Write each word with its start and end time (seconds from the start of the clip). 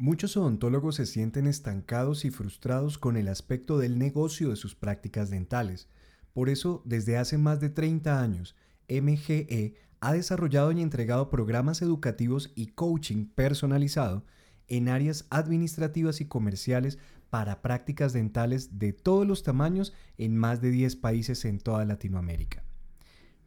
Muchos 0.00 0.38
odontólogos 0.38 0.94
se 0.94 1.04
sienten 1.04 1.46
estancados 1.46 2.24
y 2.24 2.30
frustrados 2.30 2.96
con 2.96 3.18
el 3.18 3.28
aspecto 3.28 3.76
del 3.76 3.98
negocio 3.98 4.48
de 4.48 4.56
sus 4.56 4.74
prácticas 4.74 5.28
dentales. 5.28 5.88
Por 6.32 6.48
eso, 6.48 6.80
desde 6.86 7.18
hace 7.18 7.36
más 7.36 7.60
de 7.60 7.68
30 7.68 8.18
años, 8.18 8.56
MGE 8.88 9.74
ha 10.00 10.14
desarrollado 10.14 10.72
y 10.72 10.80
entregado 10.80 11.28
programas 11.28 11.82
educativos 11.82 12.50
y 12.54 12.68
coaching 12.68 13.26
personalizado 13.26 14.24
en 14.68 14.88
áreas 14.88 15.26
administrativas 15.28 16.22
y 16.22 16.24
comerciales 16.24 16.96
para 17.28 17.60
prácticas 17.60 18.14
dentales 18.14 18.78
de 18.78 18.94
todos 18.94 19.26
los 19.26 19.42
tamaños 19.42 19.92
en 20.16 20.34
más 20.34 20.62
de 20.62 20.70
10 20.70 20.96
países 20.96 21.44
en 21.44 21.58
toda 21.58 21.84
Latinoamérica. 21.84 22.64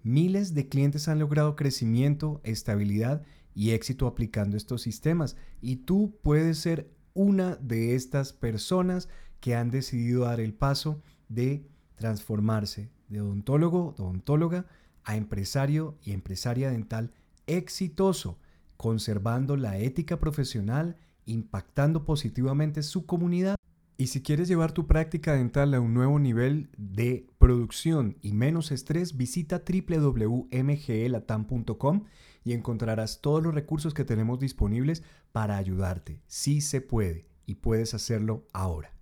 Miles 0.04 0.54
de 0.54 0.70
clientes 0.70 1.08
han 1.08 1.18
logrado 1.18 1.56
crecimiento, 1.56 2.42
estabilidad 2.44 3.24
y 3.56 3.72
éxito 3.72 4.08
aplicando 4.08 4.58
estos 4.58 4.82
sistemas. 4.82 5.36
Y 5.62 5.78
tú 5.78 6.18
puedes 6.22 6.60
ser 6.60 6.90
una 7.14 7.56
de 7.56 7.96
estas 7.96 8.34
personas 8.34 9.10
que 9.40 9.56
han 9.56 9.70
decidido 9.70 10.26
dar 10.26 10.40
el 10.40 10.54
paso 10.54 11.02
de 11.30 11.66
transformarse 11.96 12.90
de 13.10 13.22
odontólogo, 13.22 13.96
odontóloga, 13.98 14.66
a 15.04 15.18
empresario 15.18 15.98
y 16.04 16.14
empresaria 16.14 16.72
dental 16.72 17.12
exitoso, 17.46 18.40
conservando 18.78 19.58
la 19.58 19.78
ética 19.78 20.18
profesional, 20.20 20.98
impactando 21.26 22.06
positivamente 22.06 22.84
su 22.84 23.06
comunidad. 23.06 23.58
Y 23.98 24.08
si 24.08 24.22
quieres 24.22 24.48
llevar 24.48 24.72
tu 24.72 24.88
práctica 24.88 25.34
dental 25.34 25.74
a 25.74 25.80
un 25.80 25.94
nuevo 25.94 26.20
nivel 26.20 26.70
de 26.78 27.28
producción 27.38 28.18
y 28.22 28.34
menos 28.34 28.72
estrés, 28.72 29.18
visita 29.18 29.62
www.mgelatam.com 29.66 32.04
y 32.44 32.54
encontrarás 32.54 33.22
todos 33.22 33.44
los 33.44 33.54
recursos 33.54 33.94
que 33.94 34.06
tenemos 34.06 34.40
disponibles 34.40 35.04
para 35.32 35.58
ayudarte. 35.58 36.22
Sí 36.28 36.62
se 36.62 36.82
puede 36.82 37.28
y 37.46 37.56
puedes 37.56 37.94
hacerlo 37.94 38.48
ahora. 38.54 38.94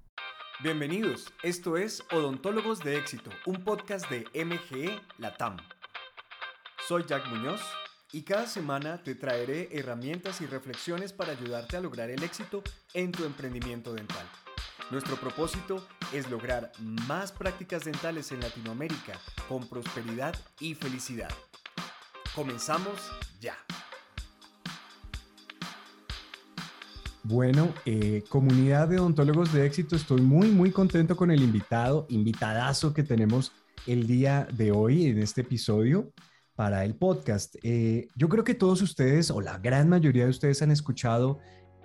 Bienvenidos, 0.63 1.33
esto 1.41 1.75
es 1.75 2.03
Odontólogos 2.11 2.83
de 2.83 2.97
Éxito, 2.97 3.31
un 3.47 3.63
podcast 3.63 4.07
de 4.11 4.25
MGE 4.45 4.99
Latam. 5.17 5.57
Soy 6.87 7.03
Jack 7.07 7.27
Muñoz 7.29 7.61
y 8.11 8.23
cada 8.23 8.45
semana 8.45 9.01
te 9.01 9.15
traeré 9.15 9.69
herramientas 9.71 10.41
y 10.41 10.45
reflexiones 10.45 11.13
para 11.13 11.31
ayudarte 11.31 11.77
a 11.77 11.81
lograr 11.81 12.09
el 12.09 12.21
éxito 12.21 12.61
en 12.93 13.11
tu 13.11 13.23
emprendimiento 13.23 13.93
dental. 13.93 14.27
Nuestro 14.91 15.15
propósito 15.15 15.87
es 16.13 16.29
lograr 16.29 16.71
más 16.79 17.31
prácticas 17.31 17.85
dentales 17.85 18.31
en 18.31 18.41
Latinoamérica 18.41 19.19
con 19.47 19.67
prosperidad 19.67 20.35
y 20.59 20.75
felicidad. 20.75 21.31
Comenzamos 22.35 23.11
ya. 23.41 23.55
Bueno, 27.23 27.73
eh, 27.85 28.23
comunidad 28.29 28.87
de 28.87 28.99
odontólogos 28.99 29.51
de 29.51 29.65
éxito, 29.65 29.97
estoy 29.97 30.21
muy, 30.21 30.49
muy 30.49 30.71
contento 30.71 31.17
con 31.17 31.29
el 31.29 31.43
invitado, 31.43 32.07
invitadazo 32.09 32.93
que 32.93 33.03
tenemos 33.03 33.51
el 33.85 34.07
día 34.07 34.47
de 34.53 34.71
hoy 34.71 35.07
en 35.07 35.19
este 35.19 35.41
episodio 35.41 36.13
para 36.55 36.85
el 36.85 36.95
podcast. 36.95 37.55
Eh, 37.63 38.07
yo 38.15 38.29
creo 38.29 38.45
que 38.45 38.55
todos 38.55 38.81
ustedes, 38.81 39.29
o 39.29 39.41
la 39.41 39.57
gran 39.57 39.89
mayoría 39.89 40.23
de 40.23 40.29
ustedes, 40.29 40.61
han 40.61 40.71
escuchado 40.71 41.39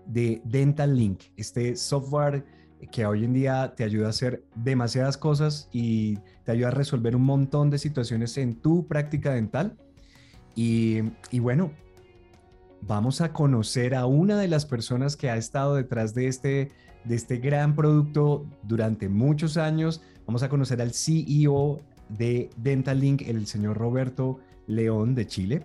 de 0.06 0.41
Dental 0.44 0.97
Link, 0.97 1.25
este 1.36 1.75
software 1.75 2.44
que 2.92 3.05
hoy 3.05 3.25
en 3.25 3.33
día 3.33 3.75
te 3.77 3.83
ayuda 3.83 4.06
a 4.06 4.10
hacer 4.10 4.44
demasiadas 4.55 5.16
cosas 5.19 5.69
y 5.72 6.19
te 6.44 6.53
ayuda 6.53 6.69
a 6.69 6.72
resolver 6.72 7.16
un 7.16 7.22
montón 7.22 7.69
de 7.69 7.78
situaciones 7.78 8.36
en 8.38 8.60
tu 8.60 8.86
práctica 8.86 9.33
dental. 9.33 9.77
Y, 10.56 11.02
bueno, 11.38 11.70
vamos 12.80 13.20
a 13.20 13.32
conocer 13.32 13.94
a 13.94 14.06
una 14.06 14.38
de 14.38 14.48
las 14.48 14.64
personas 14.64 15.14
que 15.14 15.28
ha 15.28 15.36
estado 15.36 15.74
detrás 15.74 16.14
de 16.14 16.28
este, 16.28 16.70
de 17.04 17.14
este 17.14 17.36
gran 17.36 17.76
producto 17.76 18.46
durante 18.62 19.10
muchos 19.10 19.58
años. 19.58 20.00
Vamos 20.26 20.42
a 20.42 20.48
conocer 20.48 20.80
al 20.80 20.92
CEO 20.92 21.80
de 22.08 22.48
Dental 22.56 22.98
Link, 22.98 23.22
el 23.26 23.47
señor 23.47 23.76
Roberto 23.76 24.41
León 24.66 25.14
de 25.14 25.26
Chile. 25.26 25.62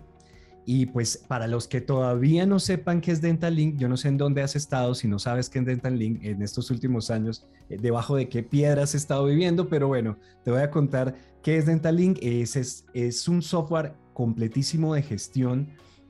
Y 0.64 0.86
pues 0.86 1.16
para 1.16 1.48
los 1.48 1.66
que 1.66 1.80
todavía 1.80 2.46
no 2.46 2.60
sepan 2.60 3.00
qué 3.00 3.12
es 3.12 3.20
Dental 3.20 3.56
Link, 3.56 3.78
yo 3.78 3.88
no 3.88 3.96
sé 3.96 4.08
en 4.08 4.18
dónde 4.18 4.42
has 4.42 4.54
estado, 4.54 4.94
si 4.94 5.08
no 5.08 5.18
sabes 5.18 5.48
qué 5.48 5.58
es 5.58 5.64
Dental 5.64 5.98
Link 5.98 6.22
en 6.22 6.40
estos 6.40 6.70
últimos 6.70 7.10
años, 7.10 7.46
eh, 7.68 7.78
debajo 7.80 8.14
de 8.14 8.28
qué 8.28 8.44
piedras 8.44 8.90
has 8.90 8.94
estado 8.94 9.24
viviendo, 9.24 9.68
pero 9.68 9.88
bueno, 9.88 10.18
te 10.44 10.52
voy 10.52 10.60
a 10.60 10.70
contar 10.70 11.16
qué 11.42 11.56
es 11.56 11.66
Dental 11.66 11.96
Link. 11.96 12.18
Es, 12.22 12.54
es, 12.54 12.84
es 12.94 13.26
un 13.26 13.42
software 13.42 13.94
completísimo 14.12 14.94
de 14.94 15.02
gestión 15.02 15.68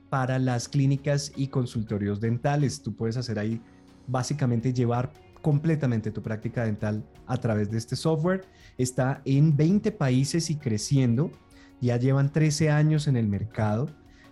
para 0.09 0.37
las 0.39 0.69
clínicas 0.69 1.31
y 1.35 1.47
consultorios 1.47 2.21
dentales. 2.21 2.81
Tú 2.83 2.95
puedes 2.95 3.17
hacer 3.17 3.39
ahí 3.39 3.61
básicamente 4.07 4.73
llevar 4.73 5.11
completamente 5.41 6.11
tu 6.11 6.21
práctica 6.21 6.63
dental 6.65 7.03
a 7.25 7.37
través 7.37 7.71
de 7.71 7.77
este 7.77 7.95
software. 7.95 8.45
Está 8.77 9.21
en 9.25 9.55
20 9.55 9.91
países 9.91 10.49
y 10.49 10.55
creciendo. 10.55 11.31
Ya 11.81 11.97
llevan 11.97 12.31
13 12.31 12.69
años 12.69 13.07
en 13.07 13.17
el 13.17 13.27
mercado. 13.27 13.89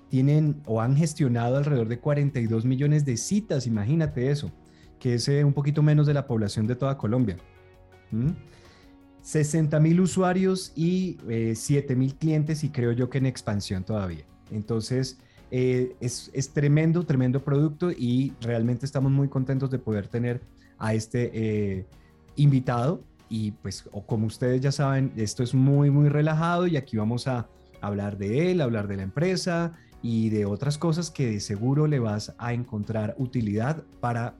Tienen 0.09 0.61
o 0.65 0.81
han 0.81 0.95
gestionado 0.95 1.57
alrededor 1.57 1.87
de 1.87 1.99
42 1.99 2.65
millones 2.65 3.05
de 3.05 3.17
citas, 3.17 3.65
imagínate 3.65 4.29
eso, 4.29 4.51
que 4.99 5.15
es 5.15 5.27
eh, 5.29 5.43
un 5.43 5.53
poquito 5.53 5.81
menos 5.81 6.05
de 6.05 6.13
la 6.13 6.27
población 6.27 6.67
de 6.67 6.75
toda 6.75 6.97
Colombia. 6.97 7.37
60 9.21 9.79
mil 9.79 10.01
usuarios 10.01 10.71
y 10.75 11.17
7 11.53 11.93
eh, 11.93 11.95
mil 11.95 12.15
clientes 12.15 12.63
y 12.63 12.69
creo 12.69 12.91
yo 12.91 13.09
que 13.09 13.19
en 13.19 13.25
expansión 13.25 13.83
todavía. 13.83 14.25
Entonces, 14.51 15.17
eh, 15.51 15.95
es, 15.99 16.31
es, 16.33 16.49
tremendo, 16.49 17.03
tremendo 17.03 17.43
producto 17.43 17.91
y 17.91 18.33
realmente 18.41 18.85
estamos 18.85 19.11
muy 19.11 19.27
contentos 19.27 19.69
de 19.69 19.79
poder 19.79 20.07
tener 20.07 20.41
a 20.79 20.93
este 20.93 21.31
eh, 21.33 21.85
invitado. 22.35 23.03
Y 23.29 23.51
pues, 23.51 23.87
o 23.91 24.05
como 24.05 24.27
ustedes 24.27 24.61
ya 24.61 24.71
saben, 24.71 25.13
esto 25.15 25.43
es 25.43 25.53
muy, 25.53 25.89
muy 25.89 26.09
relajado 26.09 26.67
y 26.67 26.75
aquí 26.75 26.97
vamos 26.97 27.27
a 27.27 27.47
hablar 27.79 28.17
de 28.17 28.51
él, 28.51 28.61
hablar 28.61 28.87
de 28.87 28.97
la 28.97 29.03
empresa 29.03 29.73
y 30.01 30.29
de 30.29 30.45
otras 30.45 30.77
cosas 30.77 31.11
que 31.11 31.27
de 31.27 31.39
seguro 31.39 31.87
le 31.87 31.99
vas 31.99 32.33
a 32.37 32.53
encontrar 32.53 33.15
utilidad 33.17 33.83
para 33.99 34.35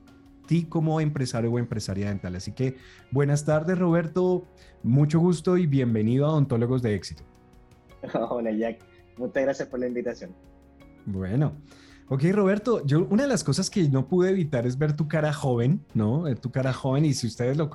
ti 0.46 0.64
como 0.64 1.00
empresario 1.00 1.52
o 1.52 1.58
empresaria 1.58 2.08
dental. 2.08 2.36
Así 2.36 2.52
que 2.52 2.76
buenas 3.10 3.44
tardes 3.44 3.78
Roberto, 3.78 4.46
mucho 4.82 5.20
gusto 5.20 5.56
y 5.56 5.66
bienvenido 5.66 6.26
a 6.26 6.30
Odontólogos 6.30 6.82
de 6.82 6.94
Éxito. 6.94 7.22
Hola 8.30 8.50
Jack, 8.52 8.78
muchas 9.16 9.42
gracias 9.42 9.68
por 9.68 9.80
la 9.80 9.86
invitación. 9.86 10.34
Bueno, 11.06 11.54
ok 12.08 12.22
Roberto, 12.32 12.84
yo 12.84 13.06
una 13.06 13.24
de 13.24 13.28
las 13.28 13.44
cosas 13.44 13.70
que 13.70 13.88
no 13.88 14.08
pude 14.08 14.30
evitar 14.30 14.66
es 14.66 14.78
ver 14.78 14.94
tu 14.94 15.08
cara 15.08 15.32
joven, 15.32 15.84
¿no? 15.94 16.24
Tu 16.36 16.50
cara 16.50 16.72
joven 16.72 17.04
y 17.04 17.14
si 17.14 17.26
ustedes 17.26 17.56
lo... 17.56 17.70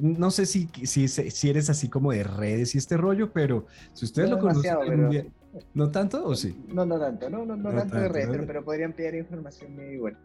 no 0.00 0.30
sé 0.30 0.46
si, 0.46 0.68
si, 0.84 1.08
si, 1.08 1.50
eres 1.50 1.70
así 1.70 1.88
como 1.88 2.12
de 2.12 2.24
redes 2.24 2.74
y 2.74 2.78
este 2.78 2.96
rollo, 2.96 3.32
pero 3.32 3.66
si 3.92 4.04
ustedes 4.04 4.30
lo 4.30 4.38
conocen... 4.38 5.32
¿No 5.72 5.90
tanto 5.90 6.24
o 6.26 6.34
sí? 6.34 6.54
No, 6.68 6.84
no 6.84 6.98
tanto, 6.98 7.30
no, 7.30 7.46
no, 7.46 7.56
no, 7.56 7.70
tanto, 7.70 7.96
de 7.96 8.08
redes, 8.08 8.42
pero, 8.46 8.62
podrían 8.62 8.92
pedir 8.92 9.14
información 9.14 9.74
muy 9.74 9.86
igual. 9.86 10.18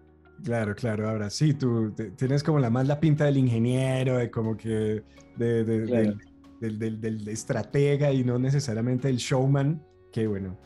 Claro, 0.44 0.76
claro. 0.76 1.10
Ahora 1.10 1.30
sí, 1.30 1.54
tú 1.54 1.94
tienes 2.16 2.44
como 2.44 2.60
la 2.60 2.70
más 2.70 2.88
la 2.88 3.00
pinta 3.00 3.26
del 3.26 3.38
ingeniero, 3.38 4.18
de 4.18 4.32
como 4.32 4.58
que 4.58 5.04
de, 5.38 5.64
del, 5.64 7.00
del, 7.00 7.28
estratega 7.28 8.12
y 8.12 8.24
no 8.24 8.40
necesariamente 8.40 9.10
el 9.10 9.18
showman, 9.18 9.84
que 10.12 10.28
bueno, 10.28 10.58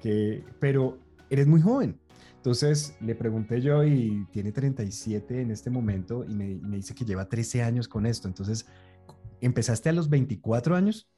que, 0.00 0.44
pero 0.60 0.98
eres 1.30 1.46
muy 1.46 1.60
joven. 1.60 1.98
Entonces 2.36 2.96
le 3.00 3.14
pregunté 3.14 3.60
yo 3.60 3.84
y 3.84 4.26
tiene 4.30 4.52
37 4.52 5.40
en 5.40 5.50
este 5.50 5.70
momento 5.70 6.24
y 6.24 6.34
me, 6.34 6.54
me 6.56 6.76
dice 6.76 6.94
que 6.94 7.04
lleva 7.04 7.28
13 7.28 7.62
años 7.62 7.88
con 7.88 8.06
esto. 8.06 8.28
Entonces, 8.28 8.66
¿empezaste 9.40 9.88
a 9.88 9.92
los 9.92 10.10
24 10.10 10.76
años? 10.76 11.08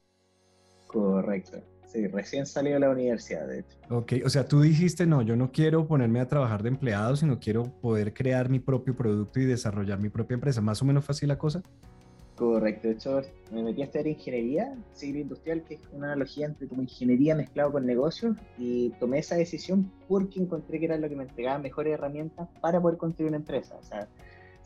Correcto. 0.86 1.62
Sí, 1.96 2.06
recién 2.08 2.44
salió 2.44 2.74
de 2.74 2.80
la 2.80 2.90
universidad, 2.90 3.48
de 3.48 3.60
hecho. 3.60 3.78
Ok, 3.88 4.12
o 4.22 4.28
sea, 4.28 4.46
tú 4.46 4.60
dijiste, 4.60 5.06
no, 5.06 5.22
yo 5.22 5.34
no 5.34 5.50
quiero 5.50 5.86
ponerme 5.86 6.20
a 6.20 6.28
trabajar 6.28 6.62
de 6.62 6.68
empleado, 6.68 7.16
sino 7.16 7.40
quiero 7.40 7.62
poder 7.80 8.12
crear 8.12 8.50
mi 8.50 8.58
propio 8.58 8.94
producto 8.94 9.40
y 9.40 9.46
desarrollar 9.46 9.98
mi 9.98 10.10
propia 10.10 10.34
empresa. 10.34 10.60
¿Más 10.60 10.82
o 10.82 10.84
menos 10.84 11.06
fácil 11.06 11.28
la 11.28 11.38
cosa? 11.38 11.62
Correcto, 12.34 12.88
de 12.88 12.94
hecho 12.94 13.22
me 13.50 13.62
metí 13.62 13.80
a 13.80 13.86
estudiar 13.86 14.08
ingeniería 14.08 14.76
civil 14.92 15.22
industrial, 15.22 15.62
que 15.62 15.76
es 15.76 15.80
una 15.90 16.08
analogía 16.08 16.44
entre 16.44 16.68
como 16.68 16.82
ingeniería 16.82 17.34
mezclado 17.34 17.72
con 17.72 17.86
negocios, 17.86 18.36
y 18.58 18.90
tomé 19.00 19.20
esa 19.20 19.36
decisión 19.36 19.90
porque 20.06 20.38
encontré 20.38 20.78
que 20.78 20.84
era 20.84 20.98
lo 20.98 21.08
que 21.08 21.16
me 21.16 21.22
entregaba 21.22 21.58
mejores 21.58 21.94
herramientas 21.94 22.46
para 22.60 22.78
poder 22.78 22.98
construir 22.98 23.28
una 23.28 23.38
empresa. 23.38 23.74
O 23.80 23.82
sea, 23.82 24.06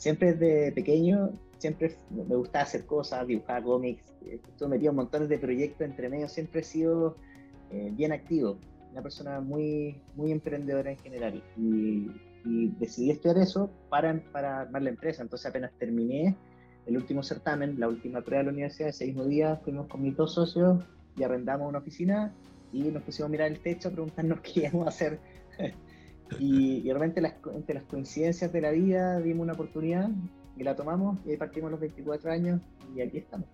siempre 0.01 0.33
desde 0.33 0.73
pequeño 0.73 1.31
siempre 1.59 1.95
me 2.11 2.35
gustaba 2.35 2.65
hacer 2.65 2.87
cosas, 2.87 3.27
dibujar 3.27 3.63
cómics, 3.63 4.03
eh, 4.25 4.41
estuve 4.49 4.71
metido 4.71 4.91
en 4.91 4.97
montones 4.97 5.29
de 5.29 5.39
proyectos 5.39 5.83
entre 5.83 6.09
medio, 6.09 6.27
siempre 6.27 6.63
he 6.63 6.65
sido 6.65 7.17
eh, 7.71 7.91
bien 7.93 8.11
activo, 8.11 8.57
una 8.93 9.03
persona 9.03 9.41
muy, 9.41 10.01
muy 10.17 10.33
emprendedora 10.33 10.91
en 10.91 10.99
general. 10.99 11.43
Y, 11.57 12.11
decidí 12.79 13.11
estudiar 13.11 13.37
eso 13.37 13.71
para, 13.91 14.19
para 14.33 14.63
armar 14.63 14.81
la 14.81 14.89
empresa. 14.89 15.21
Entonces 15.21 15.47
apenas 15.47 15.73
terminé 15.79 16.35
el 16.87 16.97
último 16.97 17.23
certamen, 17.23 17.79
la 17.79 17.87
última 17.87 18.23
prueba 18.23 18.39
de 18.39 18.45
la 18.47 18.53
universidad, 18.53 18.89
ese 18.89 19.05
mismo 19.05 19.27
día 19.27 19.57
fuimos 19.63 19.89
con 19.89 20.01
mis 20.01 20.17
dos 20.17 20.33
socios 20.33 20.83
y 21.19 21.23
arrendamos 21.23 21.69
una 21.69 21.81
oficina 21.81 22.33
y 22.73 22.85
nos 22.85 23.03
pusimos 23.03 23.29
a 23.29 23.31
mirar 23.31 23.49
el 23.49 23.61
techo 23.61 23.89
a 23.89 23.93
preguntarnos 23.93 24.41
qué 24.55 24.61
íbamos 24.61 24.87
a 24.87 24.89
hacer 24.89 25.19
Y, 26.39 26.79
y 26.79 26.91
realmente 26.91 27.21
las, 27.21 27.35
entre 27.55 27.75
las 27.75 27.85
coincidencias 27.85 28.53
de 28.53 28.61
la 28.61 28.71
vida 28.71 29.21
dimos 29.21 29.43
una 29.45 29.53
oportunidad 29.55 30.11
y 30.57 30.63
la 30.63 30.77
tomamos 30.77 31.19
y 31.25 31.31
ahí 31.31 31.37
partimos 31.37 31.69
a 31.69 31.71
los 31.73 31.81
24 31.81 32.31
años 32.31 32.61
y 32.95 33.01
aquí 33.01 33.19
estamos. 33.19 33.47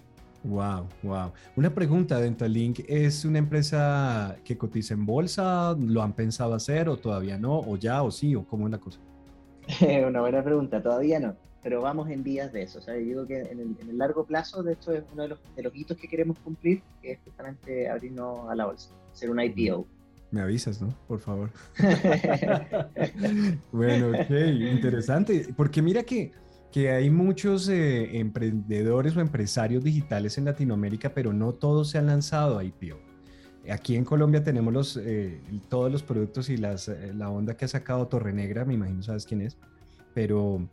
Wow, 0.44 0.86
wow. 1.02 1.32
Una 1.56 1.74
pregunta, 1.74 2.20
Dentalink 2.20 2.80
es 2.88 3.24
una 3.24 3.38
empresa 3.38 4.36
que 4.44 4.56
cotiza 4.56 4.94
en 4.94 5.04
bolsa, 5.04 5.76
¿lo 5.78 6.02
han 6.02 6.12
pensado 6.12 6.54
hacer 6.54 6.88
o 6.88 6.96
todavía 6.96 7.38
no? 7.38 7.58
¿O 7.58 7.76
ya 7.76 8.02
o 8.02 8.10
sí? 8.10 8.34
¿O 8.34 8.44
cómo 8.44 8.66
es 8.66 8.72
la 8.72 8.78
cosa? 8.78 9.00
una 10.06 10.20
buena 10.20 10.44
pregunta, 10.44 10.80
todavía 10.80 11.18
no, 11.18 11.34
pero 11.62 11.80
vamos 11.80 12.08
en 12.10 12.22
vías 12.22 12.52
de 12.52 12.62
eso. 12.62 12.78
O 12.78 12.82
sea, 12.82 12.94
yo 12.94 13.00
digo 13.00 13.26
que 13.26 13.40
en 13.40 13.76
el, 13.80 13.98
largo 13.98 14.24
plazo, 14.24 14.62
de 14.62 14.74
hecho, 14.74 14.92
es 14.92 15.02
uno 15.12 15.22
de 15.22 15.28
los, 15.30 15.38
de 15.56 15.62
los 15.62 15.74
hitos 15.74 15.96
que 15.96 16.06
queremos 16.06 16.38
cumplir, 16.38 16.82
que 17.02 17.12
es 17.12 17.18
justamente 17.24 17.88
abrirnos 17.88 18.48
a 18.48 18.54
la 18.54 18.66
bolsa, 18.66 18.90
ser 19.12 19.30
un 19.30 19.40
IPO. 19.40 19.86
Me 20.30 20.40
avisas, 20.40 20.82
¿no? 20.82 20.94
Por 21.06 21.20
favor. 21.20 21.50
bueno, 23.72 24.08
ok, 24.08 24.30
interesante. 24.72 25.54
Porque 25.56 25.82
mira 25.82 26.02
que 26.02 26.32
que 26.76 26.90
hay 26.90 27.08
muchos 27.08 27.70
eh, 27.70 28.18
emprendedores 28.18 29.16
o 29.16 29.20
empresarios 29.22 29.82
digitales 29.82 30.36
en 30.36 30.44
Latinoamérica, 30.44 31.14
pero 31.14 31.32
no 31.32 31.54
todos 31.54 31.88
se 31.88 31.96
han 31.96 32.04
lanzado 32.04 32.58
a 32.58 32.64
IPO. 32.64 32.98
Aquí 33.70 33.96
en 33.96 34.04
Colombia 34.04 34.44
tenemos 34.44 34.74
los, 34.74 34.96
eh, 34.98 35.40
todos 35.70 35.90
los 35.90 36.02
productos 36.02 36.50
y 36.50 36.58
las, 36.58 36.88
eh, 36.88 37.14
la 37.14 37.30
onda 37.30 37.56
que 37.56 37.64
ha 37.64 37.68
sacado 37.68 38.06
Torre 38.08 38.34
Negra, 38.34 38.66
me 38.66 38.74
imagino 38.74 39.02
sabes 39.02 39.24
quién 39.24 39.40
es, 39.40 39.56
pero, 40.12 40.68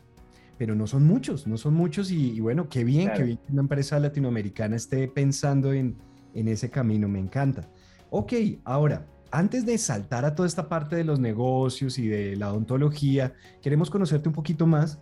pero 0.57 0.75
no 0.75 0.87
son 0.87 1.05
muchos, 1.05 1.47
no 1.47 1.55
son 1.55 1.73
muchos 1.73 2.11
y, 2.11 2.37
bueno, 2.41 2.67
qué 2.67 2.83
bien 2.83 3.09
que 3.13 3.37
una 3.49 3.61
empresa 3.61 3.97
latinoamericana 3.97 4.75
esté 4.75 5.07
pensando 5.07 5.71
en, 5.71 5.95
en 6.33 6.49
ese 6.49 6.69
camino, 6.69 7.07
me 7.07 7.19
encanta. 7.19 7.69
Ok, 8.09 8.33
ahora, 8.65 9.07
antes 9.33 9.65
de 9.65 9.79
saltar 9.79 10.25
a 10.25 10.35
toda 10.35 10.47
esta 10.47 10.69
parte 10.69 10.95
de 10.95 11.03
los 11.03 11.19
negocios 11.19 11.97
y 11.97 12.07
de 12.07 12.35
la 12.35 12.51
odontología, 12.51 13.33
queremos 13.63 13.89
conocerte 13.89 14.29
un 14.29 14.35
poquito 14.35 14.67
más 14.67 14.99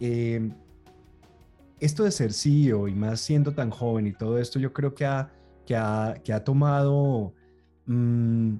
eh, 0.00 0.50
esto 1.80 2.04
de 2.04 2.10
ser 2.10 2.32
CEO 2.32 2.88
y 2.88 2.94
más 2.94 3.20
siendo 3.20 3.52
tan 3.52 3.68
joven 3.68 4.06
y 4.06 4.14
todo 4.14 4.38
esto, 4.38 4.58
yo 4.58 4.72
creo 4.72 4.94
que 4.94 5.04
ha, 5.04 5.30
que 5.66 5.76
ha, 5.76 6.14
que 6.24 6.32
ha 6.32 6.42
tomado 6.42 7.34
mm, 7.84 8.54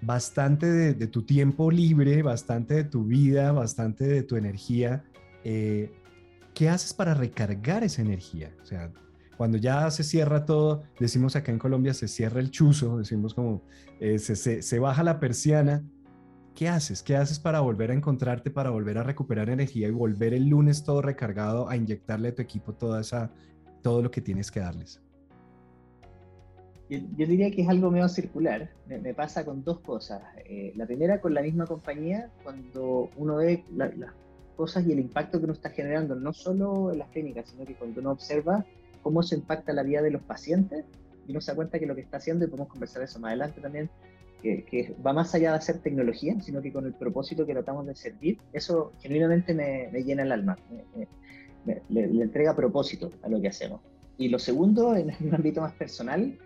bastante 0.00 0.66
de, 0.66 1.06
tu 1.08 1.22
tiempo 1.26 1.70
libre, 1.70 2.22
bastante 2.22 2.72
de 2.72 2.84
tu 2.84 3.04
vida, 3.04 3.52
bastante 3.52 4.06
de 4.06 4.22
tu 4.22 4.36
energía. 4.36 5.04
Eh, 5.44 5.92
¿Qué 6.54 6.70
haces 6.70 6.94
para 6.94 7.12
recargar 7.12 7.84
esa 7.84 8.00
energía? 8.00 8.50
O 8.62 8.64
sea, 8.64 8.90
cuando 9.38 9.56
ya 9.56 9.90
se 9.90 10.04
cierra 10.04 10.44
todo, 10.44 10.82
decimos 11.00 11.34
acá 11.34 11.50
en 11.50 11.58
Colombia, 11.58 11.94
se 11.94 12.08
cierra 12.08 12.40
el 12.40 12.50
chuzo, 12.50 12.98
decimos 12.98 13.32
como 13.32 13.62
eh, 14.00 14.18
se, 14.18 14.36
se 14.62 14.78
baja 14.78 15.02
la 15.02 15.18
persiana 15.18 15.82
¿qué 16.58 16.68
haces? 16.68 17.04
¿Qué 17.04 17.14
haces 17.14 17.38
para 17.38 17.60
volver 17.60 17.92
a 17.92 17.94
encontrarte, 17.94 18.50
para 18.50 18.70
volver 18.70 18.98
a 18.98 19.04
recuperar 19.04 19.48
energía 19.48 19.86
y 19.86 19.92
volver 19.92 20.34
el 20.34 20.48
lunes 20.48 20.82
todo 20.82 21.00
recargado 21.00 21.68
a 21.68 21.76
inyectarle 21.76 22.30
a 22.30 22.34
tu 22.34 22.42
equipo 22.42 22.74
toda 22.74 23.00
esa, 23.00 23.30
todo 23.80 24.02
lo 24.02 24.10
que 24.10 24.20
tienes 24.20 24.50
que 24.50 24.58
darles? 24.58 25.00
Yo, 26.90 26.98
diría 27.16 27.52
que 27.52 27.62
es 27.62 27.68
algo 27.68 27.92
medio 27.92 28.08
circular. 28.08 28.70
Me, 28.88 29.14
pasa 29.14 29.44
con 29.44 29.62
dos 29.62 29.78
cosas. 29.78 30.20
Eh, 30.46 30.72
la 30.74 30.84
primera, 30.84 31.20
con 31.20 31.32
la 31.32 31.42
misma 31.42 31.64
compañía, 31.64 32.28
cuando 32.42 33.08
uno 33.16 33.36
ve 33.36 33.62
las 33.76 33.92
cosas 34.56 34.84
y 34.84 34.90
el 34.90 34.98
impacto 34.98 35.38
que 35.38 35.44
uno 35.44 35.52
está 35.52 35.70
generando, 35.70 36.16
no 36.16 36.32
solo 36.32 36.90
en 36.90 36.98
las 36.98 37.08
clínicas, 37.10 37.50
sino 37.50 37.66
que 37.66 37.76
cuando 37.76 38.00
uno 38.00 38.10
observa 38.10 38.66
cómo 39.08 39.22
se 39.22 39.36
impacta 39.36 39.72
la 39.72 39.82
vida 39.82 40.02
de 40.02 40.10
los 40.10 40.20
pacientes 40.20 40.84
y 41.26 41.30
uno 41.30 41.40
se 41.40 41.50
da 41.50 41.56
cuenta 41.56 41.78
que 41.78 41.86
lo 41.86 41.94
que 41.94 42.02
está 42.02 42.18
haciendo, 42.18 42.44
y 42.44 42.48
podemos 42.48 42.68
conversar 42.68 43.02
eso 43.02 43.18
más 43.18 43.30
adelante 43.30 43.58
también, 43.58 43.88
que, 44.42 44.94
va 45.04 45.14
más 45.14 45.34
allá 45.34 45.52
de 45.52 45.56
hacer 45.56 45.78
tecnología, 45.78 46.38
sino 46.42 46.60
que 46.60 46.70
con 46.70 46.84
el 46.84 46.92
propósito 46.92 47.46
que 47.46 47.54
tratamos 47.54 47.86
de 47.86 47.94
servir, 47.94 48.38
eso 48.52 48.92
genuinamente 49.00 49.54
me, 49.54 49.90
llena 50.02 50.24
el 50.24 50.32
alma, 50.32 50.58
le, 51.88 52.22
entrega 52.22 52.54
propósito 52.54 53.10
a 53.22 53.30
lo 53.30 53.40
que 53.40 53.48
hacemos. 53.48 53.80
Y 54.18 54.28
lo 54.28 54.38
segundo, 54.38 54.94
en 54.94 55.10
un 55.20 55.34
ámbito 55.34 55.62
más 55.62 55.72
personal, 55.72 56.38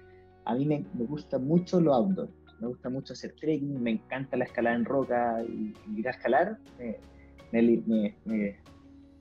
a 0.44 0.54
mí 0.54 0.64
me, 0.64 0.84
gusta 0.94 1.40
mucho 1.40 1.80
lo 1.80 1.94
outdoor, 1.94 2.28
me 2.60 2.68
gusta 2.68 2.90
mucho 2.90 3.12
hacer 3.12 3.34
trekking, 3.40 3.82
me 3.82 3.90
encanta 3.90 4.36
la 4.36 4.44
escalada 4.44 4.76
en 4.76 4.84
roca 4.84 5.42
y, 5.48 5.74
ir 5.98 6.06
a 6.06 6.12
escalar, 6.12 6.58
me, 7.50 8.56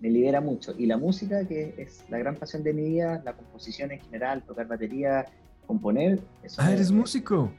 libera 0.10 0.42
mucho. 0.42 0.74
Y 0.78 0.86
la 0.86 0.98
música, 0.98 1.48
que 1.48 1.76
es 1.78 2.04
la 2.10 2.18
gran 2.18 2.36
pasión 2.36 2.64
de 2.64 2.74
mi 2.74 2.84
vida, 2.84 3.22
la 3.24 3.34
composición 3.34 3.92
en 3.92 4.00
general, 4.00 4.44
tocar 4.44 4.68
batería, 4.68 5.26
componer. 5.68 6.20
ah, 6.58 6.74
eres 6.74 6.92
músico 6.92 7.52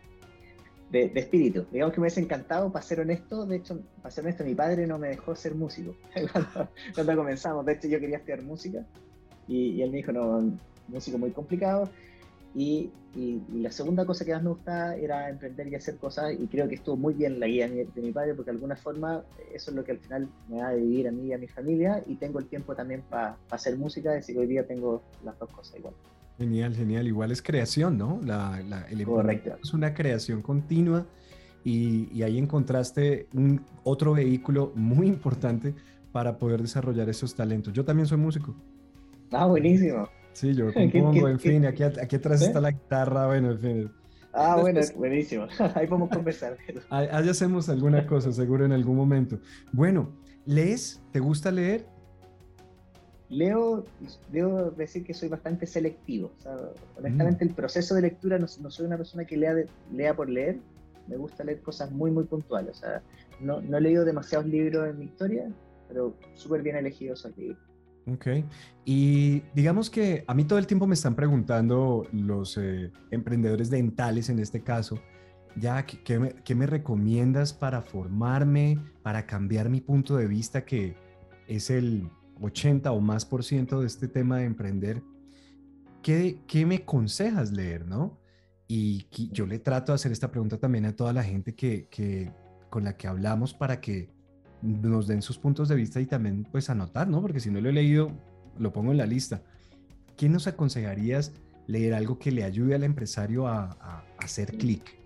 de, 0.93 1.11
espíritu. 1.15 1.67
Digamos 1.73 1.95
que 1.95 2.01
me 2.01 2.05
hubiese 2.05 2.21
encantado, 2.21 2.71
para 2.71 2.85
ser 2.85 3.01
honesto, 3.01 3.47
de 3.47 3.57
hecho, 3.57 3.81
para 4.03 4.11
ser 4.11 4.25
honesto, 4.25 4.45
mi 4.45 4.55
padre 4.55 4.87
no 4.87 4.99
me 4.99 5.09
dejó 5.09 5.35
ser 5.35 5.55
músico 5.55 5.97
cuando, 6.95 7.17
comenzamos. 7.17 7.65
De 7.65 7.73
hecho, 7.73 7.89
yo 7.89 7.99
quería 7.99 8.19
estudiar 8.19 8.43
música 8.43 8.85
y, 9.49 9.81
él 9.81 9.91
me 9.91 9.99
dijo, 9.99 10.13
no, 10.13 10.53
músico 10.89 11.19
muy 11.19 11.31
complicado. 11.31 11.89
Y, 12.55 12.91
la 13.53 13.71
segunda 13.71 14.07
cosa 14.07 14.25
que 14.25 14.33
más 14.33 14.43
me 14.43 14.49
gustaba 14.49 14.97
era 14.97 15.29
emprender 15.29 15.69
y 15.69 15.75
hacer 15.75 15.99
cosas 15.99 16.33
y 16.33 16.47
creo 16.47 16.67
que 16.67 16.77
estuvo 16.77 16.97
muy 16.97 17.13
bien 17.13 17.39
la 17.39 17.47
guía 17.47 17.69
de 17.69 18.01
mi 18.01 18.11
padre 18.11 18.33
porque 18.35 18.51
de 18.51 18.57
alguna 18.57 18.75
forma 18.75 19.23
eso 19.53 19.71
es 19.71 19.77
lo 19.77 19.85
que 19.85 19.93
al 19.93 19.99
final 19.99 20.31
me 20.49 20.63
va 20.63 20.69
a 20.69 20.73
vivir 20.73 21.09
a 21.09 21.13
mí 21.13 21.27
y 21.27 21.35
a 21.35 21.37
mi 21.37 21.47
familia 21.47 22.03
y 22.07 22.15
tengo 22.15 22.39
el 22.39 22.47
tiempo 22.47 22.75
también 22.75 23.03
para 23.11 23.37
hacer 23.51 23.77
música, 23.77 24.15
así 24.17 24.33
que 24.33 24.39
hoy 24.39 24.47
día 24.47 24.67
tengo 24.67 25.03
las 25.23 25.39
dos 25.39 25.51
cosas 25.51 25.79
igual. 25.79 25.93
Genial, 26.39 26.75
genial. 26.75 27.07
Igual 27.07 27.33
es 27.33 27.43
creación, 27.43 27.99
¿no? 27.99 28.19
La, 28.25 28.87
el 28.91 29.05
Correcto. 29.05 29.59
Es 29.63 29.75
una 29.75 29.95
creación 29.95 30.41
continua 30.41 31.07
y, 31.65 32.23
ahí 32.23 32.39
encontraste 32.39 33.29
un, 33.35 33.65
otro 33.85 34.15
vehículo 34.15 34.73
muy 34.75 35.07
importante 35.07 35.75
para 36.11 36.39
poder 36.39 36.63
desarrollar 36.63 37.09
esos 37.09 37.35
talentos. 37.35 37.73
Yo 37.73 37.85
también 37.85 38.07
soy 38.07 38.19
músico. 38.19 38.55
Ah, 39.31 39.47
buenísimo. 39.47 40.09
Sí, 40.33 40.55
yo 40.55 40.73
compongo, 40.75 41.29
en 41.29 41.39
fin, 41.39 41.67
aquí, 41.67 41.83
aquí 41.83 42.17
atrás 42.17 42.43
está 42.43 42.61
la 42.61 42.71
guitarra, 42.71 43.27
bueno, 43.27 43.53
en 43.53 43.59
fin. 43.59 43.91
Ah, 44.33 44.57
bueno, 44.61 44.81
buenísimo. 44.97 45.47
Ahí 45.75 45.87
podemos 45.87 46.09
conversar. 46.09 46.57
Ahí, 46.91 47.07
ahí 47.11 47.29
hacemos 47.29 47.69
alguna 47.69 48.07
cosa, 48.07 48.33
seguro 48.33 48.65
en 48.65 48.73
algún 48.73 48.97
momento. 48.97 49.39
Bueno, 49.73 50.11
¿lees? 50.47 51.03
¿Te 51.13 51.21
gusta 51.21 51.51
leer? 51.51 51.85
leo, 53.33 53.87
debo 54.31 54.71
decir 54.73 55.05
que 55.05 55.15
soy 55.15 55.29
bastante 55.29 55.67
selectivo. 55.67 56.33
honestamente, 56.99 57.45
mm. 57.45 57.49
el 57.49 57.55
proceso 57.55 57.95
de 57.95 58.03
lectura 58.03 58.39
no, 58.39 58.47
soy 58.47 58.87
una 58.87 58.99
persona 58.99 59.25
que 59.25 59.37
lea, 59.37 59.55
lea 59.91 60.15
por 60.15 60.29
leer. 60.29 60.59
Me 61.09 61.17
gusta 61.17 61.43
leer 61.43 61.63
cosas 61.63 61.91
muy, 61.91 62.11
muy 62.11 62.25
puntuales. 62.25 62.77
O 62.77 62.81
sea, 62.81 63.03
no, 63.41 63.61
no 63.63 63.79
he 63.79 63.81
leído 63.81 64.05
demasiados 64.05 64.47
libros 64.47 64.89
en 64.89 64.99
mi 64.99 65.07
historia, 65.07 65.51
pero 65.89 66.15
súper 66.35 66.63
bien 66.63 66.77
elegidos 66.77 67.21
esos 67.21 67.37
libros. 67.37 67.59
Ok. 68.07 68.27
Y 68.85 69.43
digamos 69.55 69.91
que 69.91 70.25
a 70.27 70.35
mí 70.35 70.45
todo 70.45 70.59
el 70.59 70.67
tiempo 70.67 70.87
me 70.87 70.95
están 70.95 71.15
preguntando 71.15 72.07
los 72.13 72.57
eh, 72.59 72.91
emprendedores 73.11 73.71
dentales 73.71 74.29
en 74.29 74.39
este 74.39 74.63
caso, 74.63 75.01
ya, 75.57 75.85
¿qué, 75.85 76.19
me, 76.19 76.35
¿qué, 76.45 76.55
me, 76.55 76.67
recomiendas 76.67 77.53
para 77.53 77.83
formarme, 77.83 78.79
para 79.03 79.27
cambiar 79.27 79.69
mi 79.69 79.81
punto 79.81 80.17
de 80.17 80.27
vista 80.27 80.65
que 80.65 80.97
es 81.47 81.69
el, 81.69 82.11
80 82.41 82.91
o 82.93 83.01
más 83.01 83.25
por 83.25 83.45
ciento 83.45 83.81
de 83.81 83.87
este 83.87 84.09
tema 84.09 84.39
de 84.39 84.45
emprender, 84.45 85.03
¿qué, 86.03 86.41
qué 86.47 86.67
me 86.67 86.77
aconsejas 86.77 87.53
leer, 87.53 87.87
no? 87.87 88.19
Y 88.69 89.07
yo 89.33 89.47
le 89.47 89.59
trato 89.59 89.93
de 89.93 89.97
hacer 89.97 90.13
esta 90.13 90.31
pregunta 90.31 90.59
también 90.59 90.87
a 90.87 90.97
toda 90.97 91.13
la 91.13 91.23
gente 91.23 91.55
que, 91.55 91.89
que, 91.91 92.33
con 92.71 92.85
la 92.85 92.97
que 92.97 93.07
hablamos 93.07 93.53
para 93.53 93.81
que 93.81 94.11
nos 94.63 95.07
den 95.07 95.23
sus 95.23 95.39
puntos 95.39 95.69
de 95.69 95.75
vista 95.75 96.01
y 96.01 96.07
también 96.07 96.45
pues 96.51 96.71
anotar, 96.71 97.09
¿no? 97.09 97.21
Porque 97.21 97.41
si 97.41 97.51
no 97.51 97.61
lo 97.61 97.69
he 97.69 97.73
leído, 97.73 98.11
lo 98.59 98.73
pongo 98.73 98.93
en 98.93 98.99
la 98.99 99.07
lista. 99.07 99.43
¿Qué 100.17 100.29
nos 100.29 100.47
aconsejarías 100.47 101.33
leer 101.67 101.95
algo 101.95 102.19
que 102.19 102.31
le 102.31 102.45
ayude 102.45 102.75
al 102.75 102.85
empresario 102.85 103.47
a, 103.47 103.77
a, 103.81 104.05
hacer 104.19 104.57
clic? 104.57 104.99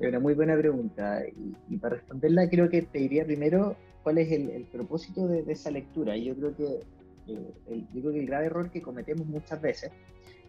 Es 0.00 0.08
una 0.08 0.20
muy 0.20 0.34
buena 0.34 0.56
pregunta 0.56 1.22
y, 1.26 1.56
y, 1.74 1.78
para 1.78 1.96
responderla 1.96 2.48
creo 2.50 2.68
que 2.68 2.82
te 2.82 2.98
diría 2.98 3.24
primero 3.24 3.76
cuál 4.02 4.18
es 4.18 4.30
el, 4.30 4.66
propósito 4.70 5.26
de, 5.26 5.44
esa 5.48 5.70
lectura. 5.70 6.16
Yo 6.16 6.36
creo 6.36 6.54
que 6.54 6.64
eh, 7.26 7.54
el, 7.68 7.86
yo 7.92 8.00
creo 8.02 8.12
que 8.12 8.20
el 8.20 8.26
grave 8.26 8.46
error 8.46 8.70
que 8.70 8.82
cometemos 8.82 9.26
muchas 9.26 9.60
veces 9.60 9.90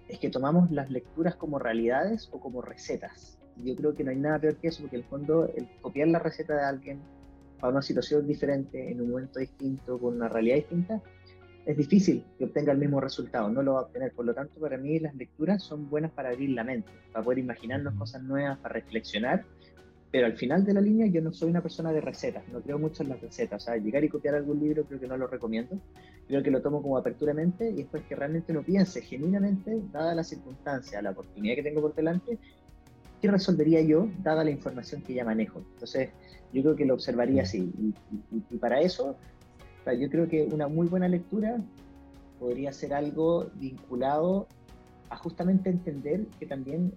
es 0.09 0.19
que 0.19 0.29
tomamos 0.29 0.69
las 0.71 0.91
lecturas 0.91 1.35
como 1.35 1.57
realidades 1.57 2.29
o 2.31 2.39
como 2.39 2.61
recetas. 2.61 3.39
Yo 3.57 3.75
creo 3.75 3.95
que 3.95 4.03
no 4.03 4.11
hay 4.11 4.17
nada 4.17 4.39
peor 4.39 4.57
que 4.57 4.67
eso, 4.67 4.81
porque 4.81 4.97
en 4.97 5.03
el 5.03 5.07
fondo 5.07 5.49
el 5.55 5.67
copiar 5.81 6.09
la 6.09 6.19
receta 6.19 6.55
de 6.55 6.63
alguien 6.65 6.99
para 7.59 7.71
una 7.71 7.81
situación 7.81 8.27
diferente, 8.27 8.91
en 8.91 9.01
un 9.01 9.11
momento 9.11 9.39
distinto, 9.39 9.97
con 9.97 10.15
una 10.15 10.29
realidad 10.29 10.55
distinta, 10.57 11.01
es 11.65 11.77
difícil 11.77 12.23
que 12.37 12.45
obtenga 12.45 12.71
el 12.71 12.77
mismo 12.77 13.01
resultado, 13.01 13.49
no 13.49 13.63
lo 13.63 13.73
va 13.73 13.79
a 13.79 13.83
obtener. 13.83 14.11
Por 14.11 14.25
lo 14.25 14.33
tanto, 14.33 14.59
para 14.59 14.77
mí 14.77 14.99
las 14.99 15.15
lecturas 15.15 15.63
son 15.63 15.89
buenas 15.89 16.11
para 16.11 16.29
abrir 16.29 16.51
la 16.51 16.63
mente, 16.63 16.91
para 17.11 17.23
poder 17.23 17.39
imaginarnos 17.39 17.95
cosas 17.95 18.21
nuevas, 18.21 18.59
para 18.59 18.73
reflexionar 18.73 19.43
pero 20.15 20.27
al 20.27 20.37
final 20.37 20.63
de 20.63 20.73
la 20.73 20.79
línea 20.79 21.07
yo 21.07 21.21
no 21.21 21.33
soy 21.33 21.49
una 21.49 21.61
persona 21.61 21.91
de 21.91 21.99
recetas, 21.99 22.47
no 22.47 22.61
creo 22.61 22.79
mucho 22.79 23.03
en 23.03 23.09
las 23.09 23.19
recetas. 23.19 23.61
O 23.61 23.65
sea, 23.65 23.75
llegar 23.75 24.01
y 24.01 24.07
copiar 24.07 24.35
algún 24.35 24.61
libro 24.61 24.85
creo 24.85 24.97
que 24.97 25.09
no 25.09 25.17
lo 25.17 25.27
recomiendo. 25.27 25.77
Creo 26.25 26.41
que 26.41 26.51
lo 26.51 26.61
tomo 26.61 26.81
como 26.81 26.97
apertura 26.97 27.33
de 27.33 27.41
mente 27.41 27.69
y 27.69 27.73
después 27.73 28.01
que 28.03 28.15
realmente 28.15 28.53
uno 28.53 28.63
piense 28.63 29.01
genuinamente, 29.01 29.77
dada 29.91 30.15
la 30.15 30.23
circunstancia, 30.23 31.01
la 31.01 31.11
oportunidad 31.11 31.55
que 31.55 31.63
tengo 31.63 31.81
por 31.81 31.93
delante, 31.93 32.39
¿qué 33.21 33.29
resolvería 33.29 33.81
yo 33.81 34.09
dada 34.23 34.43
la 34.43 34.51
información 34.51 35.01
que 35.01 35.13
ya 35.13 35.25
manejo? 35.25 35.63
Entonces, 35.73 36.09
yo 36.53 36.61
creo 36.61 36.75
que 36.75 36.85
lo 36.85 36.93
observaría 36.93 37.43
así. 37.43 37.71
Y, 38.51 38.57
para 38.57 38.79
eso, 38.81 39.17
yo 39.99 40.09
creo 40.09 40.27
que 40.27 40.43
una 40.43 40.67
muy 40.67 40.87
buena 40.87 41.07
lectura 41.07 41.57
podría 42.39 42.71
ser 42.71 42.93
algo 42.93 43.49
vinculado 43.55 44.47
a 45.09 45.17
justamente 45.17 45.69
entender 45.69 46.25
que 46.39 46.45
también 46.45 46.93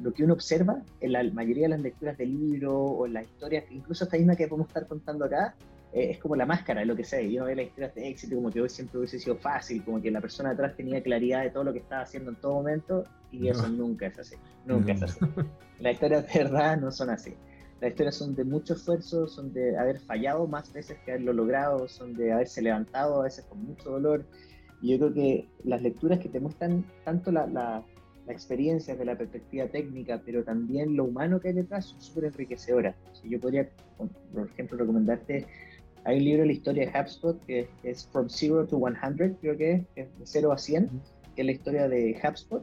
lo 0.00 0.12
que 0.12 0.24
uno 0.24 0.34
observa 0.34 0.82
en 1.00 1.12
la 1.12 1.24
mayoría 1.24 1.64
de 1.64 1.70
las 1.70 1.80
lecturas 1.80 2.18
del 2.18 2.32
libro 2.32 2.78
o 2.78 3.06
en 3.06 3.14
las 3.14 3.24
historias, 3.24 3.64
incluso 3.70 4.04
esta 4.04 4.16
misma 4.16 4.36
que 4.36 4.46
podemos 4.46 4.68
estar 4.68 4.86
contando 4.86 5.24
acá, 5.24 5.54
eh, 5.94 6.10
es 6.10 6.18
como 6.18 6.34
la 6.34 6.44
máscara 6.44 6.80
de 6.80 6.86
lo 6.86 6.96
que 6.96 7.04
sea. 7.04 7.22
Y 7.22 7.36
uno 7.36 7.46
ve 7.46 7.54
las 7.54 7.66
historias 7.66 7.94
de 7.94 8.08
éxito 8.08 8.34
como 8.34 8.50
que 8.50 8.60
hoy 8.60 8.68
siempre 8.68 8.98
hubiese 8.98 9.20
sido 9.20 9.36
fácil, 9.36 9.82
como 9.84 10.02
que 10.02 10.10
la 10.10 10.20
persona 10.20 10.50
atrás 10.50 10.76
tenía 10.76 11.00
claridad 11.00 11.42
de 11.42 11.50
todo 11.50 11.62
lo 11.62 11.72
que 11.72 11.78
estaba 11.78 12.02
haciendo 12.02 12.30
en 12.30 12.36
todo 12.36 12.54
momento, 12.54 13.04
y 13.30 13.48
eso 13.48 13.68
nunca 13.68 14.08
es 14.08 14.18
así. 14.18 14.34
Nunca 14.66 14.92
es 14.92 15.02
así. 15.02 15.20
Las 15.78 15.94
historias 15.94 16.32
de 16.32 16.44
verdad 16.44 16.76
no 16.78 16.90
son 16.90 17.10
así. 17.10 17.34
Las 17.80 17.90
historias 17.90 18.16
son 18.16 18.34
de 18.34 18.44
mucho 18.44 18.74
esfuerzo, 18.74 19.28
son 19.28 19.52
de 19.52 19.76
haber 19.78 20.00
fallado 20.00 20.46
más 20.48 20.72
veces 20.72 20.98
que 21.04 21.12
haberlo 21.12 21.32
logrado, 21.32 21.86
son 21.86 22.14
de 22.14 22.32
haberse 22.32 22.60
levantado 22.60 23.20
a 23.20 23.24
veces 23.24 23.44
con 23.44 23.64
mucho 23.64 23.90
dolor. 23.90 24.24
Y 24.82 24.92
yo 24.92 24.98
creo 24.98 25.14
que 25.14 25.48
las 25.64 25.80
lecturas 25.80 26.18
que 26.18 26.28
te 26.28 26.40
muestran 26.40 26.84
tanto 27.04 27.30
la, 27.30 27.46
la, 27.46 27.84
experiencia 28.26 28.96
de 28.96 29.04
la 29.04 29.18
perspectiva 29.18 29.66
técnica, 29.66 30.22
pero 30.24 30.42
también 30.42 30.96
lo 30.96 31.04
humano 31.04 31.40
que 31.40 31.48
hay 31.48 31.54
detrás, 31.54 31.84
son 31.84 32.00
súper 32.00 32.24
enriquecedoras. 32.24 32.96
yo 33.22 33.38
podría, 33.38 33.68
por 33.98 34.48
ejemplo, 34.48 34.78
recomendarte 34.78 35.46
hay 36.04 36.18
un 36.18 36.24
libro 36.24 36.40
de 36.42 36.46
la 36.46 36.52
historia 36.52 36.90
de 36.90 36.98
HubSpot 36.98 37.44
que 37.46 37.68
es 37.82 38.06
From 38.08 38.28
Zero 38.28 38.66
to 38.66 38.78
100, 38.78 39.34
creo 39.40 39.56
que 39.56 39.86
es, 39.96 40.18
de 40.18 40.26
0 40.26 40.52
a 40.52 40.58
100, 40.58 40.90
que 41.34 41.42
es 41.42 41.46
la 41.46 41.52
historia 41.52 41.88
de 41.88 42.20
HubSpot. 42.22 42.62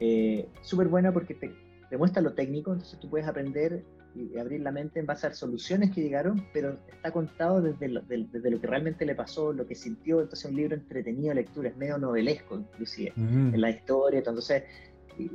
Eh, 0.00 0.46
Súper 0.62 0.88
buena 0.88 1.12
porque 1.12 1.34
te, 1.34 1.50
te, 1.88 1.96
muestra 1.96 2.20
lo 2.20 2.34
técnico, 2.34 2.72
entonces 2.72 2.98
tú 3.00 3.08
puedes 3.08 3.26
aprender 3.26 3.82
y 4.14 4.38
abrir 4.38 4.60
la 4.60 4.70
mente 4.70 5.00
en 5.00 5.06
base 5.06 5.26
a 5.26 5.34
soluciones 5.34 5.90
que 5.90 6.00
llegaron, 6.00 6.46
pero 6.52 6.78
está 6.88 7.10
contado 7.10 7.60
desde 7.60 7.88
lo, 7.88 8.00
desde 8.02 8.50
lo 8.50 8.60
que 8.60 8.66
realmente 8.66 9.04
le 9.04 9.14
pasó, 9.14 9.52
lo 9.52 9.66
que 9.66 9.74
sintió. 9.74 10.20
Entonces, 10.20 10.44
es 10.44 10.50
un 10.50 10.56
libro 10.56 10.76
entretenido 10.76 11.30
de 11.30 11.34
lectura, 11.36 11.68
es 11.68 11.76
medio 11.76 11.98
novelesco, 11.98 12.56
inclusive, 12.56 13.12
en 13.16 13.60
la 13.60 13.70
historia. 13.70 14.18
Entonces, 14.18 14.62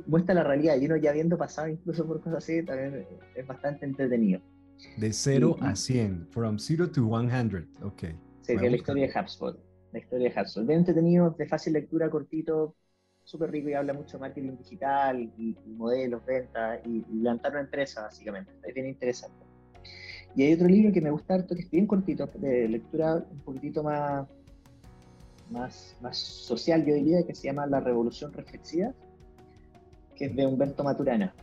muestra 0.06 0.34
la 0.34 0.44
realidad 0.44 0.76
y 0.80 0.86
uno 0.86 0.96
ya 0.96 1.10
habiendo 1.10 1.36
pasado 1.36 1.68
incluso 1.68 2.06
por 2.06 2.20
cosas 2.20 2.38
así, 2.38 2.62
también 2.62 3.06
es 3.34 3.46
bastante 3.46 3.84
entretenido. 3.84 4.40
De 4.96 5.12
0 5.12 5.56
a 5.60 5.74
100, 5.74 6.28
from 6.30 6.58
0 6.58 6.90
to 6.90 7.02
100, 7.06 7.68
ok. 7.82 8.02
Es 8.46 8.60
la 8.60 8.76
historia 8.76 9.06
de 9.06 9.20
HubSpot. 9.20 9.58
La 9.92 9.98
historia 9.98 10.30
de 10.30 10.40
HubSpot. 10.40 10.66
Bien 10.66 10.80
entretenido, 10.80 11.30
de 11.30 11.46
fácil 11.46 11.72
lectura, 11.72 12.10
cortito, 12.10 12.74
súper 13.24 13.50
rico 13.50 13.68
y 13.68 13.74
habla 13.74 13.92
mucho 13.92 14.16
de 14.16 14.22
marketing 14.22 14.56
digital 14.56 15.20
y, 15.36 15.56
modelos, 15.66 16.24
ventas 16.24 16.80
y, 16.84 17.04
levantar 17.12 17.52
una 17.52 17.60
empresa, 17.60 18.02
básicamente. 18.02 18.52
Es 18.66 18.74
bien 18.74 18.86
interesante. 18.86 19.44
Y 20.34 20.42
hay 20.42 20.54
otro 20.54 20.68
libro 20.68 20.92
que 20.92 21.00
me 21.00 21.10
gusta 21.10 21.34
harto, 21.34 21.54
que 21.54 21.62
es 21.62 21.70
bien 21.70 21.86
cortito, 21.86 22.28
de 22.34 22.68
lectura 22.68 23.16
un 23.16 23.40
poquitito 23.40 23.82
más, 23.82 24.28
más, 25.50 25.96
más 26.00 26.18
social, 26.18 26.84
yo 26.84 26.94
diría, 26.94 27.24
que 27.26 27.34
se 27.34 27.48
llama 27.48 27.66
La 27.66 27.80
Revolución 27.80 28.32
Reflexiva, 28.32 28.92
que 30.14 30.26
es 30.26 30.36
de 30.36 30.46
Humberto 30.46 30.84
Maturana. 30.84 31.34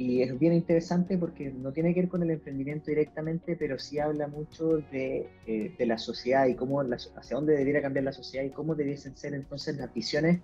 Y 0.00 0.22
es 0.22 0.38
bien 0.38 0.54
interesante 0.54 1.18
porque 1.18 1.50
no 1.50 1.72
tiene 1.72 1.92
que 1.92 2.00
ver 2.00 2.08
con 2.08 2.22
el 2.22 2.30
emprendimiento 2.30 2.86
directamente, 2.86 3.54
pero 3.54 3.78
sí 3.78 3.98
habla 3.98 4.28
mucho 4.28 4.78
de, 4.90 5.28
eh, 5.46 5.74
de 5.78 5.86
la 5.86 5.98
sociedad 5.98 6.46
y 6.46 6.54
cómo 6.54 6.80
hacia 6.80 7.36
dónde 7.36 7.54
debiera 7.54 7.82
cambiar 7.82 8.04
la 8.04 8.12
sociedad 8.14 8.46
y 8.46 8.48
cómo 8.48 8.74
debiesen 8.74 9.14
ser 9.14 9.34
entonces 9.34 9.76
las 9.76 9.92
visiones 9.92 10.40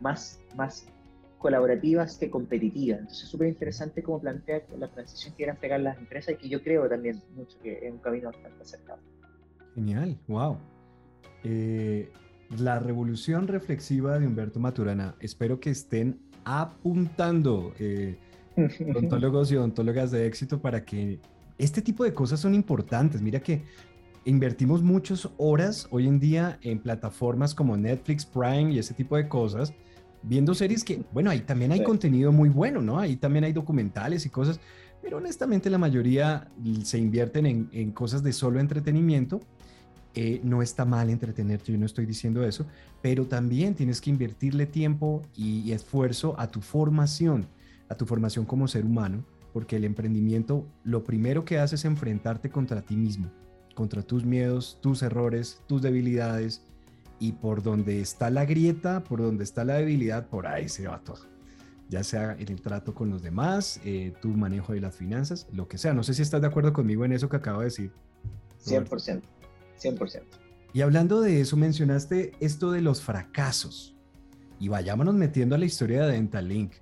más, 0.00 0.42
más 0.56 0.84
colaborativas 1.38 2.18
que 2.18 2.28
competitivas. 2.28 2.98
Entonces 2.98 3.24
es 3.24 3.30
súper 3.30 3.48
interesante 3.48 4.02
cómo 4.02 4.20
plantea 4.20 4.60
la 4.78 4.88
transición 4.88 5.32
que 5.32 5.36
quieran 5.38 5.56
pegar 5.56 5.80
las 5.80 5.96
empresas 5.96 6.34
y 6.34 6.36
que 6.36 6.48
yo 6.50 6.62
creo 6.62 6.86
también 6.86 7.22
mucho 7.34 7.58
que 7.62 7.86
es 7.86 7.90
un 7.90 8.00
camino 8.00 8.30
bastante 8.30 8.62
acercado. 8.62 9.00
Genial, 9.74 10.18
wow. 10.28 10.58
Eh, 11.44 12.12
la 12.58 12.78
revolución 12.78 13.48
reflexiva 13.48 14.18
de 14.18 14.26
Humberto 14.26 14.60
Maturana. 14.60 15.14
Espero 15.18 15.60
que 15.60 15.70
estén 15.70 16.20
apuntando. 16.44 17.72
Eh, 17.78 18.18
odontólogos 18.88 19.52
y 19.52 19.56
odontólogas 19.56 20.10
de 20.10 20.26
éxito 20.26 20.60
para 20.60 20.84
que 20.84 21.20
este 21.58 21.82
tipo 21.82 22.04
de 22.04 22.14
cosas 22.14 22.40
son 22.40 22.54
importantes. 22.54 23.20
Mira 23.20 23.40
que 23.40 23.62
invertimos 24.24 24.82
muchas 24.82 25.28
horas 25.36 25.88
hoy 25.90 26.06
en 26.06 26.20
día 26.20 26.58
en 26.62 26.78
plataformas 26.78 27.54
como 27.54 27.76
Netflix, 27.76 28.24
Prime 28.24 28.72
y 28.72 28.78
ese 28.78 28.94
tipo 28.94 29.16
de 29.16 29.28
cosas, 29.28 29.72
viendo 30.22 30.54
series 30.54 30.84
que, 30.84 31.02
bueno, 31.12 31.30
ahí 31.30 31.40
también 31.40 31.72
hay 31.72 31.82
contenido 31.82 32.32
muy 32.32 32.48
bueno, 32.48 32.80
¿no? 32.80 32.98
Ahí 32.98 33.16
también 33.16 33.44
hay 33.44 33.52
documentales 33.52 34.26
y 34.26 34.30
cosas, 34.30 34.60
pero 35.02 35.18
honestamente 35.18 35.70
la 35.70 35.78
mayoría 35.78 36.48
se 36.82 36.98
invierten 36.98 37.68
en, 37.72 37.92
cosas 37.92 38.22
de 38.22 38.32
solo 38.32 38.60
entretenimiento. 38.60 39.40
Eh, 40.14 40.40
no 40.42 40.62
está 40.62 40.84
mal 40.84 41.10
entretenerte, 41.10 41.70
yo 41.70 41.78
no 41.78 41.86
estoy 41.86 42.04
diciendo 42.04 42.44
eso, 42.44 42.66
pero 43.02 43.26
también 43.26 43.74
tienes 43.74 44.00
que 44.00 44.10
invertirle 44.10 44.66
tiempo 44.66 45.22
y 45.36 45.70
esfuerzo 45.70 46.34
a 46.38 46.50
tu 46.50 46.60
formación 46.60 47.46
a 47.88 47.94
tu 47.96 48.06
formación 48.06 48.44
como 48.44 48.68
ser 48.68 48.84
humano, 48.84 49.24
porque 49.52 49.76
el 49.76 49.84
emprendimiento 49.84 50.66
lo 50.84 51.04
primero 51.04 51.44
que 51.44 51.58
hace 51.58 51.76
es 51.76 51.84
enfrentarte 51.84 52.50
contra 52.50 52.82
ti 52.82 52.96
mismo, 52.96 53.30
contra 53.74 54.02
tus 54.02 54.24
miedos, 54.24 54.78
tus 54.80 55.02
errores, 55.02 55.62
tus 55.66 55.82
debilidades, 55.82 56.62
y 57.20 57.32
por 57.32 57.62
donde 57.62 58.00
está 58.00 58.30
la 58.30 58.44
grieta, 58.44 59.02
por 59.02 59.20
donde 59.20 59.44
está 59.44 59.64
la 59.64 59.74
debilidad, 59.74 60.28
por 60.28 60.46
ahí 60.46 60.68
se 60.68 60.86
va 60.86 61.00
todo. 61.02 61.26
Ya 61.88 62.04
sea 62.04 62.36
en 62.38 62.48
el 62.48 62.60
trato 62.60 62.94
con 62.94 63.10
los 63.10 63.22
demás, 63.22 63.80
eh, 63.84 64.12
tu 64.20 64.28
manejo 64.28 64.74
de 64.74 64.80
las 64.80 64.96
finanzas, 64.96 65.48
lo 65.52 65.68
que 65.68 65.78
sea. 65.78 65.94
No 65.94 66.02
sé 66.02 66.14
si 66.14 66.22
estás 66.22 66.40
de 66.40 66.46
acuerdo 66.46 66.72
conmigo 66.72 67.04
en 67.04 67.12
eso 67.12 67.28
que 67.28 67.36
acabo 67.36 67.60
de 67.60 67.66
decir. 67.66 67.92
100%, 68.64 69.22
100%. 69.80 70.22
Y 70.74 70.82
hablando 70.82 71.20
de 71.20 71.40
eso, 71.40 71.56
mencionaste 71.56 72.32
esto 72.40 72.70
de 72.70 72.82
los 72.82 73.00
fracasos. 73.00 73.96
Y 74.60 74.68
vayámonos 74.68 75.14
metiendo 75.14 75.54
a 75.54 75.58
la 75.58 75.64
historia 75.64 76.04
de 76.04 76.12
Dental 76.12 76.46
Link 76.46 76.72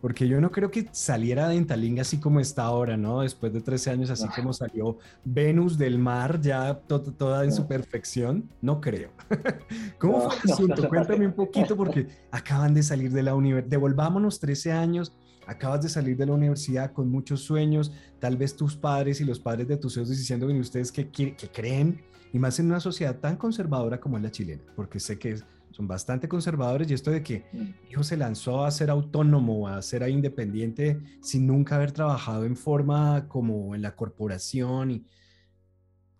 porque 0.00 0.26
yo 0.26 0.40
no 0.40 0.50
creo 0.50 0.70
que 0.70 0.88
saliera 0.92 1.48
Dentalink 1.48 2.00
así 2.00 2.18
como 2.18 2.40
está 2.40 2.64
ahora, 2.64 2.96
¿no? 2.96 3.20
Después 3.20 3.52
de 3.52 3.60
13 3.60 3.90
años, 3.90 4.10
así 4.10 4.26
como 4.34 4.52
salió 4.52 4.98
Venus 5.24 5.76
del 5.76 5.98
mar, 5.98 6.40
ya 6.40 6.74
toda 6.74 7.44
en 7.44 7.52
su 7.52 7.66
perfección, 7.66 8.48
no 8.62 8.80
creo. 8.80 9.10
¿Cómo 9.98 10.22
fue 10.22 10.38
el 10.44 10.52
asunto? 10.52 10.88
Cuéntame 10.88 11.26
un 11.26 11.34
poquito, 11.34 11.76
porque 11.76 12.06
acaban 12.30 12.72
de 12.74 12.82
salir 12.82 13.12
de 13.12 13.22
la 13.22 13.34
universidad, 13.34 13.70
devolvámonos 13.70 14.40
13 14.40 14.72
años, 14.72 15.12
acabas 15.46 15.82
de 15.82 15.88
salir 15.88 16.16
de 16.16 16.26
la 16.26 16.32
universidad 16.32 16.92
con 16.92 17.10
muchos 17.10 17.42
sueños, 17.42 17.92
tal 18.18 18.36
vez 18.36 18.56
tus 18.56 18.76
padres 18.76 19.20
y 19.20 19.24
los 19.24 19.38
padres 19.38 19.68
de 19.68 19.76
tus 19.76 19.96
hijos 19.96 20.08
diciendo, 20.08 20.46
ustedes 20.46 20.90
que, 20.92 21.08
que 21.08 21.34
creen, 21.52 22.00
y 22.32 22.38
más 22.38 22.58
en 22.58 22.66
una 22.66 22.80
sociedad 22.80 23.16
tan 23.16 23.36
conservadora 23.36 24.00
como 24.00 24.16
es 24.16 24.22
la 24.22 24.30
chilena, 24.30 24.62
porque 24.76 25.00
sé 25.00 25.18
que 25.18 25.32
es 25.32 25.44
son 25.70 25.86
bastante 25.86 26.28
conservadores 26.28 26.90
y 26.90 26.94
esto 26.94 27.10
de 27.10 27.22
que 27.22 27.44
mm. 27.52 27.90
hijo 27.90 28.02
se 28.02 28.16
lanzó 28.16 28.64
a 28.64 28.70
ser 28.70 28.90
autónomo, 28.90 29.68
a 29.68 29.80
ser 29.82 30.08
independiente 30.08 31.00
sin 31.20 31.46
nunca 31.46 31.76
haber 31.76 31.92
trabajado 31.92 32.44
en 32.44 32.56
forma 32.56 33.28
como 33.28 33.74
en 33.74 33.82
la 33.82 33.94
corporación 33.94 34.90
y 34.90 35.06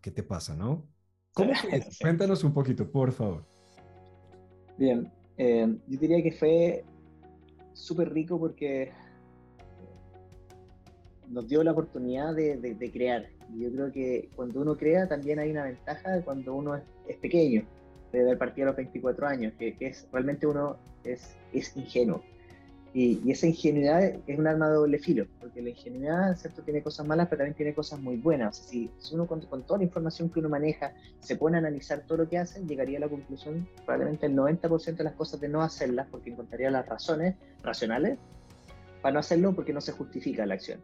¿qué 0.00 0.10
te 0.10 0.22
pasa, 0.22 0.54
no? 0.54 0.86
¿Cómo 1.32 1.52
Cuéntanos 2.00 2.44
un 2.44 2.52
poquito, 2.52 2.90
por 2.90 3.12
favor. 3.12 3.44
Bien, 4.78 5.10
eh, 5.36 5.76
yo 5.86 5.98
diría 5.98 6.22
que 6.22 6.32
fue 6.32 6.84
súper 7.72 8.12
rico 8.12 8.38
porque 8.38 8.92
nos 11.28 11.46
dio 11.46 11.62
la 11.62 11.72
oportunidad 11.72 12.34
de, 12.34 12.90
crear. 12.92 13.28
Y 13.54 13.62
yo 13.62 13.70
creo 13.72 13.92
que 13.92 14.30
cuando 14.34 14.60
uno 14.60 14.76
crea 14.76 15.08
también 15.08 15.38
hay 15.38 15.50
una 15.50 15.64
ventaja 15.64 16.12
de 16.12 16.22
cuando 16.22 16.54
uno 16.54 16.80
es 17.06 17.16
pequeño 17.18 17.64
de 18.12 18.20
haber 18.20 18.38
partido 18.38 18.66
a 18.66 18.70
los 18.70 18.76
24 18.76 19.26
años, 19.26 19.52
que, 19.58 19.76
es 19.80 20.06
realmente 20.12 20.46
uno 20.46 20.76
es, 21.04 21.36
es 21.52 21.76
ingenuo. 21.76 22.22
Y, 22.92 23.30
esa 23.30 23.46
ingenuidad 23.46 24.02
es 24.02 24.38
un 24.38 24.46
arma 24.48 24.68
de 24.68 24.74
doble 24.74 24.98
filo, 24.98 25.26
porque 25.40 25.62
la 25.62 25.70
ingenuidad, 25.70 26.36
¿cierto? 26.36 26.62
Tiene 26.62 26.82
cosas 26.82 27.06
malas, 27.06 27.28
pero 27.28 27.38
también 27.38 27.54
tiene 27.54 27.72
cosas 27.72 28.00
muy 28.00 28.16
buenas. 28.16 28.56
si, 28.56 28.90
uno 29.12 29.26
con, 29.26 29.40
toda 29.40 29.78
la 29.78 29.84
información 29.84 30.28
que 30.28 30.40
uno 30.40 30.48
maneja 30.48 30.92
se 31.20 31.36
pone 31.36 31.56
a 31.56 31.60
analizar 31.60 32.00
todo 32.06 32.18
lo 32.18 32.28
que 32.28 32.38
hace, 32.38 32.64
llegaría 32.66 32.98
a 32.98 33.02
la 33.02 33.08
conclusión, 33.08 33.68
probablemente 33.86 34.26
el 34.26 34.34
90% 34.34 34.96
de 34.96 35.04
las 35.04 35.14
cosas 35.14 35.40
de 35.40 35.48
no 35.48 35.62
hacerlas, 35.62 36.08
porque 36.10 36.30
encontraría 36.30 36.70
las 36.70 36.86
razones 36.88 37.36
racionales 37.62 38.18
para 39.02 39.14
no 39.14 39.20
hacerlo 39.20 39.54
porque 39.54 39.72
no 39.72 39.80
se 39.80 39.92
justifica 39.92 40.44
la 40.44 40.54
acción. 40.54 40.80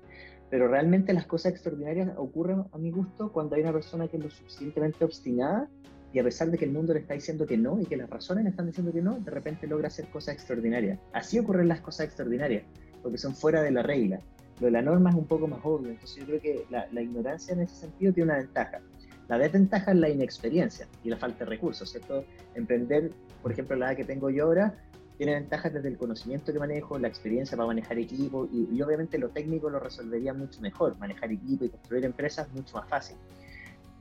Pero 0.48 0.68
realmente 0.68 1.12
las 1.12 1.26
cosas 1.26 1.52
extraordinarias 1.52 2.10
ocurren, 2.16 2.64
a 2.70 2.78
mi 2.78 2.92
gusto, 2.92 3.32
cuando 3.32 3.56
hay 3.56 3.62
una 3.62 3.72
persona 3.72 4.06
que 4.06 4.16
es 4.16 4.22
lo 4.22 4.30
suficientemente 4.30 5.04
obstinada 5.04 5.68
y 6.16 6.18
a 6.18 6.24
pesar 6.24 6.50
de 6.50 6.56
que 6.56 6.64
el 6.64 6.72
mundo 6.72 6.94
le 6.94 7.00
está 7.00 7.12
diciendo 7.12 7.44
que 7.44 7.58
no 7.58 7.78
y 7.78 7.84
que 7.84 7.94
las 7.94 8.08
razones 8.08 8.44
le 8.44 8.48
están 8.48 8.64
diciendo 8.64 8.90
que 8.90 9.02
no, 9.02 9.18
de 9.18 9.30
repente 9.30 9.66
logra 9.66 9.88
hacer 9.88 10.06
cosas 10.06 10.36
extraordinarias. 10.36 10.98
Así 11.12 11.38
ocurren 11.38 11.68
las 11.68 11.82
cosas 11.82 12.06
extraordinarias, 12.06 12.62
porque 13.02 13.18
son 13.18 13.34
fuera 13.34 13.60
de 13.60 13.70
la 13.70 13.82
regla. 13.82 14.20
Lo 14.60 14.64
de 14.64 14.70
la 14.70 14.80
norma 14.80 15.10
es 15.10 15.16
un 15.16 15.26
poco 15.26 15.46
más 15.46 15.60
obvio, 15.62 15.90
entonces 15.90 16.16
yo 16.16 16.24
creo 16.24 16.40
que 16.40 16.64
la, 16.70 17.02
ignorancia 17.02 17.52
en 17.52 17.60
ese 17.60 17.76
sentido 17.76 18.14
tiene 18.14 18.30
una 18.30 18.38
ventaja. 18.38 18.80
La 19.28 19.36
desventaja 19.36 19.92
es 19.92 19.98
la 19.98 20.08
inexperiencia 20.08 20.88
y 21.04 21.10
la 21.10 21.18
falta 21.18 21.40
de 21.40 21.50
recursos, 21.50 21.90
¿cierto? 21.90 22.24
Emprender, 22.54 23.10
por 23.42 23.52
ejemplo, 23.52 23.76
la 23.76 23.88
edad 23.88 23.96
que 23.98 24.04
tengo 24.04 24.30
yo 24.30 24.44
ahora, 24.44 24.74
tiene 25.18 25.34
ventajas 25.34 25.74
desde 25.74 25.88
el 25.88 25.98
conocimiento 25.98 26.50
que 26.50 26.58
manejo, 26.58 26.98
la 26.98 27.08
experiencia 27.08 27.58
para 27.58 27.66
manejar 27.66 27.98
equipo 27.98 28.48
y, 28.50 28.80
obviamente 28.80 29.18
lo 29.18 29.28
técnico 29.28 29.68
lo 29.68 29.80
resolvería 29.80 30.32
mucho 30.32 30.62
mejor. 30.62 30.96
Manejar 30.96 31.30
equipo 31.30 31.66
y 31.66 31.68
construir 31.68 32.06
empresas 32.06 32.50
mucho 32.54 32.76
más 32.78 32.88
fácil. 32.88 33.18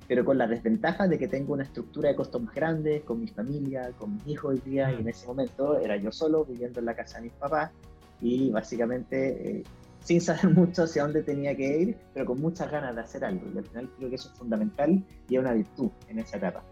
Pero 0.08 0.24
con 0.24 0.38
la 0.38 0.48
desventaja 0.48 1.08
de 1.08 1.18
que 1.18 1.28
tengo 1.28 1.54
una 1.54 1.64
estructura 1.64 2.10
de 2.10 2.16
costos 2.16 2.42
más 2.42 2.54
grande, 2.54 3.02
con 3.02 3.20
mi 3.20 3.28
familia, 3.28 3.92
con 3.98 4.16
mis 4.16 4.28
hijos 4.28 4.54
hoy 4.54 4.62
día, 4.72 4.92
y 4.92 5.02
en 5.02 5.10
ese 5.10 5.26
momento 5.26 5.80
era 5.80 5.98
yo 5.98 6.12
solo 6.12 6.46
viviendo 6.46 6.80
en 6.80 6.86
la 6.86 6.96
casa 6.96 7.18
de 7.18 7.24
mis 7.24 7.34
papás 7.34 7.72
y 8.22 8.52
básicamente 8.52 9.60
eh, 9.60 9.64
sin 10.00 10.22
saber 10.22 10.50
mucho 10.56 10.84
hacia 10.84 11.04
dónde 11.04 11.24
tenía 11.24 11.56
que 11.56 11.80
ir, 11.80 11.98
pero 12.14 12.28
con 12.28 12.40
muchas 12.40 12.72
ganas 12.72 12.96
de 12.96 13.02
hacer 13.02 13.26
algo. 13.26 13.42
Y 13.54 13.58
al 13.58 13.66
final 13.66 13.90
creo 13.98 14.10
que 14.10 14.16
eso 14.16 14.30
es 14.32 14.38
fundamental 14.38 15.04
y 15.28 15.36
es 15.36 15.42
una 15.42 15.54
virtud 15.54 15.90
en 16.08 16.20
esa 16.20 16.38
etapa. 16.38 16.64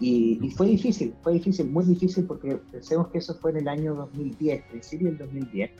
Y, 0.00 0.50
fue 0.56 0.66
difícil, 0.66 1.14
fue 1.22 1.34
difícil, 1.34 1.70
muy 1.70 1.84
difícil 1.84 2.24
porque 2.24 2.56
pensemos 2.70 3.08
que 3.08 3.18
eso 3.18 3.34
fue 3.36 3.52
en 3.52 3.58
el 3.58 3.68
año 3.68 3.94
2010, 3.94 4.64
principio 4.64 5.08
del 5.08 5.18
2010. 5.18 5.70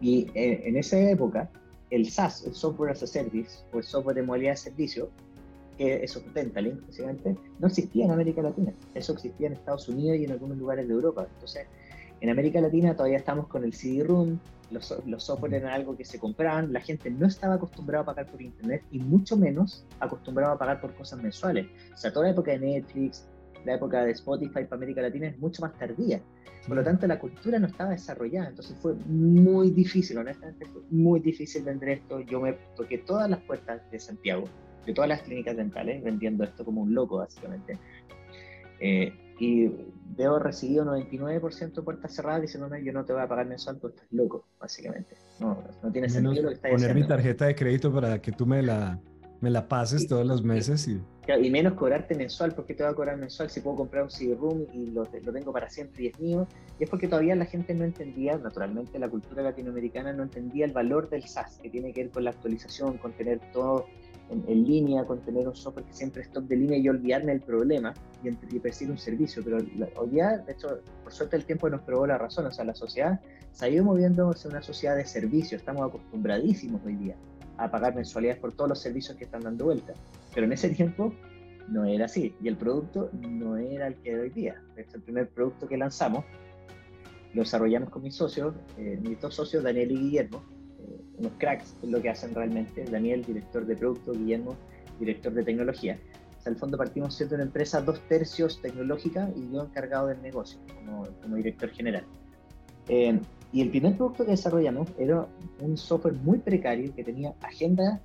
Y 0.00 0.30
eh, 0.34 0.62
en 0.64 0.76
esa 0.76 0.98
época, 0.98 1.50
el 1.90 2.10
SaaS, 2.10 2.46
el 2.46 2.54
Software 2.54 2.92
as 2.92 3.02
a 3.02 3.06
Service, 3.06 3.58
o 3.72 3.78
el 3.78 3.84
software 3.84 4.16
de 4.16 4.22
modalidad 4.22 4.52
de 4.52 4.56
servicio, 4.56 5.10
que 5.80 6.04
eso 6.04 6.18
es 6.18 6.34
Dentalink, 6.34 6.86
básicamente, 6.86 7.34
no 7.58 7.68
existía 7.68 8.04
en 8.04 8.10
América 8.10 8.42
Latina. 8.42 8.70
Eso 8.94 9.14
existía 9.14 9.46
en 9.46 9.54
Estados 9.54 9.88
Unidos 9.88 10.18
y 10.18 10.26
en 10.26 10.32
algunos 10.32 10.58
lugares 10.58 10.86
de 10.86 10.92
Europa. 10.92 11.26
Entonces, 11.32 11.66
en 12.20 12.28
América 12.28 12.60
Latina 12.60 12.94
todavía 12.94 13.16
estamos 13.16 13.46
con 13.46 13.64
el 13.64 13.72
CD-ROOM, 13.72 14.38
los, 14.70 14.94
los 15.06 15.24
software 15.24 15.54
eran 15.54 15.72
algo 15.72 15.96
que 15.96 16.04
se 16.04 16.18
compraban, 16.18 16.70
la 16.70 16.82
gente 16.82 17.10
no 17.10 17.26
estaba 17.26 17.54
acostumbrada 17.54 18.02
a 18.02 18.06
pagar 18.06 18.30
por 18.30 18.42
internet 18.42 18.82
y 18.90 18.98
mucho 18.98 19.38
menos 19.38 19.86
acostumbrada 20.00 20.52
a 20.52 20.58
pagar 20.58 20.82
por 20.82 20.94
cosas 20.94 21.22
mensuales. 21.22 21.66
O 21.94 21.96
sea, 21.96 22.12
toda 22.12 22.26
la 22.26 22.32
época 22.32 22.50
de 22.50 22.58
Netflix, 22.58 23.26
la 23.64 23.76
época 23.76 24.04
de 24.04 24.10
Spotify 24.10 24.64
para 24.64 24.76
América 24.76 25.00
Latina 25.00 25.28
es 25.28 25.38
mucho 25.38 25.62
más 25.62 25.72
tardía. 25.78 26.20
Por 26.68 26.76
lo 26.76 26.84
tanto, 26.84 27.06
la 27.06 27.18
cultura 27.18 27.58
no 27.58 27.68
estaba 27.68 27.92
desarrollada. 27.92 28.50
Entonces 28.50 28.76
fue 28.82 28.92
muy 29.06 29.70
difícil, 29.70 30.18
honestamente, 30.18 30.66
fue 30.66 30.82
muy 30.90 31.20
difícil 31.20 31.62
vender 31.62 31.88
esto. 31.88 32.20
Yo 32.20 32.38
me 32.38 32.52
toqué 32.76 32.98
todas 32.98 33.30
las 33.30 33.40
puertas 33.40 33.80
de 33.90 33.98
Santiago, 33.98 34.44
de 34.86 34.94
todas 34.94 35.08
las 35.08 35.22
clínicas 35.22 35.56
dentales, 35.56 36.02
vendiendo 36.02 36.44
esto 36.44 36.64
como 36.64 36.82
un 36.82 36.94
loco, 36.94 37.18
básicamente. 37.18 37.78
Eh, 38.80 39.12
y 39.38 39.70
veo 40.16 40.38
recibido 40.38 40.84
99% 40.84 41.72
de 41.72 41.82
puertas 41.82 42.14
cerradas 42.14 42.42
diciéndome 42.42 42.84
yo 42.84 42.92
no 42.92 43.04
te 43.04 43.12
voy 43.12 43.22
a 43.22 43.28
pagar 43.28 43.46
mensual, 43.46 43.78
tú 43.78 43.88
estás 43.88 44.06
loco, 44.10 44.44
básicamente. 44.60 45.16
No, 45.38 45.62
no 45.82 45.90
tiene 45.90 46.08
sentido 46.08 46.42
lo 46.42 46.48
que 46.48 46.54
estás 46.54 46.70
Poner 46.70 46.94
mi 46.94 47.06
tarjeta 47.06 47.46
de 47.46 47.54
crédito 47.54 47.92
para 47.92 48.20
que 48.20 48.32
tú 48.32 48.44
me 48.44 48.62
la, 48.62 49.00
me 49.40 49.50
la 49.50 49.66
pases 49.66 50.06
todos 50.06 50.26
los 50.26 50.42
meses. 50.42 50.86
Y... 50.88 51.00
y 51.42 51.50
menos 51.50 51.72
cobrarte 51.74 52.14
mensual, 52.14 52.52
porque 52.54 52.74
te 52.74 52.82
va 52.82 52.90
a 52.90 52.94
cobrar 52.94 53.16
mensual 53.16 53.48
si 53.48 53.60
puedo 53.60 53.76
comprar 53.76 54.04
un 54.04 54.10
CD-ROOM 54.10 54.66
y 54.74 54.90
lo, 54.90 55.04
lo, 55.24 55.32
tengo 55.32 55.52
para 55.52 55.70
siempre 55.70 56.04
y 56.04 56.06
es 56.08 56.20
mío. 56.20 56.46
Y 56.78 56.84
es 56.84 56.90
porque 56.90 57.08
todavía 57.08 57.34
la 57.34 57.46
gente 57.46 57.74
no 57.74 57.84
entendía, 57.84 58.36
naturalmente 58.36 58.98
la 58.98 59.08
cultura 59.08 59.42
latinoamericana 59.42 60.12
no 60.12 60.24
entendía 60.24 60.66
el 60.66 60.72
valor 60.72 61.08
del 61.08 61.26
SaaS, 61.26 61.58
que 61.62 61.70
tiene 61.70 61.92
que 61.94 62.02
ver 62.04 62.12
con 62.12 62.24
la 62.24 62.30
actualización, 62.30 62.98
con 62.98 63.12
tener 63.12 63.40
todo 63.52 63.86
en, 64.30 64.64
línea, 64.64 65.04
con 65.04 65.20
tener 65.20 65.46
un 65.48 65.54
software 65.54 65.84
que 65.86 65.92
siempre 65.92 66.24
top 66.32 66.44
de 66.44 66.56
línea 66.56 66.78
y 66.78 66.88
olvidarme 66.88 67.32
del 67.32 67.40
problema 67.40 67.92
y, 68.22 68.28
y 68.28 68.58
percibir 68.60 68.92
un 68.92 68.98
servicio. 68.98 69.42
Pero 69.44 69.58
hoy 69.96 70.08
día, 70.10 70.38
de 70.38 70.52
hecho, 70.52 70.80
por 71.02 71.12
suerte 71.12 71.36
el 71.36 71.44
tiempo 71.44 71.68
nos 71.68 71.82
probó 71.82 72.06
la 72.06 72.18
razón. 72.18 72.46
O 72.46 72.50
sea, 72.50 72.64
la 72.64 72.74
sociedad 72.74 73.20
se 73.52 73.64
ha 73.64 73.68
ido 73.68 73.84
moviendo 73.84 74.30
hacia 74.30 74.50
una 74.50 74.62
sociedad 74.62 74.96
de 74.96 75.04
servicio. 75.04 75.56
Estamos 75.56 75.88
acostumbradísimos 75.88 76.80
hoy 76.84 76.96
día 76.96 77.16
a 77.56 77.70
pagar 77.70 77.94
mensualidades 77.94 78.40
por 78.40 78.52
todos 78.52 78.70
los 78.70 78.80
servicios 78.80 79.16
que 79.16 79.24
están 79.24 79.42
dando 79.42 79.66
vuelta. 79.66 79.92
Pero 80.34 80.46
en 80.46 80.52
ese 80.52 80.70
tiempo 80.70 81.12
no 81.68 81.84
era 81.84 82.06
así. 82.06 82.34
Y 82.40 82.48
el 82.48 82.56
producto 82.56 83.10
no 83.12 83.56
era 83.56 83.88
el 83.88 83.96
que 83.96 84.14
de 84.14 84.20
hoy 84.22 84.30
día. 84.30 84.62
De 84.74 84.82
hecho, 84.82 84.96
el 84.96 85.02
primer 85.02 85.28
producto 85.28 85.68
que 85.68 85.76
lanzamos 85.76 86.24
lo 87.34 87.42
desarrollamos 87.42 87.90
con 87.90 88.02
mis 88.02 88.16
socios, 88.16 88.54
eh, 88.76 88.98
mis 89.00 89.20
dos 89.20 89.34
socios, 89.34 89.62
Daniel 89.62 89.92
y 89.92 89.96
Guillermo, 89.96 90.42
unos 91.20 91.32
cracks 91.38 91.76
es 91.82 91.88
lo 91.88 92.02
que 92.02 92.10
hacen 92.10 92.34
realmente. 92.34 92.84
Daniel, 92.84 93.24
director 93.24 93.64
de 93.66 93.76
producto, 93.76 94.12
Guillermo, 94.12 94.56
director 94.98 95.32
de 95.32 95.44
tecnología. 95.44 95.98
O 96.38 96.42
sea, 96.42 96.52
al 96.52 96.58
fondo 96.58 96.76
partimos 96.76 97.14
siendo 97.14 97.34
una 97.36 97.44
empresa 97.44 97.80
dos 97.80 98.00
tercios 98.08 98.60
tecnológica 98.60 99.30
y 99.36 99.52
yo 99.52 99.64
encargado 99.64 100.08
del 100.08 100.20
negocio 100.22 100.58
como, 100.74 101.06
como 101.22 101.36
director 101.36 101.70
general. 101.70 102.04
Eh, 102.88 103.20
y 103.52 103.62
el 103.62 103.70
primer 103.70 103.96
producto 103.96 104.24
que 104.24 104.32
desarrollamos 104.32 104.88
era 104.98 105.26
un 105.60 105.76
software 105.76 106.14
muy 106.14 106.38
precario 106.38 106.94
que 106.94 107.04
tenía 107.04 107.34
agenda, 107.42 108.00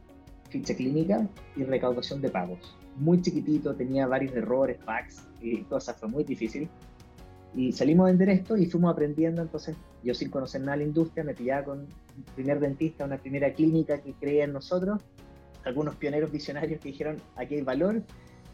ficha 0.50 0.76
clínica 0.76 1.28
y 1.56 1.64
recaudación 1.64 2.22
de 2.22 2.30
pagos. 2.30 2.78
Muy 2.98 3.22
chiquitito, 3.22 3.76
tenía 3.76 4.08
varios 4.08 4.34
errores, 4.36 4.78
bugs 4.86 5.28
y 5.42 5.62
cosas, 5.64 5.98
fue 5.98 6.10
muy 6.10 6.24
difícil. 6.24 6.70
Y 7.56 7.72
salimos 7.72 8.06
a 8.06 8.08
vender 8.08 8.30
esto 8.30 8.58
y 8.58 8.66
fuimos 8.66 8.92
aprendiendo, 8.92 9.42
entonces 9.42 9.78
yo 10.04 10.14
sin 10.14 10.30
conocer 10.30 10.62
nada 10.62 10.74
de 10.74 10.80
la 10.80 10.84
industria 10.88 11.24
me 11.24 11.34
pillaba 11.34 11.64
con 11.64 11.80
un 11.80 12.24
primer 12.36 12.60
dentista, 12.60 13.06
una 13.06 13.18
primera 13.18 13.54
clínica 13.54 14.00
que 14.00 14.14
creía 14.14 14.44
en 14.44 14.54
nosotros, 14.54 15.02
algunos 15.64 15.96
pioneros 15.96 16.32
visionarios 16.32 16.82
que 16.82 16.90
dijeron, 16.90 17.18
aquí 17.38 17.56
hay 17.56 17.62
valor, 17.62 18.04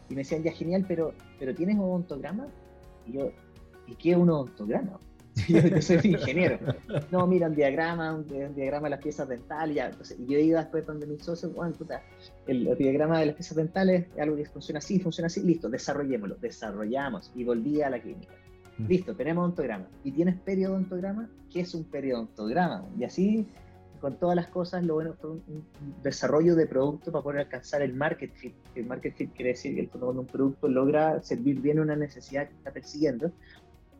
y 0.08 0.14
me 0.14 0.20
decían, 0.20 0.42
ya 0.42 0.52
genial, 0.52 0.84
pero, 0.86 1.14
pero 1.38 1.54
¿tienes 1.54 1.76
un 1.76 1.90
ontograma? 1.90 2.46
Y 3.06 3.12
yo, 3.14 3.32
¿y 3.88 3.94
qué 3.96 4.12
es 4.12 4.16
un 4.16 4.30
ontograma? 4.30 5.00
yo, 5.48 5.82
soy 5.82 5.98
ingeniero. 6.04 6.58
No, 7.10 7.26
mira, 7.26 7.48
un 7.48 7.54
diagrama, 7.54 8.14
un, 8.14 8.26
diagrama 8.54 8.86
de 8.86 8.90
las 8.90 9.02
piezas 9.02 9.28
dentales. 9.28 9.76
Entonces, 9.78 10.18
yo 10.26 10.38
iba 10.38 10.60
después 10.60 10.86
donde 10.86 11.06
mis 11.06 11.24
socios, 11.24 11.54
bueno, 11.54 11.72
puta, 11.72 12.02
el, 12.46 12.68
el, 12.68 12.76
diagrama 12.76 13.18
de 13.20 13.26
las 13.26 13.34
piezas 13.34 13.56
dentales 13.56 14.06
es 14.14 14.20
algo 14.20 14.36
que 14.36 14.44
funciona 14.44 14.78
así, 14.78 15.00
funciona 15.00 15.26
así, 15.26 15.42
listo, 15.42 15.68
desarrollémoslo, 15.70 16.36
desarrollamos 16.36 17.32
y 17.34 17.44
volví 17.44 17.80
a 17.80 17.90
la 17.90 18.00
clínica. 18.00 18.34
Listo, 18.78 19.14
tenemos 19.14 19.44
ontograma. 19.44 19.86
¿Y 20.02 20.12
tienes 20.12 20.36
periodontograma? 20.40 21.28
¿Qué 21.50 21.60
es 21.60 21.74
un 21.74 21.84
periodontograma? 21.84 22.84
Y 22.98 23.04
así, 23.04 23.46
con 24.00 24.18
todas 24.18 24.34
las 24.34 24.48
cosas, 24.48 24.84
lo 24.84 24.94
bueno 24.94 25.14
fue 25.14 25.30
un, 25.30 25.64
desarrollo 26.02 26.56
de 26.56 26.66
producto 26.66 27.12
para 27.12 27.22
poder 27.22 27.40
alcanzar 27.40 27.82
el 27.82 27.94
market 27.94 28.32
fit. 28.34 28.54
El 28.74 28.86
market 28.86 29.14
fit 29.14 29.32
quiere 29.32 29.50
decir 29.50 29.74
que 29.74 29.86
cuando 29.86 30.20
un 30.20 30.26
producto 30.26 30.68
logra 30.68 31.22
servir 31.22 31.60
bien 31.60 31.78
una 31.78 31.96
necesidad 31.96 32.48
que 32.48 32.54
está 32.54 32.72
persiguiendo, 32.72 33.30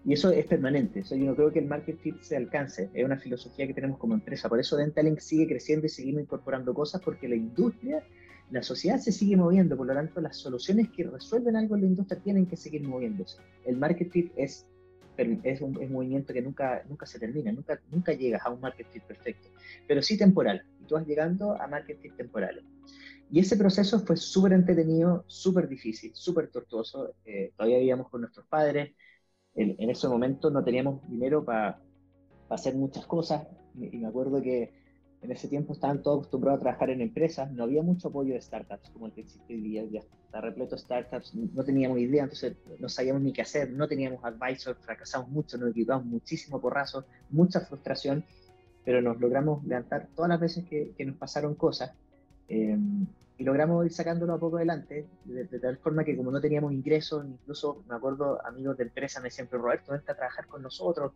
y 0.05 0.15
eso 0.15 0.31
es 0.31 0.47
permanente. 0.47 1.01
Eso 1.01 1.15
yo 1.15 1.27
no 1.27 1.37
creo 1.37 1.53
que 1.53 1.61
el 1.61 1.67
market 1.67 1.99
fit 2.01 2.21
se 2.21 2.37
alcance. 2.37 2.91
Es 2.93 3.05
una 3.05 3.17
filosofía 3.17 3.67
que 3.67 3.75
tenemos 3.75 3.99
como 3.99 4.15
empresa. 4.15 4.49
Por 4.49 4.59
eso 4.59 4.77
Dentalink 4.77 5.21
sigue 5.21 5.47
creciendo 5.47 5.87
y 5.87 5.91
seguimos 5.91 6.23
incorporando 6.23 6.75
cosas 6.75 7.01
porque 7.03 7.29
la 7.29 7.37
industria, 7.37 8.03
la 8.53 8.63
sociedad 8.63 8.99
se 8.99 9.13
sigue 9.13 9.37
moviendo. 9.37 9.77
Por 9.77 9.87
lo 9.87 9.95
tanto, 9.95 10.21
las 10.21 10.37
soluciones 10.37 10.91
que 10.91 11.05
resuelven 11.05 11.57
algo 11.57 11.75
en 11.75 11.83
la 11.83 11.87
industria 11.89 12.21
tienen 12.21 12.47
que 12.47 12.57
seguir 12.57 12.87
moviéndose. 12.87 13.39
El 13.65 13.79
market 13.79 14.11
fit 14.11 14.33
es 14.37 14.67
es 15.17 15.61
un, 15.61 15.93
movimiento 15.93 16.33
que 16.33 16.43
nunca, 16.43 16.83
nunca 16.89 17.07
se 17.07 17.19
termina, 17.19 17.53
nunca, 17.53 17.81
nunca 17.91 18.13
llegas 18.13 18.43
a 18.45 18.51
un 18.51 18.61
market 18.61 18.87
fit 18.91 19.03
perfecto, 19.03 19.49
pero 19.87 20.03
sí 20.03 20.17
temporal, 20.17 20.65
y 20.81 20.87
tú 20.87 20.95
vas 20.95 21.07
llegando 21.07 21.61
a 21.61 21.67
market 21.67 22.01
fit 22.01 22.17
temporales. 22.17 22.65
Y 23.31 23.41
ese 23.41 23.57
proceso 23.57 24.01
fue 24.01 24.17
súper 24.17 24.53
entretenido, 24.53 25.25
súper 25.27 25.69
difícil, 25.69 26.13
súper 26.15 26.49
tortuoso. 26.49 27.15
Eh, 27.25 27.53
todavía 27.57 27.79
vivíamos 27.79 28.11
con 28.11 28.21
nuestros 28.21 28.47
padres. 28.47 28.95
En, 29.55 29.75
en 29.79 29.91
ese 29.91 30.07
momento 30.07 30.51
no 30.51 30.63
teníamos 30.63 31.09
dinero 31.09 31.43
para 31.43 31.81
hacer 32.51 32.75
muchas 32.75 33.07
cosas. 33.07 33.47
Y 33.75 33.97
me 33.97 34.09
acuerdo 34.09 34.43
que 34.43 34.82
en 35.23 35.31
ese 35.31 35.49
tiempo 35.49 35.73
estaban 35.73 36.03
todos 36.03 36.19
acostumbrados 36.19 36.61
a 36.61 36.63
trabajar 36.63 36.91
en 36.91 37.01
empresas, 37.01 37.51
no 37.53 37.65
había 37.65 37.83
mucho 37.83 38.09
apoyo 38.09 38.35
de 38.35 38.41
startups 38.41 38.91
como 38.91 39.07
el 39.07 39.13
que 39.13 39.21
existe 39.21 39.55
hoy 39.55 39.61
día, 39.61 39.85
ya 39.85 40.03
repleto 40.41 40.75
de 40.75 40.83
startups, 40.83 41.35
no 41.35 41.63
teníamos 41.63 41.99
idea, 41.99 42.25
entonces 42.25 42.57
no 42.79 42.89
sabíamos 42.89 43.23
ni 43.23 43.33
qué 43.33 43.43
hacer, 43.43 43.71
no 43.71 43.87
teníamos 43.87 44.25
advisor, 44.25 44.77
fracasamos 44.81 45.29
mucho, 45.29 45.59
nos 45.59 45.71
equivocamos 45.71 46.07
muchísimo 46.07 46.61
porrazo, 46.61 47.05
mucha 47.31 47.61
frustración, 47.61 48.25
pero 48.85 49.01
nos 49.01 49.21
logramos 49.21 49.65
levantar 49.65 50.09
todas 50.15 50.31
las 50.31 50.41
veces 50.41 50.65
que, 50.65 50.93
que 50.97 51.05
nos 51.05 51.17
pasaron 51.17 51.55
cosas 51.55 51.93
eh, 52.49 52.77
y 53.43 53.45
logramos 53.45 53.85
ir 53.85 53.93
sacándolo 53.93 54.35
a 54.35 54.39
poco 54.39 54.59
adelante, 54.59 55.05
de, 55.25 55.59
tal 55.59 55.77
forma 55.79 56.05
que 56.05 56.17
como 56.17 56.31
no 56.31 56.41
teníamos 56.41 56.73
ingresos, 56.73 57.27
incluso 57.27 57.83
me 57.89 57.97
acuerdo 57.97 58.41
amigos 58.47 58.77
de 58.77 58.85
empresa 58.85 59.19
me 59.19 59.25
decían, 59.25 59.49
pero 59.51 59.63
Roberto, 59.63 59.91
vente 59.91 60.13
a 60.13 60.15
trabajar 60.15 60.47
con 60.47 60.63
nosotros, 60.63 61.13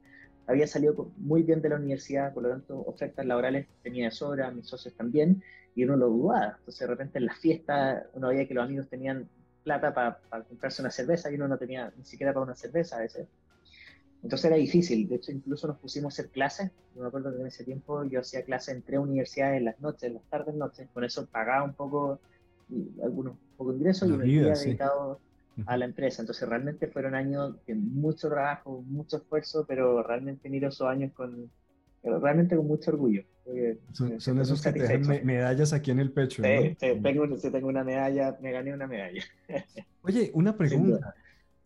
había 0.49 0.67
salido 0.67 1.13
muy 1.19 1.45
bien 1.45 1.63
de 1.63 1.69
la 1.69 1.77
universidad, 1.77 2.35
por 2.35 2.43
lo 2.43 2.49
tanto, 2.49 2.81
ofertas 2.81 3.25
laborales 3.25 3.69
tenía 3.81 4.07
de 4.07 4.11
sobra, 4.11 4.51
mis 4.51 4.67
socios 4.67 4.97
también, 4.97 5.41
y 5.77 5.85
uno 5.85 5.97
lo 5.97 6.09
dudaba. 6.09 6.57
Entonces, 6.59 6.81
de 6.81 6.87
repente 6.89 7.19
en 7.21 7.27
las 7.27 7.39
fiestas, 7.39 8.07
uno 8.15 8.29
veía 8.29 8.49
que 8.49 8.55
los 8.55 8.65
amigos 8.65 8.89
tenían 8.89 9.29
plata 9.63 9.95
para 9.95 10.19
comprarse 10.49 10.83
una 10.83 10.91
cerveza 10.91 11.31
y 11.31 11.37
uno 11.37 11.47
no 11.47 11.59
tenía 11.59 11.93
ni 11.97 12.05
siquiera 12.05 12.33
para 12.33 12.45
una 12.45 12.57
cerveza 12.57 12.97
a 12.97 13.01
veces. 13.03 13.29
Entonces 14.23 14.45
era 14.47 14.57
difícil. 14.57 15.09
De 15.09 15.17
hecho, 15.17 15.33
incluso 15.33 15.67
nos 15.67 15.79
pusimos 15.79 16.13
a 16.13 16.15
hacer 16.15 16.31
clases. 16.31 16.71
Yo 16.95 17.03
me 17.03 17.09
acuerdo 17.09 17.35
que 17.35 17.41
en 17.41 17.47
ese 17.47 17.65
tiempo 17.65 18.05
yo 18.05 18.21
hacía 18.21 18.45
clases 18.45 18.75
en 18.75 18.83
tres 18.83 18.99
universidades 18.99 19.59
en 19.59 19.65
las 19.67 19.81
noches, 19.81 20.05
en 20.05 20.15
las 20.15 20.25
tardes, 20.25 20.55
noches. 20.55 20.89
Con 20.93 21.05
eso 21.05 21.27
pagaba 21.27 21.65
un 21.65 21.75
poco, 21.75 22.21
algunos 23.03 23.37
poco 23.57 23.73
ingresos 23.73 24.09
y 24.09 24.13
me 24.13 24.25
había 24.25 24.55
dedicado 24.55 25.21
a 25.67 25.77
la 25.77 25.85
empresa. 25.85 26.23
Entonces 26.23 26.49
realmente 26.49 26.89
fueron 26.89 27.15
años 27.15 27.55
de 27.67 27.75
mucho 27.75 28.29
trabajo, 28.29 28.83
mucho 28.87 29.19
esfuerzo, 29.19 29.65
pero 29.67 30.03
realmente 30.03 30.49
miro 30.49 30.69
esos 30.69 30.89
años 30.89 31.13
con 31.13 31.51
realmente 32.03 32.57
con 32.57 32.67
mucho 32.67 32.91
orgullo. 32.91 33.25
Son, 33.93 34.41
esos 34.41 34.61
que 34.63 34.73
te 34.73 34.81
dejan 34.81 35.25
medallas 35.25 35.73
aquí 35.73 35.91
en 35.91 36.01
el 36.01 36.13
pecho. 36.13 36.43
Sí, 36.43 36.77
tengo, 36.79 37.29
tengo 37.39 37.69
una 37.69 37.85
medalla, 37.85 38.37
me 38.41 38.53
gané 38.53 38.75
una 38.75 38.87
medalla. 38.87 39.23
Oye, 40.03 40.31
una 40.35 40.57
pregunta. 40.57 41.15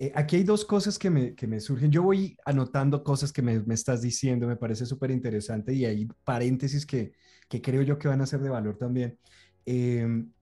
Eh, 0.01 0.11
aquí 0.15 0.37
hay 0.37 0.45
dos 0.45 0.65
cosas 0.65 0.99
que 0.99 1.11
me, 1.11 1.35
que 1.35 1.47
me, 1.47 1.61
surgen. 1.61 1.93
Yo 1.93 2.03
voy 2.03 2.35
anotando 2.47 3.05
cosas 3.05 3.33
que 3.33 3.43
me, 3.43 3.61
me 3.61 3.75
estás 3.75 4.01
diciendo, 4.01 4.47
me 4.47 4.57
parece 4.57 4.87
súper 4.87 5.11
interesante 5.11 5.75
y 5.75 5.85
hay 5.85 6.09
paréntesis 6.25 6.87
que, 6.87 7.13
que, 7.51 7.61
creo 7.61 7.83
yo 7.83 7.99
que 7.99 8.09
van 8.09 8.23
a 8.23 8.27
ser 8.27 8.41
de 8.41 8.49
valor 8.49 8.79
también. 8.79 9.19
Em, 9.67 10.33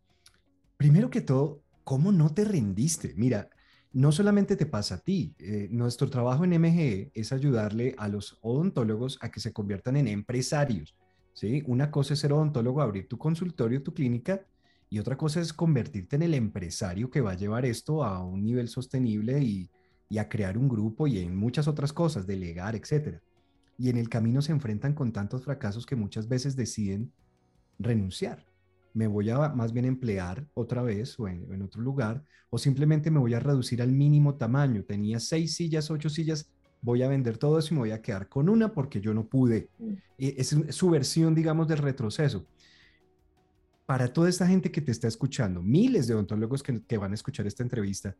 primero 0.77 1.11
que 1.11 1.23
todo, 1.23 1.65
¿cómo 1.83 2.13
no 2.13 2.33
te 2.33 2.45
rendiste? 2.45 3.15
Mira, 3.17 3.51
no 3.93 4.13
solamente 4.13 4.55
te 4.55 4.67
pasa 4.67 4.95
a 4.95 4.99
ti, 4.99 5.35
eh, 5.41 5.67
nuestro 5.73 6.09
trabajo 6.09 6.45
en 6.45 6.53
MGE 6.53 7.11
es 7.13 7.33
ayudarle 7.33 7.97
a 7.99 8.07
los 8.07 8.39
odontólogos 8.43 9.19
a 9.23 9.31
que 9.33 9.41
se 9.41 9.53
conviertan 9.53 9.97
en 9.97 10.07
empresarios. 10.07 10.95
¿sí? 11.33 11.65
Una 11.67 11.91
cosa 11.91 12.15
es 12.15 12.21
ser 12.21 12.33
odontólogo, 12.33 12.81
abrir 12.81 13.09
tu 13.09 13.19
consultorio, 13.19 13.83
tu 13.83 13.93
clínica, 13.93 14.47
y 14.91 14.99
otra 14.99 15.17
cosa 15.17 15.41
es 15.41 15.53
convertirte 15.53 16.17
en 16.17 16.23
el 16.23 16.35
empresario 16.35 17.11
que 17.11 17.21
va 17.21 17.33
a 17.33 17.37
llevar 17.37 17.67
esto 17.67 18.05
a 18.05 18.25
un 18.25 18.43
nivel 18.43 18.69
sostenible 18.69 19.41
y, 19.43 19.71
a 20.19 20.29
crear 20.29 20.57
un 20.57 20.69
grupo 20.69 21.07
y 21.07 21.19
en 21.19 21.37
muchas 21.37 21.69
otras 21.69 21.93
cosas, 21.93 22.27
delegar, 22.27 22.75
etc. 22.75 23.19
Y 23.77 23.91
en 23.91 23.99
el 23.99 24.09
camino 24.09 24.41
se 24.41 24.53
enfrentan 24.53 24.95
con 24.95 25.13
tantos 25.13 25.45
fracasos 25.45 25.85
que 25.85 25.97
muchas 25.97 26.29
veces 26.29 26.57
deciden 26.57 27.13
renunciar. 27.79 28.47
Me 28.95 29.07
voy 29.07 29.29
a 29.29 29.51
más 29.51 29.75
bien 29.75 29.85
emplear 29.85 30.49
otra 30.55 30.83
vez 30.83 31.21
o 31.21 31.29
en, 31.29 31.61
otro 31.61 31.83
lugar, 31.83 32.25
o 32.49 32.57
simplemente 32.57 33.11
me 33.11 33.19
voy 33.19 33.35
a 33.35 33.41
reducir 33.41 33.83
al 33.83 33.93
mínimo 33.93 34.37
tamaño. 34.37 34.83
Tenía 34.83 35.21
seis 35.21 35.55
sillas, 35.55 35.91
ocho 35.91 36.09
sillas, 36.09 36.51
voy 36.81 37.03
a 37.03 37.09
vender 37.09 37.37
todo 37.37 37.59
eso 37.59 37.75
y 37.75 37.75
me 37.75 37.81
voy 37.81 37.91
a 37.91 38.01
quedar 38.01 38.31
con 38.31 38.49
una 38.49 38.73
porque 38.73 39.03
yo 39.03 39.13
no 39.13 39.29
pude. 39.29 39.69
Mm. 39.79 39.93
E, 40.17 40.35
es 40.39 40.57
su 40.71 40.89
versión, 40.89 41.35
digamos, 41.35 41.69
del 41.69 41.79
retroceso 41.79 42.47
para 43.89 44.13
toda 44.13 44.29
esta 44.29 44.47
gente 44.47 44.71
que 44.71 44.83
te 44.83 44.93
está 44.93 45.09
escuchando, 45.09 45.63
miles 45.63 46.07
de 46.07 46.13
odontólogos 46.13 46.63
que, 46.63 46.99
van 46.99 47.13
a 47.13 47.15
escuchar 47.15 47.47
esta 47.47 47.63
entrevista, 47.63 48.15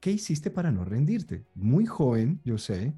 ¿qué 0.00 0.10
hiciste 0.10 0.50
para 0.50 0.70
no 0.70 0.84
rendirte? 0.84 1.46
Muy 1.54 1.86
joven, 1.86 2.38
yo 2.44 2.58
sé, 2.58 2.92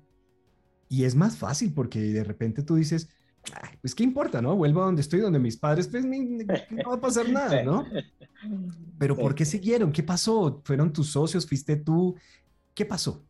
y 0.89 1.05
es 1.05 1.15
más 1.15 1.39
fácil 1.39 1.73
porque 1.73 2.01
de 2.01 2.25
repente 2.25 2.65
tú 2.65 2.75
dices, 2.75 3.09
pues 3.81 3.95
qué 3.95 4.03
importa, 4.03 4.43
¿no? 4.43 4.57
Vuelvo 4.57 4.83
a 4.83 4.87
donde 4.87 5.03
estoy, 5.03 5.21
donde 5.21 5.39
mis 5.39 5.57
padres, 5.57 5.87
pues 5.87 6.05
no 6.05 6.91
va 6.91 6.97
a 6.97 7.01
pasar 7.01 7.29
nada, 7.31 7.63
¿no? 7.63 7.87
Pero 8.99 9.17
¿por 9.17 9.37
qué 9.37 9.45
siguieron? 9.45 9.93
¿Qué 9.93 10.03
pasó? 10.03 10.61
¿Fueron 10.65 10.93
tus 10.93 11.11
socios? 11.11 11.47
¿Fuiste 11.47 11.77
tú? 11.77 12.17
¿Qué 12.75 12.85
pasó? 12.85 13.25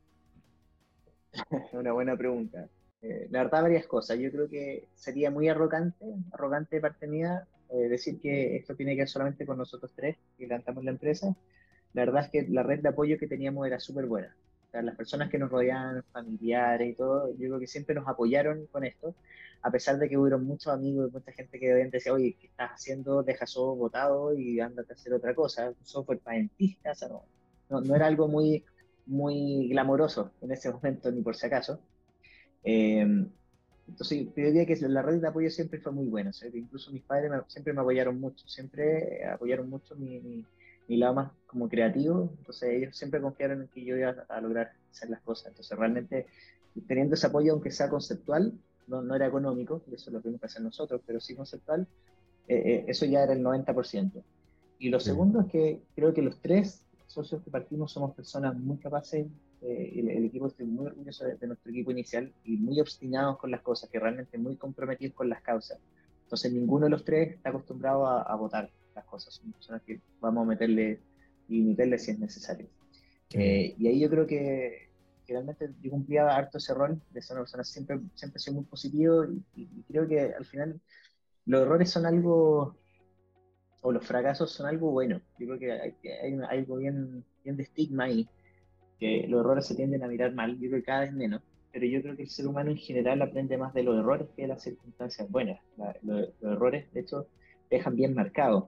Una 1.73 1.93
buena 1.93 2.17
pregunta. 2.17 2.67
Eh, 3.03 3.29
la 3.31 3.45
verdad, 3.45 3.61
varias 3.61 3.87
cosas. 3.87 4.19
Yo 4.19 4.33
creo 4.33 4.49
que 4.49 4.89
sería 4.95 5.31
muy 5.31 5.51
arrogante, 5.51 6.07
arrogante 6.33 6.77
de 6.77 6.83
parte 6.83 7.07
mía, 7.07 7.47
eh, 7.71 7.89
decir 7.89 8.21
que 8.21 8.57
esto 8.57 8.75
tiene 8.75 8.95
que 8.95 9.03
ver 9.03 9.09
solamente 9.09 9.45
con 9.45 9.59
nosotros 9.59 9.93
tres 9.95 10.17
que 10.37 10.47
levantamos 10.47 10.85
la 10.85 10.91
empresa. 10.91 11.35
La 11.93 12.05
verdad 12.05 12.25
es 12.25 12.31
que 12.31 12.49
la 12.51 12.63
red 12.63 12.81
de 12.81 12.89
apoyo 12.89 13.19
que 13.19 13.27
teníamos 13.27 13.67
era 13.67 13.79
súper 13.81 14.07
buena. 14.07 14.35
las 14.73 14.97
personas 14.97 15.31
que 15.31 15.39
nos 15.39 15.51
rodeaban, 15.51 16.03
familiares 16.13 16.91
y 16.91 16.95
todo, 16.95 17.31
yo 17.33 17.49
creo 17.49 17.59
que 17.61 17.67
siempre 17.67 17.95
nos 17.95 18.07
apoyaron 18.07 18.67
con 18.67 18.85
esto, 18.85 19.15
a 19.63 19.71
pesar 19.71 19.99
de 19.99 20.09
que 20.09 20.17
hubo 20.17 20.39
muchos 20.39 20.73
amigos 20.73 21.11
y 21.11 21.13
mucha 21.13 21.33
gente 21.33 21.59
que 21.59 21.69
decía, 21.91 22.13
oye, 22.13 22.37
¿qué 22.41 22.47
estás 22.47 22.71
haciendo? 22.73 23.23
Deja 23.23 23.45
eso 23.45 23.75
votado 23.75 24.35
y 24.39 24.61
ándate 24.61 24.93
a 24.93 24.97
hacer 24.97 25.13
otra 25.15 25.35
cosa, 25.35 25.69
un 25.71 25.87
software 25.87 26.21
para 26.21 26.37
dentistas, 26.37 27.03
no, 27.09 27.25
no, 27.71 27.81
no, 27.81 27.95
era 27.95 28.07
algo 28.07 28.29
muy, 28.29 28.65
muy 29.07 29.69
glamoroso 29.69 30.33
en 30.43 30.53
ese 30.53 30.71
momento, 30.71 31.11
ni 31.11 31.23
por 31.23 31.35
si 31.35 31.47
acaso. 31.47 31.81
Eh, 32.63 33.29
entonces, 33.89 34.27
yo 34.37 34.45
diría 34.45 34.67
que 34.67 34.77
la 34.89 35.03
red 35.03 35.21
de 35.21 35.29
apoyo 35.29 35.51
siempre 35.51 35.81
fue 35.81 35.93
muy 35.93 36.07
buena. 36.07 36.31
incluso 36.53 36.93
mis 36.93 37.03
padres 37.03 37.33
siempre 37.49 37.73
me 37.73 37.81
apoyaron 37.81 38.21
mucho, 38.21 38.47
siempre 38.47 39.25
apoyaron 39.27 39.69
mucho 39.69 39.97
mi, 39.97 40.21
mi, 40.21 40.97
lado 40.97 41.15
más 41.15 41.33
como 41.47 41.69
creativo. 41.69 42.31
Entonces, 42.39 42.71
ellos 42.71 42.97
siempre 42.97 43.21
confiaron 43.21 43.63
en 43.63 43.69
que 43.69 43.85
yo 43.85 43.97
iba 43.97 44.15
a, 44.29 44.41
lograr 44.41 44.73
hacer 44.91 45.11
las 45.11 45.21
cosas. 45.23 45.49
Entonces, 45.49 45.77
realmente, 45.77 46.27
teniendo 46.87 47.15
ese 47.15 47.27
apoyo, 47.27 47.53
aunque 47.53 47.71
sea 47.71 47.89
conceptual, 47.89 48.53
no, 48.87 49.03
no 49.03 49.15
era 49.15 49.27
económico, 49.27 49.83
eso 49.93 50.11
lo 50.11 50.21
tuvimos 50.21 50.41
que 50.41 50.47
hacer 50.47 50.63
nosotros, 50.63 51.01
pero 51.07 51.21
sí 51.21 51.35
conceptual, 51.35 51.87
eh, 52.47 52.63
eh, 52.65 52.85
eso 52.89 53.05
ya 53.07 53.23
era 53.23 53.33
el 53.33 53.43
90%. 53.43 54.23
Y 54.79 54.91
lo 54.91 55.01
segundo 55.01 55.41
es 55.41 55.47
que 55.47 55.83
creo 55.95 56.15
que 56.15 56.23
los 56.23 56.41
tres 56.41 56.87
socios 57.07 57.43
que 57.43 57.51
partimos 57.51 57.93
somos 57.93 58.15
personas 58.15 58.57
muy 58.57 58.79
capaces 58.79 59.27
eh, 59.61 59.93
el, 59.97 60.25
equipo 60.25 60.47
estoy 60.47 60.67
muy 60.67 60.87
orgulloso 60.87 61.25
de, 61.25 61.47
nuestro 61.47 61.71
equipo 61.71 61.91
inicial 61.91 62.33
y 62.45 62.57
muy 62.57 62.81
obstinados 62.81 63.39
con 63.39 63.51
las 63.51 63.61
cosas, 63.61 63.91
que 63.91 63.99
realmente 63.99 64.39
muy 64.39 64.57
comprometidos 64.57 65.15
con 65.15 65.29
las 65.29 65.43
causas. 65.43 65.79
Entonces 66.23 66.53
ninguno 66.53 66.85
de 66.85 66.91
los 66.91 67.05
tres 67.05 67.35
está 67.35 67.49
acostumbrado 67.51 68.07
a, 68.07 68.35
votar 68.37 68.71
las 68.95 69.05
cosas, 69.07 69.35
son 69.35 69.53
personas 69.53 69.83
que 69.83 70.01
vamos 70.21 70.45
a 70.45 70.49
meterle 70.49 71.01
y 71.49 71.63
meterle 71.63 71.99
si 71.99 72.13
es 72.13 72.19
necesario. 72.19 72.69
Eh, 73.31 73.75
y 73.79 73.89
ahí 73.89 74.01
yo 74.01 74.09
creo 74.11 74.27
que, 74.27 74.89
realmente 75.27 75.71
yo 75.83 75.91
cumplía 75.91 76.27
harto 76.27 76.57
ese 76.57 76.73
rol 76.73 77.03
de 77.11 77.21
ser 77.21 77.37
una 77.37 77.43
persona 77.43 77.63
siempre, 77.63 78.01
siempre 78.15 78.39
soy 78.39 78.55
muy 78.55 78.65
positivo 78.65 79.27
y, 79.55 79.67
creo 79.83 80.09
que 80.09 80.21
al 80.21 80.45
final 80.45 80.81
los 81.47 81.63
errores 81.63 81.91
son 81.91 82.07
algo, 82.07 82.77
o 83.81 83.93
los 83.93 84.07
fracasos 84.07 84.53
son 84.53 84.67
algo 84.67 84.91
bueno. 84.91 85.21
Yo 85.39 85.47
creo 85.47 85.59
que 85.59 85.73
hay, 85.73 85.95
hay 86.23 86.59
algo 86.59 86.77
bien, 86.77 87.25
bien 87.43 87.57
de 87.57 87.65
estigma 87.65 88.05
ahí 88.05 88.29
que 88.99 89.27
los 89.29 89.41
errores 89.41 89.67
se 89.67 89.75
tienden 89.75 90.03
a 90.03 90.09
mirar 90.09 90.35
mal, 90.35 90.59
yo 90.59 90.69
creo 90.69 90.81
que 90.81 90.87
cada 90.87 91.01
vez 91.01 91.13
menos, 91.13 91.43
pero 91.73 91.87
yo 91.87 92.03
creo 92.03 92.17
que 92.17 92.23
el 92.23 92.29
ser 92.29 92.47
humano 92.47 92.71
en 92.71 92.77
general 92.77 93.23
aprende 93.23 93.57
más 93.57 93.75
de 93.75 93.83
los 93.83 93.99
errores 93.99 94.29
que 94.35 94.43
de 94.43 94.49
las 94.49 94.63
circunstancias 94.63 95.31
buenas. 95.31 95.61
los, 96.03 96.29
errores, 96.43 96.93
de 96.93 97.01
hecho, 97.01 97.27
dejan 97.71 97.97
bien 97.97 98.15
marcados. 98.15 98.65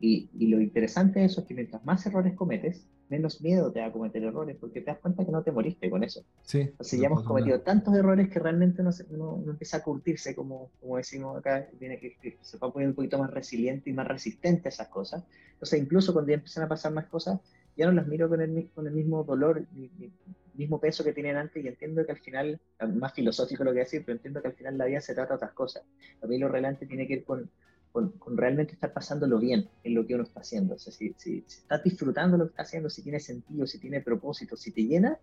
Y, 0.00 0.28
y, 0.36 0.48
lo 0.48 0.60
interesante 0.60 1.20
de 1.20 1.26
eso 1.26 1.40
es 1.40 1.46
que 1.46 1.54
mientras 1.54 1.84
más 1.84 2.04
errores 2.04 2.34
cometes, 2.34 2.86
menos 3.08 3.40
miedo 3.40 3.70
te 3.72 3.80
da 3.80 3.86
a 3.86 3.92
cometer 3.92 4.22
errores, 4.22 4.56
porque 4.58 4.80
te 4.80 4.86
das 4.90 4.98
cuenta 4.98 5.24
que 5.24 5.32
no 5.32 5.42
te 5.42 5.52
moriste 5.52 5.88
con 5.88 6.02
eso. 6.02 6.24
Sí. 6.42 6.60
Entonces 6.60 7.00
ya 7.00 7.06
hemos 7.06 7.22
cometido 7.22 7.60
tantos 7.60 7.94
errores 7.94 8.28
que 8.28 8.38
realmente 8.38 8.82
no, 8.82 8.90
no, 9.10 9.50
empieza 9.50 9.78
a 9.78 9.82
curtirse, 9.82 10.34
como, 10.34 10.70
como 10.80 10.96
decimos 10.96 11.38
acá, 11.38 11.66
tiene 11.78 11.98
que, 11.98 12.38
se 12.40 12.58
va 12.58 12.68
a 12.68 12.72
poner 12.72 12.88
un 12.88 12.94
poquito 12.94 13.18
más 13.18 13.30
resiliente 13.30 13.90
y 13.90 13.92
más 13.92 14.08
resistente 14.08 14.68
a 14.68 14.70
esas 14.70 14.88
cosas. 14.88 15.24
Entonces 15.52 15.80
incluso 15.80 16.12
cuando 16.12 16.30
ya 16.30 16.36
empiezan 16.36 16.64
a 16.64 16.68
pasar 16.68 16.92
más 16.92 17.06
cosas, 17.06 17.40
ya 17.76 17.86
no 17.86 17.92
las 17.92 18.06
miro 18.06 18.28
con 18.28 18.40
el, 18.40 18.70
con 18.74 18.86
el 18.86 18.92
mismo 18.92 19.24
dolor, 19.24 19.66
el 19.76 20.12
mismo 20.54 20.80
peso 20.80 21.02
que 21.02 21.12
tenían 21.12 21.36
antes 21.36 21.64
y 21.64 21.68
entiendo 21.68 22.04
que 22.06 22.12
al 22.12 22.18
final, 22.18 22.60
más 22.94 23.12
filosófico 23.12 23.64
lo 23.64 23.72
que 23.72 23.80
decir, 23.80 24.02
pero 24.04 24.16
entiendo 24.16 24.40
que 24.40 24.48
al 24.48 24.54
final 24.54 24.78
la 24.78 24.86
vida 24.86 25.00
se 25.00 25.14
trata 25.14 25.30
de 25.30 25.36
otras 25.36 25.52
cosas. 25.52 25.82
A 26.22 26.26
mí 26.26 26.38
lo 26.38 26.48
relevante 26.48 26.86
tiene 26.86 27.06
que 27.06 27.14
ir 27.14 27.24
con, 27.24 27.50
con, 27.92 28.36
realmente 28.36 28.74
estar 28.74 28.92
pasándolo 28.92 29.38
bien 29.38 29.68
en 29.82 29.94
lo 29.94 30.06
que 30.06 30.14
uno 30.14 30.24
está 30.24 30.40
haciendo. 30.40 30.74
O 30.74 30.78
sea, 30.78 30.92
si, 30.92 31.14
si, 31.16 31.44
estás 31.46 31.82
disfrutando 31.82 32.36
lo 32.36 32.44
que 32.44 32.50
estás 32.50 32.68
haciendo, 32.68 32.90
si 32.90 33.02
tiene 33.02 33.20
sentido, 33.20 33.66
si 33.66 33.78
tiene 33.78 34.00
propósito, 34.00 34.56
si 34.56 34.72
te 34.72 34.82
llena, 34.82 35.18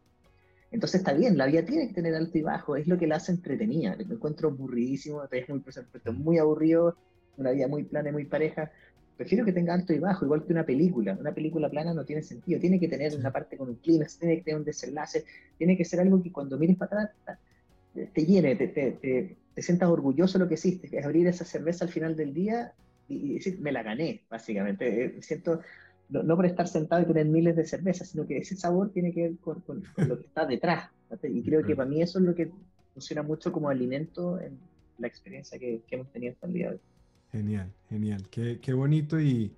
entonces 0.71 1.01
está 1.01 1.13
bien, 1.13 1.37
la 1.37 1.47
vida 1.47 1.65
tiene 1.65 1.89
que 1.89 1.93
tener 1.93 2.15
alto 2.15 2.37
y 2.37 2.41
bajo, 2.41 2.77
es 2.77 2.87
lo 2.87 2.97
que 2.97 3.07
la 3.07 3.17
hace 3.17 3.33
entretenida. 3.33 3.95
Me 3.97 4.15
encuentro 4.15 4.49
aburridísimo, 4.49 5.21
es 5.29 5.49
muy, 5.49 5.61
muy 6.13 6.37
aburrido, 6.37 6.95
una 7.35 7.51
vida 7.51 7.67
muy 7.67 7.83
plana 7.83 8.09
y 8.09 8.13
muy 8.13 8.25
pareja, 8.25 8.71
Prefiero 9.17 9.45
que 9.45 9.53
tenga 9.53 9.73
alto 9.73 9.93
y 9.93 9.99
bajo, 9.99 10.25
igual 10.25 10.43
que 10.43 10.53
una 10.53 10.65
película. 10.65 11.17
Una 11.19 11.33
película 11.33 11.69
plana 11.69 11.93
no 11.93 12.05
tiene 12.05 12.23
sentido. 12.23 12.59
Tiene 12.59 12.79
que 12.79 12.87
tener 12.87 13.15
una 13.15 13.31
parte 13.31 13.57
con 13.57 13.69
un 13.69 13.75
clímax, 13.75 14.17
tiene 14.17 14.37
que 14.37 14.43
tener 14.43 14.59
un 14.59 14.65
desenlace, 14.65 15.25
tiene 15.57 15.77
que 15.77 15.85
ser 15.85 15.99
algo 15.99 16.21
que 16.21 16.31
cuando 16.31 16.57
mires 16.57 16.77
para 16.77 17.03
atrás 17.03 17.39
te 17.93 18.25
llene, 18.25 18.55
te, 18.55 18.67
te, 18.67 18.91
te, 19.53 19.61
sientas 19.61 19.89
orgulloso 19.89 20.37
de 20.37 20.45
lo 20.45 20.47
que 20.47 20.55
hiciste. 20.55 20.89
Es 20.97 21.05
abrir 21.05 21.27
esa 21.27 21.45
cerveza 21.45 21.85
al 21.85 21.91
final 21.91 22.15
del 22.15 22.33
día 22.33 22.73
y, 23.07 23.35
decir, 23.35 23.59
me 23.59 23.71
la 23.71 23.83
gané, 23.83 24.23
básicamente. 24.29 25.05
Eh, 25.05 25.21
siento, 25.21 25.61
no, 26.09 26.35
por 26.35 26.45
estar 26.45 26.67
sentado 26.67 27.01
y 27.01 27.05
tener 27.05 27.25
miles 27.25 27.55
de 27.55 27.65
cervezas, 27.65 28.09
sino 28.09 28.25
que 28.25 28.37
ese 28.37 28.55
sabor 28.55 28.91
tiene 28.91 29.11
que 29.11 29.21
ver 29.23 29.37
con, 29.37 29.83
lo 29.97 30.19
que 30.19 30.25
está 30.25 30.45
detrás. 30.45 30.89
Y 31.23 31.43
creo 31.43 31.63
que 31.63 31.75
para 31.75 31.89
mí 31.89 32.01
eso 32.01 32.19
es 32.19 32.25
lo 32.25 32.33
que 32.33 32.49
funciona 32.93 33.21
mucho 33.21 33.51
como 33.51 33.69
alimento 33.69 34.39
en 34.39 34.57
la 34.97 35.07
experiencia 35.07 35.59
que, 35.59 35.81
que 35.87 35.95
hemos 35.95 36.11
tenido 36.11 36.33
hasta 36.33 36.47
el 36.47 36.53
día 36.53 36.69
de 36.69 36.75
hoy. 36.75 36.81
Genial, 37.31 37.73
genial. 37.89 38.27
Qué, 38.29 38.59
qué 38.61 38.73
bonito 38.73 39.19
y, 39.19 39.53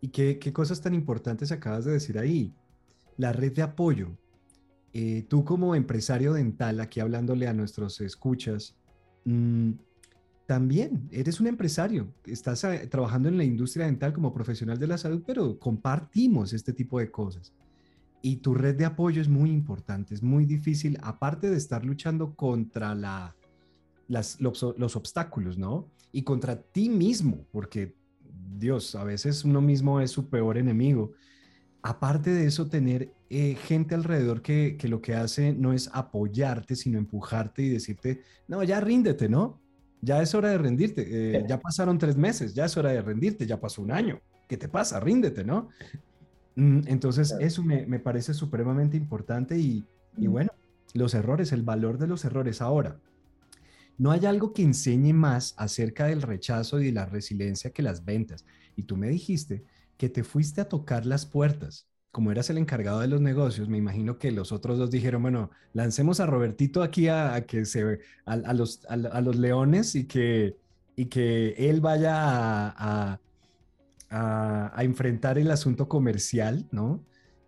y 0.00 0.08
qué, 0.08 0.38
qué, 0.38 0.52
cosas 0.52 0.80
tan 0.80 0.94
importantes 0.94 1.52
acabas 1.52 1.84
de 1.84 1.92
decir 1.92 2.18
ahí. 2.18 2.52
La 3.16 3.32
red 3.32 3.52
de 3.52 3.62
apoyo. 3.62 4.16
Eh, 4.92 5.24
tú 5.28 5.44
como 5.44 5.74
empresario 5.74 6.34
dental, 6.34 6.80
aquí 6.80 7.00
hablándole 7.00 7.46
a 7.46 7.54
nuestros 7.54 8.00
escuchas, 8.00 8.76
mm, 9.24 9.72
también 10.46 11.08
eres 11.12 11.40
un 11.40 11.46
empresario, 11.46 12.12
estás 12.26 12.64
eh, 12.64 12.86
trabajando 12.88 13.28
en 13.28 13.38
la 13.38 13.44
industria 13.44 13.86
dental 13.86 14.12
como 14.12 14.34
profesional 14.34 14.78
de 14.78 14.86
la 14.86 14.98
salud, 14.98 15.22
pero 15.26 15.58
compartimos 15.58 16.52
este 16.52 16.72
tipo 16.72 16.98
de 16.98 17.10
cosas. 17.10 17.54
Y 18.20 18.36
tu 18.36 18.54
red 18.54 18.76
de 18.76 18.84
apoyo 18.84 19.22
es 19.22 19.28
muy 19.28 19.50
importante, 19.50 20.14
es 20.14 20.22
muy 20.22 20.44
difícil, 20.44 20.98
aparte 21.02 21.48
de 21.48 21.56
estar 21.56 21.84
luchando 21.84 22.34
contra 22.34 22.94
la, 22.94 23.34
las, 24.12 24.40
los, 24.40 24.62
los 24.76 24.96
obstáculos, 24.96 25.58
¿no? 25.58 25.88
y 26.12 26.22
contra 26.22 26.62
ti 26.62 26.88
mismo, 26.90 27.46
porque 27.50 27.94
Dios, 28.58 28.94
a 28.94 29.02
veces 29.02 29.44
uno 29.44 29.60
mismo 29.60 30.00
es 30.00 30.10
su 30.10 30.28
peor 30.28 30.58
enemigo. 30.58 31.12
Aparte 31.82 32.30
de 32.30 32.46
eso, 32.46 32.68
tener 32.68 33.10
eh, 33.28 33.56
gente 33.56 33.94
alrededor 33.94 34.42
que, 34.42 34.76
que, 34.78 34.86
lo 34.86 35.00
que 35.00 35.14
hace 35.14 35.52
no 35.52 35.72
es 35.72 35.90
apoyarte, 35.92 36.76
sino 36.76 36.98
empujarte 36.98 37.62
y 37.62 37.70
decirte, 37.70 38.20
no, 38.46 38.62
ya 38.62 38.80
ríndete, 38.80 39.28
¿no? 39.28 39.60
Ya 40.00 40.20
es 40.22 40.34
hora 40.34 40.50
de 40.50 40.58
rendirte. 40.58 41.06
Eh, 41.08 41.44
ya 41.48 41.58
pasaron 41.58 41.98
tres 41.98 42.16
meses, 42.16 42.54
ya 42.54 42.66
es 42.66 42.76
hora 42.76 42.90
de 42.90 43.02
rendirte, 43.02 43.46
ya 43.46 43.60
pasó 43.60 43.82
un 43.82 43.90
año. 43.90 44.20
¿Qué 44.48 44.56
te 44.56 44.68
pasa? 44.68 45.00
Ríndete, 45.00 45.44
¿no? 45.44 45.70
Mm, 46.54 46.82
entonces, 46.86 47.34
eso 47.40 47.62
me, 47.62 47.86
me, 47.86 47.98
parece 47.98 48.34
supremamente 48.34 48.96
importante 48.96 49.58
y, 49.58 49.84
y 50.18 50.26
bueno, 50.26 50.50
los 50.92 51.14
errores, 51.14 51.52
el 51.52 51.62
valor 51.62 51.98
de 51.98 52.06
los 52.06 52.24
errores. 52.24 52.60
Ahora, 52.60 53.00
no 53.98 54.10
hay 54.10 54.26
algo 54.26 54.52
que 54.52 54.62
enseñe 54.62 55.12
más 55.12 55.54
acerca 55.56 56.06
del 56.06 56.22
rechazo 56.22 56.80
y 56.80 56.86
de 56.86 56.92
la 56.92 57.06
resiliencia 57.06 57.70
que 57.70 57.82
las 57.82 58.04
ventas. 58.04 58.44
Y 58.76 58.84
tú 58.84 58.96
me 58.96 59.08
dijiste 59.08 59.64
que 59.96 60.08
te 60.08 60.24
fuiste 60.24 60.60
a 60.60 60.68
tocar 60.68 61.06
las 61.06 61.26
puertas. 61.26 61.86
Como 62.10 62.30
eras 62.30 62.50
el 62.50 62.58
encargado 62.58 63.00
de 63.00 63.08
los 63.08 63.20
negocios, 63.20 63.68
me 63.68 63.78
imagino 63.78 64.18
que 64.18 64.32
los 64.32 64.52
otros 64.52 64.78
dos 64.78 64.90
dijeron, 64.90 65.22
bueno, 65.22 65.50
lancemos 65.72 66.20
a 66.20 66.26
Robertito 66.26 66.82
aquí 66.82 67.08
a, 67.08 67.44
que 67.46 67.64
se 67.64 68.00
a, 68.26 68.32
a 68.32 68.52
los, 68.52 68.84
a, 68.86 68.96
los 68.96 69.36
leones 69.36 69.94
y 69.94 70.04
que, 70.06 70.56
y 70.94 71.06
que 71.06 71.54
él 71.56 71.80
vaya 71.80 72.12
a, 72.14 73.20
a 74.10 74.84
enfrentar 74.84 75.38
el 75.38 75.50
asunto 75.50 75.88
comercial, 75.88 76.68
¿no? 76.70 77.02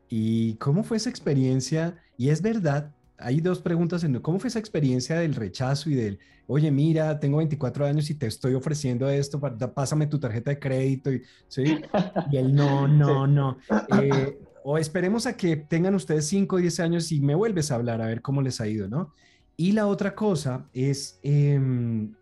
¿Y 0.09 0.55
cómo 0.55 0.83
fue 0.83 0.97
esa 0.97 1.11
experiencia? 1.11 1.99
Y 2.17 2.29
es 2.31 2.41
verdad 2.41 2.95
hay 3.19 3.41
dos 3.41 3.61
preguntas. 3.61 4.05
En, 4.05 4.19
¿Cómo 4.21 4.39
fue 4.39 4.49
esa 4.49 4.59
experiencia 4.59 5.19
del 5.19 5.35
rechazo 5.35 5.91
y 5.91 5.95
del, 5.95 6.19
oye, 6.47 6.71
mira, 6.71 7.19
tengo 7.21 7.39
24 7.39 7.87
años 7.87 8.11
y 8.11 8.15
te 8.15 8.27
estoy 8.27 8.55
ofreciendo 8.55 9.09
esto, 9.09 9.41
pásame 9.41 10.07
tu 10.07 10.19
tarjeta 10.19 10.51
de 10.51 10.59
crédito? 10.59 11.13
Y, 11.13 11.23
¿sí? 11.49 11.79
y 12.31 12.37
él, 12.37 12.55
no, 12.55 12.89
no, 12.89 13.27
no. 13.27 13.59
Eh, 14.03 14.39
o 14.65 14.79
esperemos 14.79 15.27
a 15.27 15.37
que 15.37 15.57
tengan 15.57 15.95
ustedes 15.95 16.27
5 16.27 16.57
o 16.57 16.59
10 16.59 16.81
años 16.81 17.13
y 17.13 17.21
me 17.21 17.35
vuelves 17.35 17.71
a 17.71 17.77
hablar 17.77 18.01
a 18.01 18.07
ver 18.07 18.23
cómo 18.23 18.43
les 18.43 18.61
ha 18.61 18.67
ido, 18.67 18.89
¿no? 18.89 19.13
Y 19.57 19.73
la 19.73 19.87
otra 19.87 20.15
cosa 20.15 20.69
es 20.73 21.21
em, 21.23 22.15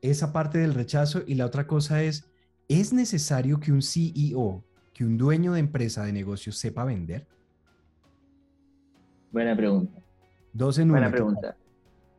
esa 0.00 0.32
parte 0.32 0.58
del 0.58 0.74
rechazo 0.74 1.22
y 1.26 1.34
la 1.34 1.44
otra 1.44 1.66
cosa 1.66 2.02
es, 2.02 2.30
¿es 2.68 2.92
necesario 2.92 3.60
que 3.60 3.72
un 3.72 3.82
CEO, 3.82 4.64
que 4.94 5.04
un 5.04 5.18
dueño 5.18 5.52
de 5.52 5.60
empresa 5.60 6.04
de 6.04 6.12
negocios 6.12 6.56
sepa 6.56 6.84
vender? 6.84 7.26
Buena 9.30 9.54
pregunta. 9.54 10.02
Dos 10.52 10.78
en 10.78 10.88
Buena 10.88 11.10
pregunta. 11.10 11.56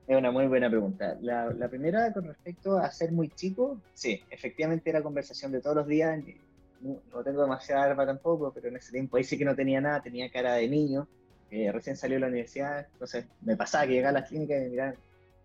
Es 0.08 0.18
una 0.18 0.32
muy 0.32 0.48
buena 0.48 0.70
pregunta. 0.70 1.18
La, 1.22 1.50
la, 1.52 1.70
primera, 1.70 2.12
con 2.12 2.26
respecto 2.26 2.78
a 2.78 2.92
ser 2.92 3.12
muy 3.12 3.30
chico, 3.30 3.80
sí, 3.94 4.22
efectivamente 4.30 4.90
era 4.90 5.02
conversación 5.02 5.52
de 5.52 5.62
todos 5.62 5.78
los 5.78 5.88
días. 5.88 6.22
No, 6.82 7.24
tengo 7.24 7.44
demasiada 7.44 7.84
arma 7.84 8.06
tampoco, 8.06 8.52
pero 8.54 8.68
en 8.68 8.76
ese 8.76 8.92
tiempo 8.92 9.16
ahí 9.16 9.24
sí 9.24 9.38
que 9.38 9.46
no 9.46 9.56
tenía 9.56 9.80
nada, 9.80 10.02
tenía 10.02 10.30
cara 10.30 10.56
de 10.56 10.68
niño. 10.68 11.08
recién 11.50 11.96
salió 11.96 12.18
de 12.18 12.22
la 12.22 12.28
universidad, 12.28 12.86
entonces 12.92 13.26
me 13.42 13.56
pasaba 13.56 13.88
que 13.88 13.94
llegaba 13.94 14.18
a 14.18 14.22
la 14.22 14.28
clínica 14.28 14.58
y 14.58 14.62
me 14.64 14.70
miraban, 14.70 14.96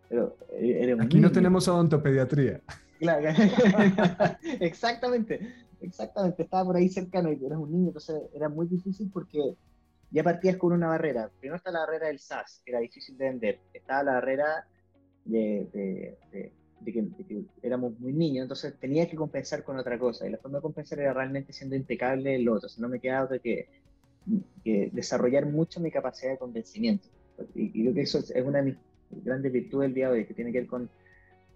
pero 0.09 0.37
eh, 0.53 0.97
Aquí 1.01 1.21
no 1.21 1.31
tenemos 1.31 1.69
odontopediatría. 1.69 2.61
Claro, 2.99 3.29
exactamente, 4.61 5.55
exactamente, 5.81 6.43
estaba 6.43 6.65
por 6.65 6.77
ahí 6.77 6.89
cercano 6.89 7.31
y 7.31 7.45
eras 7.45 7.59
un 7.59 7.71
niño, 7.71 7.87
entonces 7.89 8.23
era 8.35 8.49
muy 8.49 8.67
difícil 8.67 9.09
porque 9.13 9.55
ya 10.11 10.23
partías 10.23 10.57
con 10.57 10.73
una 10.73 10.89
barrera. 10.89 11.31
Primero 11.41 11.57
está 11.57 11.71
la 11.71 11.81
barrera 11.81 12.09
del 12.09 12.19
SaaS, 12.19 12.63
que 12.65 12.71
era 12.71 12.81
difícil 12.81 13.17
de 13.19 13.25
vender. 13.27 13.61
Estaba 13.73 14.03
la 14.03 14.13
barrera 14.15 14.67
de, 15.25 16.17
que, 16.85 17.45
éramos 17.63 17.99
muy 18.01 18.13
niños, 18.13 18.43
entonces 18.43 18.79
tenía 18.79 19.09
que 19.09 19.17
compensar 19.17 19.63
con 19.65 19.79
otra 19.79 19.99
cosa. 19.99 20.27
Y 20.27 20.31
la 20.31 20.39
forma 20.39 20.59
de 20.59 20.63
compensar 20.63 20.99
era 21.01 21.13
realmente 21.13 21.53
siendo 21.53 21.77
impecable 21.77 22.35
en 22.35 22.45
lo 22.45 22.55
otro. 22.55 22.69
no 22.79 22.89
me 22.89 23.01
quedaba 23.01 23.25
otra 23.25 23.39
que, 23.39 23.69
desarrollar 24.65 25.47
mucho 25.47 25.81
mi 25.81 25.91
capacidad 25.91 26.33
de 26.33 26.39
convencimiento. 26.39 27.09
Y, 27.55 27.71
creo 27.71 27.95
que 27.95 28.03
eso 28.03 28.19
es 28.19 28.45
una 28.45 28.59
de 28.59 28.65
mis 28.65 28.77
grandes 29.25 29.53
virtudes 29.53 29.89
del 29.89 29.95
día 29.95 30.11
de 30.11 30.19
hoy, 30.19 30.27
que 30.27 30.35
tiene 30.35 30.53
que 30.53 30.61
ver 30.61 30.69
con 30.69 30.91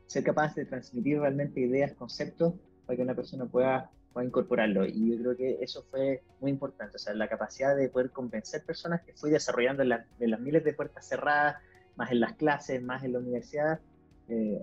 ser 0.06 0.24
capaz 0.24 0.54
de 0.54 0.66
transmitir 0.66 1.18
realmente 1.18 1.60
ideas, 1.60 1.92
conceptos, 1.92 2.54
para 2.86 2.96
que 2.96 3.02
una 3.02 3.14
persona 3.14 3.46
pueda 3.46 3.90
a 4.20 4.24
incorporarlo. 4.24 4.84
Y 4.84 5.10
yo 5.10 5.18
creo 5.18 5.36
que 5.36 5.58
eso 5.60 5.84
fue 5.90 6.22
muy 6.40 6.50
importante, 6.50 6.96
o 6.96 6.98
sea, 6.98 7.14
la 7.14 7.28
capacidad 7.28 7.76
de 7.76 7.88
poder 7.88 8.10
convencer 8.10 8.64
personas 8.64 9.02
que 9.02 9.12
fui 9.14 9.30
desarrollando 9.30 9.82
en, 9.82 9.88
las 9.88 10.40
miles 10.40 10.64
de 10.64 10.72
puertas 10.72 11.08
cerradas, 11.08 11.56
más 11.96 12.10
en 12.10 12.20
las 12.20 12.34
clases, 12.34 12.82
más 12.82 13.04
en 13.04 13.12
la 13.12 13.18
universidad, 13.18 13.80
eh, 14.28 14.62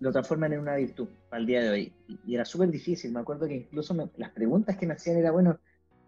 lo 0.00 0.12
transforman 0.12 0.52
en 0.52 0.60
una 0.60 0.76
virtud 0.76 1.08
al 1.30 1.46
día 1.46 1.62
de 1.62 1.70
hoy. 1.70 1.92
Y, 2.24 2.34
era 2.34 2.44
súper 2.44 2.70
difícil, 2.70 3.12
me 3.12 3.20
acuerdo 3.20 3.46
que 3.46 3.54
incluso 3.54 3.94
las 4.16 4.30
preguntas 4.30 4.76
que 4.76 4.86
me 4.86 4.94
hacían 4.94 5.16
era, 5.16 5.30
bueno, 5.30 5.58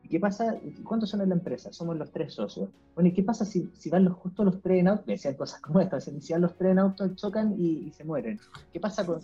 ¿y 0.03 0.09
qué 0.09 0.21
pasa? 0.21 0.57
¿Cuántos 0.85 1.11
son 1.11 1.21
en 1.23 1.31
la 1.31 1.35
empresa? 1.35 1.73
Somos 1.73 1.97
los 1.97 2.11
tres 2.11 2.35
socios. 2.35 2.71
Bueno, 2.95 3.09
¿y 3.09 3.13
qué 3.13 3.23
pasa 3.23 3.45
si, 3.45 3.71
si 3.75 3.91
van 3.91 4.05
los, 4.05 4.15
justo 4.15 4.45
los 4.45 4.61
tres 4.61 4.81
en 4.81 4.89
auto? 4.89 5.05
Me 5.07 5.15
decían 5.15 5.35
cosas 5.35 5.61
como 5.61 5.81
estas, 5.81 6.05
si 6.05 6.33
van 6.33 6.43
los 6.43 6.57
tres 6.57 6.73
en 6.73 6.79
auto, 6.79 7.09
chocan 7.15 7.55
y, 7.59 7.91
se 7.93 8.05
mueren. 8.05 8.39
¿Qué 8.73 8.81
pasa 8.81 9.05
con... 9.05 9.21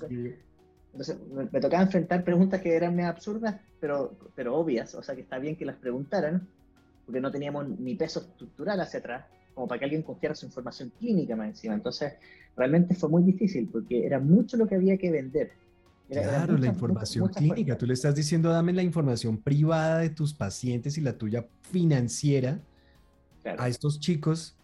Entonces 0.96 1.18
me, 1.52 1.60
tocaba 1.60 1.82
enfrentar 1.82 2.24
preguntas 2.24 2.62
que 2.62 2.74
eran 2.74 2.96
medio 2.96 3.10
absurdas, 3.10 3.56
pero, 3.78 4.16
pero 4.34 4.56
obvias, 4.56 4.94
o 4.94 5.02
sea 5.02 5.14
que 5.14 5.20
está 5.20 5.38
bien 5.38 5.54
que 5.54 5.66
las 5.66 5.76
preguntaran, 5.76 6.48
porque 7.04 7.20
no 7.20 7.30
teníamos 7.30 7.68
ni 7.68 7.94
peso 7.94 8.20
estructural 8.20 8.80
hacia 8.80 9.00
atrás, 9.00 9.26
como 9.54 9.68
para 9.68 9.78
que 9.78 9.84
alguien 9.84 10.02
confiara 10.02 10.34
su 10.34 10.46
información 10.46 10.90
clínica 10.98 11.36
más 11.36 11.48
encima. 11.48 11.74
Entonces 11.74 12.14
realmente 12.56 12.94
fue 12.94 13.10
muy 13.10 13.22
difícil, 13.22 13.68
porque 13.70 14.06
era 14.06 14.18
mucho 14.18 14.56
lo 14.56 14.66
que 14.66 14.76
había 14.76 14.96
que 14.96 15.10
vender. 15.10 15.52
claro, 16.08 16.56
la 16.56 16.66
información 16.66 17.28
clínica. 17.28 17.76
Tú 17.76 17.84
le 17.84 17.92
estás 17.92 18.14
diciendo, 18.14 18.48
dame 18.48 18.72
la 18.72 18.82
información 18.82 19.36
privada 19.36 19.98
de 19.98 20.08
tus 20.08 20.32
pacientes 20.32 20.96
y 20.96 21.02
la 21.02 21.18
tuya 21.18 21.46
financiera 21.60 22.58
a 23.44 23.68
estos 23.68 24.00
chicos. 24.00 24.56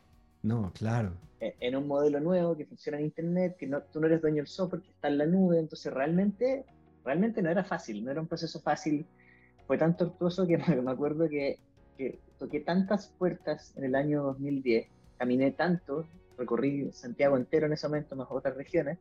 No, 0.42 0.72
claro. 0.74 1.12
Eh, 1.40 1.54
en 1.60 1.76
un 1.76 1.86
modelo 1.86 2.20
nuevo 2.20 2.56
que 2.56 2.66
funciona 2.66 2.98
en 2.98 3.04
Internet, 3.04 3.56
que 3.58 3.66
no, 3.66 3.82
tú 3.82 4.00
no 4.00 4.06
eres 4.06 4.20
dueño 4.20 4.36
del 4.36 4.46
software, 4.46 4.82
que 4.82 4.90
está 4.90 5.08
en 5.08 5.18
la 5.18 5.26
nube, 5.26 5.58
entonces 5.58 5.92
realmente, 5.92 6.64
realmente 7.04 7.42
no 7.42 7.50
era 7.50 7.64
fácil, 7.64 8.04
no 8.04 8.10
era 8.10 8.20
un 8.20 8.28
proceso 8.28 8.60
fácil, 8.60 9.06
fue 9.66 9.78
tan 9.78 9.96
tortuoso 9.96 10.46
que 10.46 10.58
me 10.82 10.90
acuerdo 10.90 11.28
que, 11.28 11.58
que 11.96 12.18
toqué 12.38 12.60
tantas 12.60 13.08
puertas 13.18 13.72
en 13.76 13.84
el 13.84 13.94
año 13.94 14.22
2010, 14.22 14.88
caminé 15.18 15.52
tanto, 15.52 16.06
recorrí 16.38 16.90
Santiago 16.92 17.36
entero 17.36 17.66
en 17.66 17.72
ese 17.72 17.88
momento, 17.88 18.16
más 18.16 18.28
otras 18.30 18.56
regiones, 18.56 18.98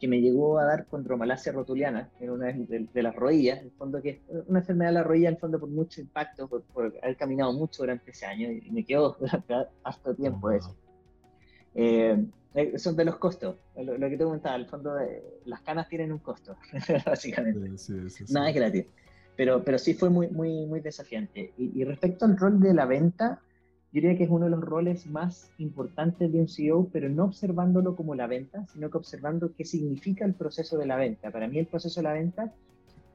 que 0.00 0.08
me 0.08 0.20
llegó 0.20 0.58
a 0.58 0.64
dar 0.64 0.86
condromalacia 0.86 1.52
rotuliana 1.52 2.10
en 2.18 2.30
una 2.30 2.46
de, 2.46 2.88
de, 2.92 3.02
las 3.02 3.14
rodillas, 3.14 3.58
en 3.58 3.66
el 3.66 3.72
fondo 3.72 4.00
que 4.00 4.10
es 4.10 4.18
una 4.48 4.60
enfermedad 4.60 4.90
de 4.90 4.94
la 4.94 5.02
rodilla, 5.02 5.28
en 5.28 5.34
el 5.34 5.40
fondo 5.40 5.60
por 5.60 5.68
mucho 5.68 6.00
impacto, 6.00 6.48
por, 6.48 6.94
haber 7.02 7.16
caminado 7.16 7.52
mucho 7.52 7.82
durante 7.82 8.10
ese 8.10 8.26
año, 8.26 8.50
y 8.50 8.70
me 8.70 8.84
quedó 8.84 9.16
durante 9.20 9.54
harto 9.84 10.14
tiempo 10.14 10.50
eso. 10.50 10.74
Eh, 11.74 12.24
eh, 12.54 12.78
son 12.78 12.96
de 12.96 13.04
los 13.04 13.16
costos, 13.16 13.56
lo, 13.76 14.08
que 14.08 14.16
te 14.16 14.24
comentaba, 14.24 14.56
al 14.56 14.66
fondo 14.66 14.94
de, 14.94 15.22
las 15.44 15.60
canas 15.60 15.88
tienen 15.88 16.10
un 16.10 16.18
costo, 16.18 16.56
básicamente. 17.06 17.70
Nada 18.30 18.48
es 18.48 18.54
gratis. 18.56 18.86
Pero, 19.36 19.62
pero 19.64 19.78
sí 19.78 19.94
fue 19.94 20.10
muy, 20.10 20.28
muy, 20.28 20.66
muy 20.66 20.80
desafiante. 20.80 21.52
Y, 21.56 21.84
respecto 21.84 22.24
al 22.24 22.36
rol 22.36 22.60
de 22.60 22.74
la 22.74 22.86
venta, 22.86 23.40
yo 23.92 24.00
diría 24.00 24.16
que 24.16 24.24
es 24.24 24.30
uno 24.30 24.44
de 24.44 24.52
los 24.52 24.60
roles 24.60 25.06
más 25.06 25.50
importantes 25.58 26.30
de 26.32 26.38
un 26.38 26.48
CEO, 26.48 26.88
pero 26.92 27.08
no 27.08 27.24
observándolo 27.24 27.96
como 27.96 28.14
la 28.14 28.28
venta, 28.28 28.64
sino 28.72 28.88
que 28.88 28.98
observando 28.98 29.52
qué 29.56 29.64
significa 29.64 30.24
el 30.24 30.34
proceso 30.34 30.78
de 30.78 30.86
la 30.86 30.94
venta. 30.94 31.32
Para 31.32 31.48
mí 31.48 31.58
el 31.58 31.66
proceso 31.66 31.98
de 32.00 32.04
la 32.04 32.12
venta, 32.12 32.52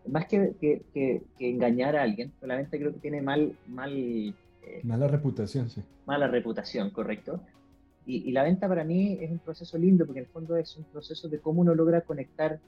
más 0.06 0.26
que, 0.28 0.54
que, 0.60 0.82
que, 0.94 1.24
engañar 1.40 1.96
a 1.96 2.04
alguien, 2.04 2.34
la 2.42 2.58
venta 2.58 2.78
creo 2.78 2.92
que 2.92 3.00
tiene 3.00 3.22
mal... 3.22 3.56
mal 3.68 3.94
eh, 3.94 4.82
mala 4.84 5.08
reputación, 5.08 5.70
sí. 5.70 5.82
Mala 6.06 6.28
reputación, 6.28 6.90
correcto. 6.90 7.40
Y, 8.06 8.32
la 8.34 8.44
venta 8.44 8.68
para 8.68 8.84
mí 8.84 9.18
es 9.20 9.32
un 9.32 9.40
proceso 9.40 9.78
lindo 9.78 10.06
porque 10.06 10.20
en 10.20 10.26
el 10.26 10.32
fondo 10.32 10.58
es 10.58 10.76
un 10.76 10.84
proceso 10.84 11.30
de 11.30 11.40
cómo 11.40 11.62
uno 11.62 11.74
logra 11.74 12.02
conectar 12.02 12.60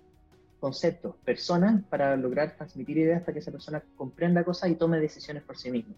conceptos, 0.59 1.15
personas, 1.25 1.83
para 1.89 2.15
lograr 2.15 2.55
transmitir 2.55 2.97
ideas 2.97 3.21
para 3.21 3.33
que 3.33 3.39
esa 3.39 3.51
persona 3.51 3.83
comprenda 3.95 4.43
cosas 4.43 4.71
y 4.71 4.75
tome 4.75 4.99
decisiones 4.99 5.43
por 5.43 5.57
sí 5.57 5.69
mismo. 5.69 5.93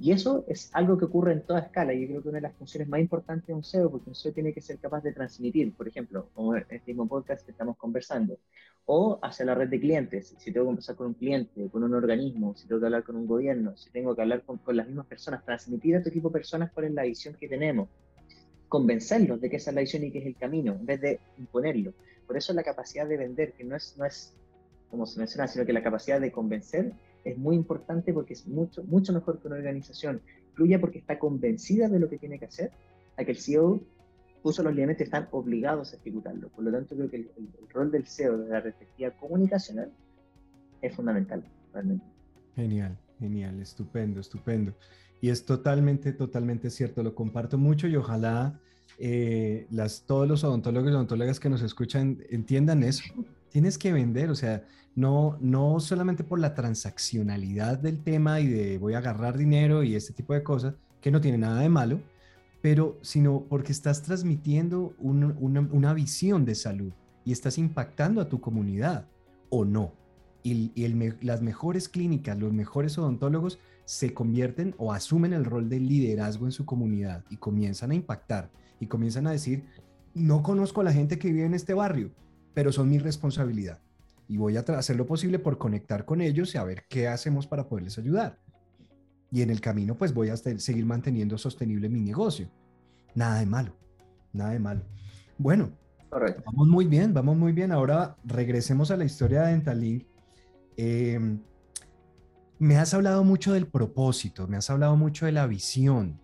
Y 0.00 0.12
eso 0.12 0.44
es 0.46 0.70
algo 0.74 0.96
que 0.96 1.06
ocurre 1.06 1.32
en 1.32 1.42
toda 1.42 1.58
escala 1.58 1.92
yo 1.92 2.06
creo 2.06 2.22
que 2.22 2.28
una 2.28 2.38
de 2.38 2.42
las 2.42 2.54
funciones 2.54 2.88
más 2.88 3.00
importantes 3.00 3.48
de 3.48 3.54
un 3.54 3.64
SEO, 3.64 3.90
porque 3.90 4.10
un 4.10 4.14
SEO 4.14 4.32
tiene 4.32 4.52
que 4.52 4.60
ser 4.60 4.78
capaz 4.78 5.02
de 5.02 5.12
transmitir, 5.12 5.74
por 5.74 5.88
ejemplo, 5.88 6.28
como 6.34 6.54
en 6.54 6.62
este 6.70 6.82
mismo 6.86 7.08
podcast 7.08 7.44
que 7.44 7.50
estamos 7.50 7.76
conversando, 7.76 8.38
o 8.86 9.18
hacia 9.22 9.44
la 9.44 9.56
red 9.56 9.68
de 9.68 9.80
clientes, 9.80 10.34
si 10.38 10.52
tengo 10.52 10.66
que 10.66 10.68
conversar 10.68 10.94
con 10.94 11.08
un 11.08 11.14
cliente, 11.14 11.68
con 11.70 11.82
un 11.82 11.94
organismo, 11.94 12.54
si 12.54 12.68
tengo 12.68 12.80
que 12.80 12.86
hablar 12.86 13.02
con 13.02 13.16
un 13.16 13.26
gobierno, 13.26 13.76
si 13.76 13.90
tengo 13.90 14.14
que 14.14 14.22
hablar 14.22 14.44
con, 14.44 14.60
las 14.76 14.86
mismas 14.86 15.06
personas, 15.06 15.44
transmitir 15.44 15.96
a 15.96 16.02
tu 16.02 16.10
equipo 16.10 16.28
de 16.28 16.34
personas 16.34 16.70
cuál 16.72 16.86
es 16.86 16.92
la 16.92 17.02
visión 17.02 17.34
que 17.34 17.48
tenemos, 17.48 17.88
convencerlos 18.68 19.40
de 19.40 19.50
que 19.50 19.56
esa 19.56 19.72
es 19.72 19.74
la 19.74 19.80
visión 19.80 20.04
y 20.04 20.12
que 20.12 20.20
es 20.20 20.26
el 20.26 20.36
camino, 20.36 20.74
en 20.74 20.86
vez 20.86 21.00
de 21.00 21.20
imponerlo. 21.38 21.92
Por 22.24 22.36
eso 22.36 22.52
la 22.52 22.62
capacidad 22.62 23.06
de 23.06 23.16
vender, 23.16 23.52
que 23.52 23.64
no 23.64 23.74
es, 23.74 23.96
no 23.98 24.04
es 24.04 24.32
como 24.90 25.06
se 25.06 25.18
menciona, 25.18 25.48
sino 25.48 25.66
que 25.66 25.72
la 25.72 25.82
capacidad 25.82 26.20
de 26.20 26.30
convencer 26.30 26.92
es 27.24 27.36
muy 27.36 27.56
importante 27.56 28.12
porque 28.12 28.34
es 28.34 28.46
mucho, 28.46 28.82
mucho 28.84 29.12
mejor 29.12 29.40
que 29.40 29.48
una 29.48 29.56
organización 29.56 30.20
fluya 30.54 30.80
porque 30.80 30.98
está 30.98 31.18
convencida 31.18 31.88
de 31.88 31.98
lo 31.98 32.08
que 32.08 32.18
tiene 32.18 32.38
que 32.38 32.46
hacer, 32.46 32.72
a 33.16 33.24
que 33.24 33.32
el 33.32 33.38
CEO 33.38 33.80
puso 34.42 34.62
los 34.62 34.72
lineamientos 34.72 35.04
están 35.04 35.28
obligados 35.32 35.92
a 35.92 35.96
ejecutarlo. 35.96 36.48
Por 36.48 36.64
lo 36.64 36.72
tanto, 36.72 36.94
creo 36.94 37.10
que 37.10 37.16
el, 37.16 37.30
rol 37.70 37.90
del 37.90 38.06
CEO 38.06 38.38
de 38.38 38.48
la 38.48 38.62
perspectiva 38.62 39.10
comunicacional 39.12 39.92
es 40.80 40.94
fundamental, 40.94 41.44
realmente. 41.72 42.04
Genial, 42.54 42.98
genial, 43.18 43.60
estupendo, 43.60 44.20
estupendo. 44.20 44.74
Y 45.20 45.30
es 45.30 45.44
totalmente, 45.44 46.12
totalmente 46.12 46.70
cierto, 46.70 47.02
lo 47.02 47.14
comparto 47.14 47.58
mucho 47.58 47.88
y 47.88 47.96
ojalá 47.96 48.60
eh, 48.98 49.66
las, 49.70 50.02
todos 50.06 50.26
los 50.28 50.44
odontólogos 50.44 50.90
y 50.90 50.94
odontólogas 50.94 51.40
que 51.40 51.48
nos 51.48 51.62
escuchan 51.62 52.18
entiendan 52.30 52.82
eso. 52.82 53.04
Tienes 53.50 53.78
que 53.78 53.92
vender, 53.92 54.30
o 54.30 54.34
sea, 54.34 54.64
no, 54.94 55.38
no 55.40 55.80
solamente 55.80 56.24
por 56.24 56.40
la 56.40 56.54
transaccionalidad 56.54 57.78
del 57.78 58.02
tema 58.02 58.40
y 58.40 58.48
de 58.48 58.78
voy 58.78 58.94
a 58.94 58.98
agarrar 58.98 59.38
dinero 59.38 59.82
y 59.82 59.94
este 59.94 60.12
tipo 60.12 60.34
de 60.34 60.42
cosas, 60.42 60.74
que 61.00 61.10
no 61.10 61.20
tiene 61.20 61.38
nada 61.38 61.60
de 61.60 61.68
malo, 61.68 62.00
pero 62.60 62.98
sino 63.02 63.44
porque 63.48 63.72
estás 63.72 64.02
transmitiendo 64.02 64.94
una, 64.98 65.92
visión 65.92 66.44
de 66.44 66.54
salud 66.54 66.92
y 67.24 67.32
estás 67.32 67.58
impactando 67.58 68.20
a 68.20 68.28
tu 68.28 68.40
comunidad 68.40 69.06
o 69.50 69.64
no. 69.64 69.92
Y, 70.42 70.72
las 71.20 71.42
mejores 71.42 71.88
clínicas, 71.88 72.38
los 72.38 72.52
mejores 72.52 72.96
odontólogos 72.98 73.58
se 73.84 74.14
convierten 74.14 74.74
o 74.78 74.92
asumen 74.92 75.32
el 75.32 75.44
rol 75.44 75.68
de 75.68 75.80
liderazgo 75.80 76.46
en 76.46 76.52
su 76.52 76.64
comunidad 76.64 77.24
y 77.30 77.36
comienzan 77.36 77.90
a 77.90 77.94
impactar 77.94 78.50
y 78.80 78.86
comienzan 78.86 79.26
a 79.26 79.32
decir, 79.32 79.64
no 80.14 80.42
conozco 80.42 80.80
a 80.80 80.84
la 80.84 80.92
gente 80.92 81.18
que 81.18 81.30
vive 81.30 81.46
en 81.46 81.54
este 81.54 81.74
barrio, 81.74 82.10
pero 82.54 82.72
son 82.72 82.88
mi 82.88 82.98
responsabilidad. 82.98 83.80
Y 84.28 84.36
voy 84.36 84.56
a 84.56 84.60
hacer 84.60 84.96
lo 84.96 85.06
posible 85.06 85.38
por 85.38 85.58
conectar 85.58 86.04
con 86.04 86.20
ellos 86.20 86.54
y 86.54 86.58
a 86.58 86.64
ver 86.64 86.84
qué 86.88 87.08
hacemos 87.08 87.46
para 87.46 87.68
poderles 87.68 87.98
ayudar. 87.98 88.38
Y 89.30 89.42
en 89.42 89.50
el 89.50 89.60
camino, 89.60 89.96
pues 89.96 90.12
voy 90.12 90.28
a 90.30 90.36
seguir 90.36 90.84
manteniendo 90.86 91.38
sostenible 91.38 91.88
mi 91.88 92.00
negocio. 92.00 92.48
Nada 93.14 93.40
de 93.40 93.46
malo, 93.46 93.74
nada 94.32 94.50
de 94.50 94.58
malo. 94.58 94.82
Bueno, 95.38 95.70
vamos 96.10 96.68
muy 96.68 96.86
bien, 96.86 97.14
vamos 97.14 97.36
muy 97.36 97.52
bien. 97.52 97.72
Ahora 97.72 98.16
regresemos 98.24 98.90
a 98.90 98.96
la 98.96 99.04
historia 99.04 99.42
de 99.42 99.52
Dentalink. 99.52 100.06
Em, 100.76 101.40
me 102.58 102.76
has 102.76 102.94
hablado 102.94 103.24
mucho 103.24 103.52
del 103.52 103.66
propósito, 103.66 104.46
me 104.46 104.56
has 104.56 104.68
hablado 104.70 104.96
mucho 104.96 105.26
de 105.26 105.32
la 105.32 105.46
visión. 105.46 106.20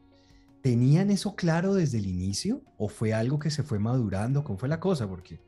¿Tenían 0.62 1.10
eso 1.10 1.36
claro 1.36 1.74
desde 1.74 1.98
el 1.98 2.06
inicio 2.06 2.62
o 2.78 2.88
fue 2.88 3.12
algo 3.12 3.38
que 3.38 3.50
se 3.50 3.62
fue 3.62 3.78
madurando? 3.78 4.44
¿Cómo 4.44 4.58
fue 4.58 4.68
la 4.68 4.80
cosa? 4.80 5.06
Porque 5.06 5.38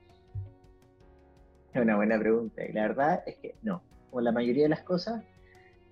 es 1.77 1.83
una 1.83 1.97
buena 1.97 2.19
pregunta. 2.19 2.65
Y 2.67 2.73
la 2.73 2.83
verdad 2.83 3.23
es 3.27 3.37
que 3.37 3.55
no. 3.63 3.83
Como 4.11 4.21
la 4.21 4.33
mayoría 4.33 4.65
de 4.65 4.69
las 4.69 4.83
cosas, 4.83 5.23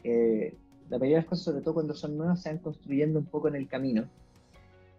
eh, 0.03 0.55
la 0.89 0.99
mayoría 0.99 1.17
de 1.17 1.23
las 1.23 1.29
cosas, 1.29 1.45
sobre 1.45 1.63
todo 1.63 1.75
cuando 1.75 1.95
son 1.95 2.17
nuevas, 2.17 2.43
se 2.43 2.51
van 2.51 2.59
construyendo 2.59 3.19
un 3.19 3.27
poco 3.27 3.49
en 3.49 3.57
el 3.57 3.69
camino. 3.69 4.09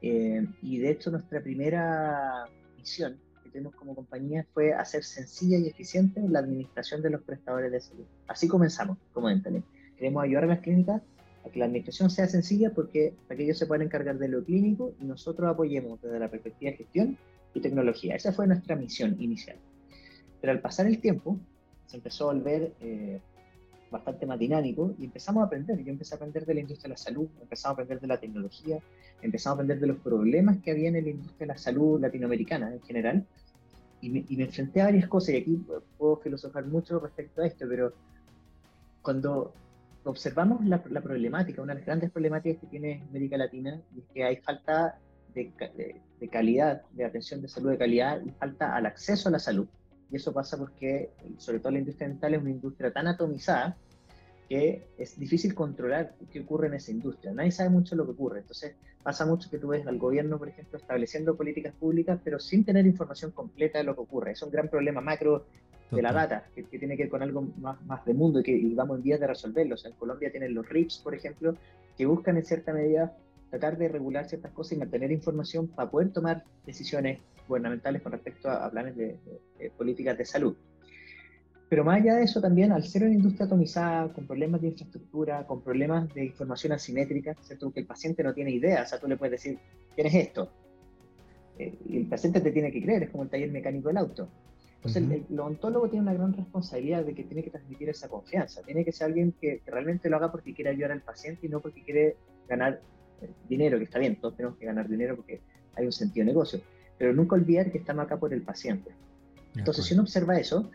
Eh, 0.02 0.46
y 0.62 0.80
de 0.80 0.92
hecho, 0.92 1.12
nuestra 1.12 1.42
primera 1.42 2.48
misión 2.78 3.18
que 3.44 3.50
tenemos 3.50 3.76
como 3.76 3.96
compañía 3.96 4.46
fue 4.54 4.74
hacer 4.74 5.04
sencilla 5.04 5.58
y 5.58 5.68
eficiente 5.68 6.22
la 6.28 6.40
administración 6.40 7.02
de 7.02 7.10
los 7.10 7.22
prestadores 7.24 7.72
de 7.72 7.80
salud. 7.80 8.06
Así 8.28 8.48
comenzamos 8.48 8.98
como 9.14 9.30
Dentalink. 9.30 9.66
Queremos 9.98 10.24
ayudar 10.24 10.44
a 10.44 10.48
las 10.48 10.60
clínicas 10.60 11.02
a 11.46 11.50
que 11.50 11.60
la 11.60 11.66
administración 11.66 12.10
sea 12.10 12.28
sencilla 12.28 12.72
porque 12.74 13.14
para 13.28 13.38
que 13.38 13.44
ellos 13.44 13.58
se 13.58 13.66
puedan 13.66 13.86
encargar 13.86 14.18
de 14.18 14.28
lo 14.28 14.44
clínico 14.44 14.94
y 15.00 15.06
nosotros 15.06 15.48
apoyemos 15.50 16.02
desde 16.02 16.20
la 16.20 16.30
perspectiva 16.30 16.72
de 16.72 16.78
gestión 16.78 17.18
y 17.54 17.62
tecnología. 17.62 18.16
Esa 18.16 18.34
fue 18.34 18.48
nuestra 18.48 18.76
misión 18.76 19.16
inicial. 19.20 19.58
Pero 20.46 20.58
al 20.58 20.62
pasar 20.62 20.86
el 20.86 21.00
tiempo, 21.00 21.40
se 21.88 21.98
empezó 21.98 22.30
a 22.30 22.34
volver 22.36 22.72
eh, 22.80 23.20
bastante 23.90 24.28
más 24.28 24.38
dinámico 24.38 24.94
y 25.00 25.06
empezamos 25.06 25.42
a 25.42 25.48
aprender. 25.48 25.84
Yo 25.84 25.90
empecé 25.90 26.14
a 26.14 26.18
aprender 26.18 26.46
de 26.46 26.54
la 26.54 26.60
industria 26.60 26.84
de 26.84 26.90
la 26.90 26.98
salud, 26.98 27.28
empezamos 27.42 27.72
a 27.72 27.74
aprender 27.74 28.00
de 28.00 28.06
la 28.06 28.20
tecnología, 28.20 28.78
empezamos 29.24 29.54
a 29.54 29.56
aprender 29.56 29.80
de 29.80 29.88
los 29.88 29.98
problemas 29.98 30.58
que 30.58 30.70
había 30.70 30.90
en 30.90 31.04
la 31.04 31.10
industria 31.10 31.40
de 31.40 31.46
la 31.48 31.58
salud 31.58 32.00
latinoamericana 32.00 32.72
en 32.72 32.82
general. 32.84 33.26
Y 34.02 34.10
me, 34.12 34.44
enfrenté 34.44 34.82
a 34.82 34.86
varias 34.86 35.08
cosas, 35.08 35.30
y 35.30 35.38
aquí 35.38 35.66
puedo 35.98 36.18
filosofar 36.18 36.64
mucho 36.68 37.00
respecto 37.00 37.42
a 37.42 37.48
esto, 37.48 37.66
pero 37.68 37.92
cuando 39.02 39.52
observamos 40.04 40.64
la, 40.64 40.80
problemática, 41.02 41.64
una 41.64 41.74
de 41.74 41.80
las 41.80 41.88
grandes 41.88 42.12
problemáticas 42.12 42.62
que 42.62 42.68
tiene 42.68 43.02
América 43.10 43.36
Latina 43.36 43.82
es 43.98 44.04
que 44.14 44.24
hay 44.24 44.36
falta 44.36 45.00
de, 45.34 45.52
de 46.20 46.28
calidad, 46.28 46.84
de 46.92 47.04
atención 47.04 47.42
de 47.42 47.48
salud 47.48 47.72
de 47.72 47.80
calidad 47.80 48.22
y 48.24 48.30
falta 48.30 48.76
al 48.76 48.86
acceso 48.86 49.30
a 49.30 49.32
la 49.32 49.40
salud. 49.40 49.68
Y 50.12 50.18
eso 50.18 50.34
pasa 50.34 50.58
porque, 50.58 51.12
sobre 51.38 51.60
todo 51.60 51.72
la 51.72 51.80
industria 51.80 52.08
dental, 52.08 52.34
es 52.34 52.42
una 52.42 52.52
industria 52.52 52.92
tan 52.92 53.08
atomizada 53.08 53.78
que 54.48 54.88
es 54.98 55.20
difícil 55.20 55.56
controlar 55.56 56.14
qué 56.32 56.42
ocurre 56.42 56.68
en 56.68 56.76
esa 56.76 56.92
industria. 56.92 57.34
Nadie 57.34 57.52
sabe 57.52 57.70
mucho 57.70 57.96
lo 57.96 58.06
que 58.06 58.12
ocurre. 58.12 58.40
Entonces, 58.40 58.76
pasa 59.02 59.26
mucho 59.26 59.50
que 59.50 59.58
tú 59.58 59.70
ves 59.70 59.86
al 59.88 59.98
gobierno, 59.98 60.38
por 60.38 60.48
ejemplo, 60.48 60.78
estableciendo 60.78 61.36
políticas 61.36 61.74
públicas, 61.74 62.20
pero 62.24 62.40
sin 62.40 62.64
tener 62.64 62.86
información 62.86 63.32
completa 63.32 63.80
de 63.80 63.84
lo 63.84 63.96
que 63.96 64.02
ocurre. 64.02 64.32
Es 64.32 64.44
un 64.44 64.52
gran 64.52 64.70
problema 64.70 65.02
macro 65.02 65.46
de 65.92 66.02
la 66.02 66.12
data, 66.12 66.48
que, 66.54 66.64
tiene 66.64 66.98
que 66.98 67.04
ver 67.04 67.10
con 67.10 67.22
algo 67.22 67.42
más, 67.58 67.82
más 67.86 68.04
de 68.06 68.14
mundo 68.14 68.40
y 68.40 68.44
que 68.44 68.52
y 68.52 68.74
vamos 68.74 68.98
en 68.98 69.04
vías 69.04 69.20
de 69.20 69.28
resolverlo. 69.28 69.76
en 69.84 69.94
Colombia 69.94 70.32
tienen 70.32 70.54
los 70.54 70.68
RIPS, 70.68 71.00
por 71.00 71.16
ejemplo, 71.16 71.56
que 71.98 72.06
buscan 72.06 72.38
en 72.38 72.46
cierta 72.46 72.74
medida 72.74 73.16
tratar 73.50 73.78
de 73.78 73.88
regular 73.88 74.28
ciertas 74.28 74.52
cosas 74.52 74.74
y 74.74 74.76
mantener 74.78 75.12
información 75.12 75.68
para 75.68 75.90
poder 75.90 76.12
tomar 76.12 76.44
decisiones 76.66 77.20
gubernamentales 77.48 78.02
con 78.02 78.12
respecto 78.12 78.50
a, 78.50 78.70
planes 78.70 78.96
de, 78.96 79.18
políticas 79.78 80.18
de 80.18 80.26
salud. 80.26 80.56
Pero 81.70 81.84
más 81.84 82.02
allá 82.02 82.16
de 82.16 82.24
eso 82.24 82.42
también, 82.42 82.72
al 82.72 82.84
ser 82.84 83.04
una 83.04 83.14
industria 83.14 83.46
atomizada, 83.48 84.14
con 84.14 84.28
problemas 84.28 84.62
de 84.62 84.68
infraestructura, 84.68 85.46
con 85.48 85.62
problemas 85.62 86.14
de 86.14 86.26
información 86.26 86.74
asimétrica, 86.74 87.36
¿cierto? 87.42 87.72
que 87.72 87.80
el 87.80 87.88
paciente 87.88 88.24
no 88.24 88.34
tiene 88.34 88.52
idea, 88.52 88.84
o 88.84 88.86
sea, 88.86 89.00
tú 89.00 89.08
le 89.08 89.18
puedes 89.18 89.32
decir, 89.32 89.58
tienes 89.96 90.14
esto, 90.14 90.52
eh, 91.58 91.74
y 91.88 91.98
el 91.98 92.08
paciente 92.08 92.42
te 92.42 92.52
tiene 92.52 92.72
que 92.72 92.82
creer, 92.82 93.04
es 93.04 93.10
como 93.10 93.24
el 93.24 93.30
taller 93.30 93.52
mecánico 93.52 93.88
del 93.88 93.98
auto. 93.98 94.30
Entonces, 94.76 95.26
el, 95.32 95.40
odontólogo 95.40 95.90
tiene 95.90 96.04
una 96.04 96.14
gran 96.14 96.34
responsabilidad 96.34 97.04
de 97.04 97.16
que 97.16 97.24
tiene 97.24 97.44
que 97.44 97.50
transmitir 97.50 97.90
esa 97.90 98.08
confianza, 98.08 98.62
tiene 98.62 98.86
que 98.86 98.92
ser 98.92 99.08
alguien 99.08 99.34
que, 99.42 99.60
que 99.66 99.72
realmente 99.72 100.10
lo 100.10 100.18
haga 100.18 100.32
porque 100.32 100.54
quiere 100.54 100.70
ayudar 100.70 100.92
al 100.92 101.02
paciente 101.02 101.48
y 101.48 101.50
no 101.50 101.60
porque 101.60 101.82
quiere 101.82 102.18
ganar 102.48 102.80
dinero, 103.50 103.78
que 103.78 103.86
está 103.86 104.00
bien, 104.00 104.16
todos 104.18 104.36
tenemos 104.36 104.58
que 104.58 104.66
ganar 104.66 104.88
dinero 104.88 105.16
porque 105.16 105.42
hay 105.76 105.86
un 105.86 105.92
sentido 105.92 106.26
de 106.26 106.32
negocio, 106.32 106.62
pero 106.98 107.14
nunca 107.14 107.36
olvidar 107.36 107.72
que 107.72 107.78
estamos 107.78 108.06
acá 108.06 108.18
por 108.18 108.34
el 108.34 108.42
paciente. 108.42 108.92
Entonces, 109.56 109.86
si 109.86 109.94
uno 109.94 110.04
observa 110.04 110.38
eso, 110.38 110.70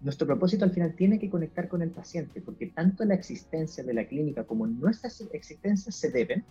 nuestro 0.00 0.26
propósito 0.26 0.64
al 0.64 0.70
final 0.70 0.94
tiene 0.94 1.18
que 1.18 1.28
conectar 1.28 1.68
con 1.68 1.82
el 1.82 1.90
paciente, 1.90 2.40
porque 2.40 2.68
tanto 2.68 3.04
la 3.04 3.14
existencia 3.14 3.84
de 3.84 3.94
la 3.94 4.06
clínica 4.06 4.44
como 4.44 4.66
nuestras 4.66 5.20
existencias 5.32 5.94
se 5.94 6.10
deben 6.10 6.44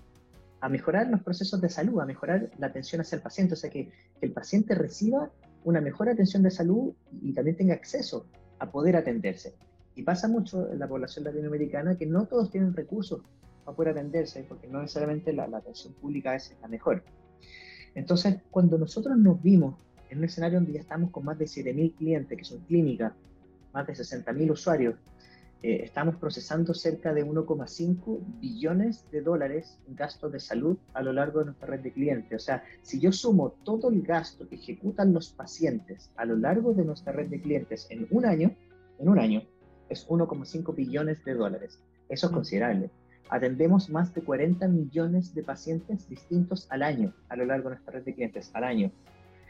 a 0.62 0.70
mejorar 0.70 1.10
los 1.10 1.22
procesos 1.24 1.60
de 1.62 1.70
salud, 1.70 2.00
a 2.00 2.06
mejorar 2.06 2.52
la 2.58 2.68
atención 2.68 3.02
hacia 3.02 3.16
el 3.16 3.22
paciente, 3.22 3.54
o 3.54 3.58
sea, 3.58 3.70
que, 3.70 3.92
el 4.22 4.32
paciente 4.34 4.76
reciba 4.76 5.32
una 5.64 5.80
mejor 5.82 6.10
atención 6.10 6.44
de 6.44 6.52
salud 6.52 6.94
y, 7.22 7.34
también 7.34 7.56
tenga 7.56 7.74
acceso 7.74 8.26
a 8.60 8.70
poder 8.70 8.98
atenderse. 8.98 9.56
Y 9.96 10.04
pasa 10.04 10.28
mucho 10.28 10.70
en 10.72 10.80
la 10.80 10.88
población 10.88 11.26
latinoamericana 11.26 11.96
que 11.96 12.06
no 12.06 12.26
todos 12.26 12.52
tienen 12.52 12.74
recursos 12.74 13.22
para 13.70 13.76
poder 13.76 13.92
atenderse, 13.92 14.44
porque 14.50 14.68
no 14.68 14.82
necesariamente 14.82 15.32
la, 15.32 15.48
la 15.48 15.58
atención 15.58 15.94
pública 15.94 16.34
es 16.34 16.56
la 16.62 16.68
mejor. 16.68 17.04
Entonces, 17.94 18.38
cuando 18.50 18.80
nosotros 18.80 19.16
nos 19.16 19.42
vimos 19.44 19.76
en 20.10 20.18
un 20.18 20.24
escenario 20.24 20.58
donde 20.58 20.74
ya 20.74 20.80
estamos 20.80 21.12
con 21.12 21.24
más 21.26 21.38
de 21.38 21.46
7.000 21.46 21.96
clientes, 21.96 22.38
que 22.38 22.44
son 22.44 22.60
clínicas, 22.62 23.14
más 23.72 23.86
de 23.86 23.94
60.000 23.94 24.52
usuarios, 24.52 24.96
eh, 25.62 25.82
estamos 25.84 26.16
procesando 26.16 26.74
cerca 26.74 27.14
de 27.14 27.24
1,5 27.24 28.20
billones 28.40 29.06
de 29.12 29.22
dólares 29.22 29.78
en 29.88 29.96
gastos 29.96 30.32
de 30.32 30.40
salud 30.40 30.78
a 30.94 31.04
lo 31.04 31.14
largo 31.14 31.40
de 31.40 31.46
nuestra 31.46 31.68
red 31.68 31.82
de 31.82 31.92
clientes. 31.92 32.42
O 32.42 32.44
sea, 32.44 32.64
si 32.82 33.00
yo 33.00 33.12
sumo 33.12 33.52
todo 33.64 33.92
el 33.92 34.02
gasto 34.02 34.48
que 34.48 34.56
ejecutan 34.56 35.14
los 35.14 35.30
pacientes 35.30 36.10
a 36.16 36.26
lo 36.26 36.38
largo 36.38 36.74
de 36.74 36.86
nuestra 36.86 37.14
red 37.14 37.28
de 37.28 37.40
clientes 37.40 37.86
en 37.92 38.08
un 38.10 38.26
año, 38.26 38.56
en 38.98 39.10
un 39.10 39.20
año, 39.20 39.44
es 39.90 40.08
1,5 40.08 40.74
billones 40.74 41.24
de 41.24 41.36
dólares. 41.36 41.80
Eso 42.08 42.26
es 42.26 42.32
mm. 42.32 42.36
considerable 42.36 42.90
atendemos 43.30 43.90
más 43.90 44.14
de 44.14 44.22
40 44.22 44.68
millones 44.68 45.34
de 45.34 45.44
pacientes 45.44 46.10
distintos 46.10 46.68
al 46.70 46.84
año, 46.84 47.14
a 47.30 47.36
lo 47.36 47.46
largo 47.46 47.70
de 47.70 47.76
nuestra 47.76 47.94
red 47.94 48.04
de 48.04 48.14
clientes, 48.14 48.50
al 48.54 48.64
año. 48.64 48.92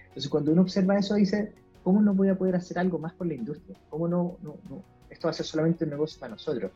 Entonces, 0.10 0.30
cuando 0.30 0.52
uno 0.52 0.64
observa 0.64 0.98
eso, 0.98 1.16
dice, 1.16 1.54
¿cómo 1.84 2.02
no 2.02 2.14
voy 2.14 2.30
a 2.30 2.38
poder 2.38 2.56
hacer 2.56 2.78
algo 2.78 3.00
más 3.00 3.14
por 3.14 3.28
la 3.28 3.36
industria? 3.36 3.78
¿Cómo 3.90 4.08
no, 4.08 4.38
no, 4.42 4.58
no? 4.70 4.84
esto 5.10 5.28
va 5.28 5.32
a 5.32 5.34
ser 5.34 5.46
solamente 5.46 5.86
un 5.86 5.92
negocio 5.92 6.20
para 6.20 6.32
nosotros? 6.32 6.72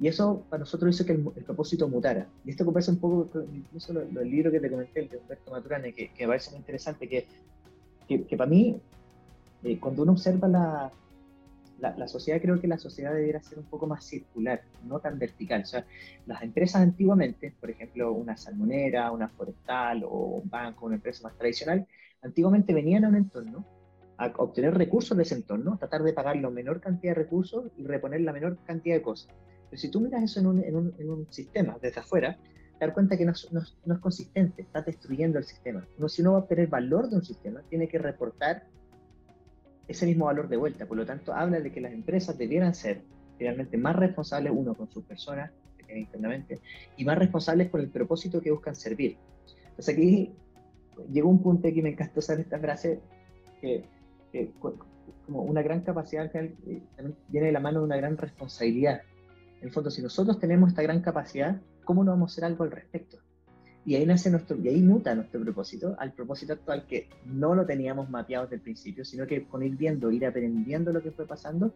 Y 0.00 0.08
eso 0.08 0.44
para 0.50 0.60
nosotros 0.60 0.94
hizo 0.94 1.06
que 1.06 1.12
el, 1.12 1.44
propósito 1.44 1.88
mutara. 1.88 2.26
Y 2.44 2.50
esto 2.50 2.64
conversa 2.64 2.90
un 2.90 2.98
poco 2.98 3.28
incluso 3.54 3.92
lo, 3.92 4.00
el 4.00 4.30
libro 4.30 4.50
que 4.50 4.58
te 4.58 4.70
comenté, 4.70 5.00
el 5.00 5.08
de 5.08 5.18
Humberto 5.18 5.50
Maturane, 5.52 5.92
que, 5.92 6.12
que 6.12 6.24
me 6.24 6.28
parece 6.28 6.50
muy 6.50 6.58
interesante, 6.58 7.08
que, 7.08 7.26
que, 8.08 8.36
para 8.36 8.50
mí, 8.50 8.80
eh, 9.62 9.78
cuando 9.78 10.02
uno 10.02 10.12
observa 10.12 10.48
la, 10.48 10.90
la, 11.82 12.08
sociedad, 12.08 12.40
creo 12.40 12.60
que 12.60 12.68
la 12.68 12.78
sociedad 12.78 13.12
debiera 13.12 13.42
ser 13.42 13.58
un 13.58 13.64
poco 13.64 13.86
más 13.86 14.04
circular, 14.04 14.62
no 14.84 15.00
tan 15.00 15.18
vertical. 15.18 15.62
O 15.62 15.66
sea, 15.66 15.84
las 16.26 16.42
empresas 16.42 16.82
antiguamente, 16.82 17.52
por 17.60 17.70
ejemplo, 17.70 18.12
una 18.12 18.36
salmonera, 18.36 19.10
una 19.10 19.28
forestal 19.28 20.04
o 20.04 20.40
un 20.42 20.48
banco, 20.48 20.86
una 20.86 20.94
empresa 20.96 21.24
más 21.24 21.36
tradicional, 21.36 21.86
antiguamente 22.22 22.72
venían 22.72 23.04
a 23.04 23.08
un 23.08 23.16
entorno 23.16 23.66
a 24.16 24.26
obtener 24.36 24.74
recursos 24.74 25.16
de 25.16 25.24
ese 25.24 25.34
entorno, 25.34 25.76
tratar 25.78 26.02
de 26.02 26.12
pagar 26.12 26.36
la 26.36 26.50
menor 26.50 26.80
cantidad 26.80 27.14
de 27.14 27.22
recursos 27.22 27.64
y 27.76 27.84
reponer 27.84 28.20
la 28.20 28.32
menor 28.32 28.58
cantidad 28.64 28.94
de 28.94 29.02
cosas. 29.02 29.34
Pero 29.68 29.80
si 29.80 29.90
tú 29.90 30.00
miras 30.00 30.22
eso 30.22 30.38
en 30.38 30.46
un, 30.46 30.62
en 30.62 30.76
un, 30.76 30.94
en 30.98 31.10
un 31.10 31.26
sistema 31.32 31.76
desde 31.82 32.00
afuera, 32.00 32.38
te 32.78 32.86
das 32.86 32.94
cuenta 32.94 33.16
que 33.16 33.24
no, 33.24 33.32
no, 33.50 33.62
no, 33.86 33.94
es 33.94 34.00
consistente, 34.00 34.62
estás 34.62 34.86
destruyendo 34.86 35.38
el 35.38 35.44
sistema. 35.44 35.84
Uno, 35.98 36.08
si 36.08 36.22
uno 36.22 36.32
va 36.32 36.38
a 36.38 36.40
obtener 36.42 36.68
valor 36.68 37.08
de 37.08 37.16
un 37.16 37.24
sistema, 37.24 37.62
tiene 37.68 37.88
que 37.88 37.98
reportar 37.98 38.64
ese 39.88 40.06
mismo 40.06 40.26
valor 40.26 40.48
de 40.48 40.56
vuelta. 40.56 40.86
Por 40.86 40.96
lo 40.96 41.06
tanto, 41.06 41.32
habla 41.32 41.60
de 41.60 41.72
que 41.72 41.80
las 41.80 41.92
empresas 41.92 42.36
debieran 42.38 42.74
ser 42.74 43.02
realmente 43.38 43.76
más 43.76 43.96
responsables, 43.96 44.52
uno, 44.54 44.74
con 44.74 44.90
sus 44.90 45.04
personas 45.04 45.50
que 45.76 45.98
internamente, 45.98 46.60
y 46.96 47.04
más 47.04 47.18
responsables 47.18 47.70
con 47.70 47.80
el 47.80 47.88
propósito 47.88 48.40
que 48.40 48.50
buscan 48.50 48.76
servir. 48.76 49.16
Entonces 49.70 49.94
aquí 49.94 50.32
llegó 51.10 51.28
un 51.28 51.42
punto 51.42 51.68
que 51.72 51.82
me 51.82 51.90
encantó 51.90 52.20
usar 52.20 52.38
esta 52.40 52.58
frase, 52.58 53.00
que, 53.60 53.84
como 55.26 55.42
una 55.42 55.62
gran 55.62 55.82
capacidad, 55.82 56.24
eh, 56.34 56.82
también 56.96 57.16
viene 57.28 57.46
de 57.48 57.52
la 57.52 57.60
mano 57.60 57.80
de 57.80 57.86
una 57.86 57.96
gran 57.96 58.16
responsabilidad. 58.16 59.02
En 59.60 59.68
el 59.68 59.72
fondo, 59.72 59.90
si 59.90 60.02
nosotros 60.02 60.38
tenemos 60.38 60.70
esta 60.70 60.82
gran 60.82 61.00
capacidad, 61.00 61.60
¿cómo 61.84 62.04
no 62.04 62.12
vamos 62.12 62.30
a 62.30 62.34
hacer 62.34 62.44
algo 62.44 62.64
al 62.64 62.70
respecto? 62.70 63.18
Y 63.84 63.96
ahí 63.96 64.06
nace 64.06 64.30
nuestro, 64.30 64.56
y 64.56 64.68
ahí 64.68 64.80
muta 64.80 65.14
nuestro 65.14 65.40
propósito 65.40 65.96
al 65.98 66.12
propósito 66.12 66.52
actual 66.52 66.86
que 66.86 67.08
no 67.26 67.54
lo 67.54 67.66
teníamos 67.66 68.08
mapeado 68.08 68.44
desde 68.44 68.56
el 68.56 68.62
principio, 68.62 69.04
sino 69.04 69.26
que 69.26 69.44
con 69.44 69.62
ir 69.62 69.76
viendo, 69.76 70.10
ir 70.12 70.24
aprendiendo 70.24 70.92
lo 70.92 71.02
que 71.02 71.10
fue 71.10 71.26
pasando, 71.26 71.74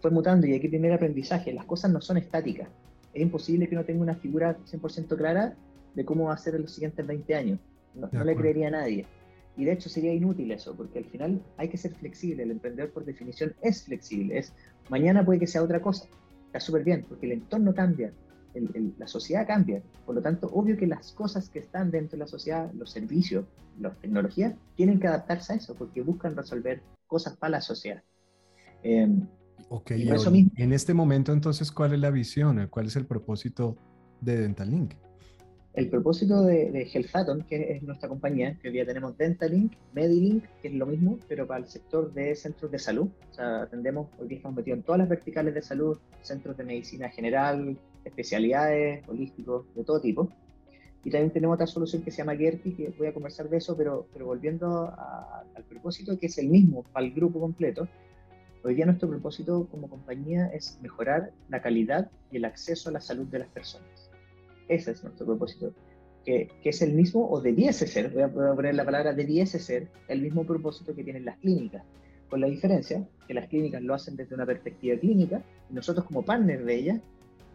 fue 0.00 0.10
mutando 0.10 0.46
y 0.46 0.54
aquí 0.54 0.68
primer 0.68 0.92
aprendizaje, 0.92 1.52
las 1.52 1.66
cosas 1.66 1.90
no 1.90 2.00
son 2.00 2.16
estáticas. 2.16 2.68
Es 3.12 3.20
imposible 3.20 3.68
que 3.68 3.74
no 3.74 3.84
tenga 3.84 4.00
una 4.00 4.14
figura 4.14 4.56
100% 4.64 5.16
clara 5.16 5.54
de 5.94 6.04
cómo 6.04 6.24
va 6.26 6.34
a 6.34 6.38
ser 6.38 6.54
en 6.54 6.62
los 6.62 6.72
siguientes 6.72 7.06
20 7.06 7.34
años. 7.34 7.58
No, 7.94 8.08
no 8.10 8.24
le 8.24 8.36
creería 8.36 8.68
a 8.68 8.70
nadie. 8.70 9.04
Y 9.56 9.64
de 9.64 9.72
hecho 9.72 9.88
sería 9.88 10.14
inútil 10.14 10.50
eso, 10.52 10.74
porque 10.74 11.00
al 11.00 11.04
final 11.04 11.42
hay 11.56 11.68
que 11.68 11.76
ser 11.76 11.92
flexible. 11.92 12.44
El 12.44 12.52
emprendedor 12.52 12.92
por 12.92 13.04
definición 13.04 13.54
es 13.60 13.84
flexible. 13.84 14.38
Es 14.38 14.54
mañana 14.88 15.24
puede 15.24 15.40
que 15.40 15.46
sea 15.46 15.62
otra 15.62 15.82
cosa. 15.82 16.06
Está 16.46 16.60
súper 16.60 16.84
bien, 16.84 17.04
porque 17.08 17.26
el 17.26 17.32
entorno 17.32 17.74
cambia, 17.74 18.12
la 18.98 19.06
sociedad 19.06 19.46
cambia. 19.46 19.82
Por 20.04 20.14
lo 20.14 20.22
tanto, 20.22 20.48
obvio 20.52 20.76
que 20.76 20.86
las 20.86 21.12
cosas 21.12 21.48
que 21.48 21.60
están 21.60 21.90
dentro 21.90 22.16
de 22.16 22.24
la 22.24 22.26
sociedad, 22.26 22.70
los 22.74 22.90
servicios, 22.90 23.46
las 23.78 23.98
tecnologías, 23.98 24.54
tienen 24.76 24.98
que 25.00 25.06
adaptarse 25.06 25.52
a 25.52 25.56
eso 25.56 25.74
porque 25.74 26.02
buscan 26.02 26.36
resolver 26.36 26.82
cosas 27.06 27.36
para 27.36 27.52
la 27.52 27.60
sociedad. 27.60 28.02
Eh, 28.82 29.08
ok, 29.68 29.90
en 29.92 30.72
este 30.72 30.94
momento 30.94 31.32
entonces, 31.32 31.70
¿cuál 31.70 31.94
es 31.94 32.00
la 32.00 32.10
visión? 32.10 32.66
¿Cuál 32.68 32.86
es 32.86 32.96
el 32.96 33.06
propósito 33.06 33.76
de 34.20 34.38
Dental 34.38 34.70
Link? 34.70 34.94
El 35.72 35.88
propósito 35.88 36.42
de, 36.42 36.72
de 36.72 36.82
Healthaton, 36.82 37.42
que 37.42 37.72
es 37.72 37.82
nuestra 37.84 38.08
compañía, 38.08 38.58
que 38.60 38.68
hoy 38.68 38.74
día 38.74 38.84
tenemos 38.84 39.16
Dentalink, 39.16 39.74
Medilink, 39.92 40.44
que 40.60 40.68
es 40.68 40.74
lo 40.74 40.84
mismo, 40.84 41.18
pero 41.28 41.46
para 41.46 41.60
el 41.60 41.66
sector 41.68 42.12
de 42.12 42.34
centros 42.34 42.72
de 42.72 42.78
salud. 42.80 43.08
O 43.30 43.34
sea, 43.34 43.62
atendemos, 43.62 44.08
hoy 44.18 44.26
día 44.26 44.38
estamos 44.38 44.56
metidos 44.56 44.78
en 44.78 44.82
todas 44.82 44.98
las 44.98 45.08
verticales 45.08 45.54
de 45.54 45.62
salud, 45.62 45.96
centros 46.22 46.56
de 46.56 46.64
medicina 46.64 47.08
general, 47.08 47.78
especialidades, 48.04 49.06
holísticos, 49.08 49.66
de 49.74 49.84
todo 49.84 50.00
tipo. 50.00 50.28
Y 51.04 51.10
también 51.10 51.30
tenemos 51.30 51.54
otra 51.54 51.66
solución 51.66 52.02
que 52.02 52.10
se 52.10 52.18
llama 52.18 52.36
Gerti, 52.36 52.72
que 52.72 52.92
voy 52.98 53.06
a 53.06 53.14
conversar 53.14 53.48
de 53.48 53.56
eso, 53.56 53.76
pero, 53.76 54.06
pero 54.12 54.26
volviendo 54.26 54.94
al 55.54 55.64
propósito, 55.64 56.18
que 56.18 56.26
es 56.26 56.38
el 56.38 56.48
mismo 56.48 56.82
para 56.92 57.06
el 57.06 57.12
grupo 57.12 57.40
completo, 57.40 57.88
hoy 58.62 58.74
día 58.74 58.84
nuestro 58.84 59.08
propósito 59.08 59.66
como 59.70 59.88
compañía 59.88 60.48
es 60.48 60.78
mejorar 60.82 61.32
la 61.48 61.62
calidad 61.62 62.10
y 62.30 62.36
el 62.36 62.44
acceso 62.44 62.90
a 62.90 62.92
la 62.92 63.00
salud 63.00 63.26
de 63.28 63.38
las 63.38 63.48
personas. 63.48 64.10
Ese 64.68 64.90
es 64.90 65.02
nuestro 65.02 65.24
propósito, 65.24 65.72
que, 66.24 66.50
que 66.62 66.68
es 66.68 66.82
el 66.82 66.92
mismo, 66.92 67.30
o 67.30 67.40
debiese 67.40 67.86
ser, 67.86 68.10
voy 68.10 68.22
a 68.22 68.30
poner 68.30 68.74
la 68.74 68.84
palabra 68.84 69.14
debiese 69.14 69.58
ser, 69.58 69.88
el 70.08 70.20
mismo 70.20 70.44
propósito 70.44 70.94
que 70.94 71.02
tienen 71.02 71.24
las 71.24 71.38
clínicas, 71.38 71.82
con 72.28 72.40
la 72.40 72.46
diferencia 72.46 73.06
que 73.26 73.34
las 73.34 73.48
clínicas 73.48 73.82
lo 73.82 73.94
hacen 73.94 74.16
desde 74.16 74.34
una 74.34 74.46
perspectiva 74.46 74.98
clínica 74.98 75.42
y 75.68 75.74
nosotros 75.74 76.06
como 76.06 76.22
partner 76.22 76.64
de 76.64 76.74
ellas 76.74 77.00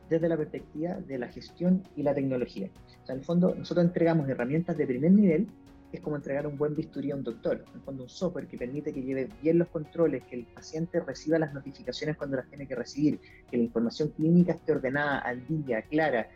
desde 0.10 0.30
la 0.30 0.38
perspectiva 0.38 0.94
de 0.94 1.18
la 1.18 1.28
gestión 1.28 1.84
y 1.96 2.04
la 2.04 2.14
tecnología. 2.14 2.70
O 3.04 3.06
sea, 3.06 3.14
en 3.14 3.20
el 3.20 3.26
fondo, 3.26 3.56
nosotros 3.56 3.86
entregamos 3.86 4.28
herramientas 4.30 4.78
de 4.78 4.86
primer 4.86 5.12
nivel, 5.12 5.48
es 5.92 6.02
como 6.02 6.16
entregar 6.16 6.46
un 6.46 6.58
buen 6.58 6.76
bisturí 6.76 7.12
a 7.12 7.16
un 7.16 7.24
doctor. 7.24 7.64
En 7.70 7.76
el 7.76 7.82
fondo, 7.82 8.04
un 8.04 8.10
software 8.10 8.48
que 8.48 8.58
permite 8.58 8.94
que 8.94 9.02
lleve 9.02 9.30
bien 9.42 9.58
los 9.58 9.70
controles, 9.70 10.24
que 10.24 10.36
el 10.36 10.46
paciente 10.46 11.00
reciba 11.00 11.40
las 11.40 11.54
notificaciones 11.54 12.18
cuando 12.18 12.38
las 12.38 12.48
tiene 12.48 12.68
que 12.68 12.76
recibir, 12.76 13.20
que 13.50 13.58
la 13.58 13.64
información 13.64 14.10
clínica 14.10 14.54
esté 14.54 14.74
ordenada, 14.74 15.20
al 15.20 15.46
día, 15.48 15.82
clara, 15.84 16.28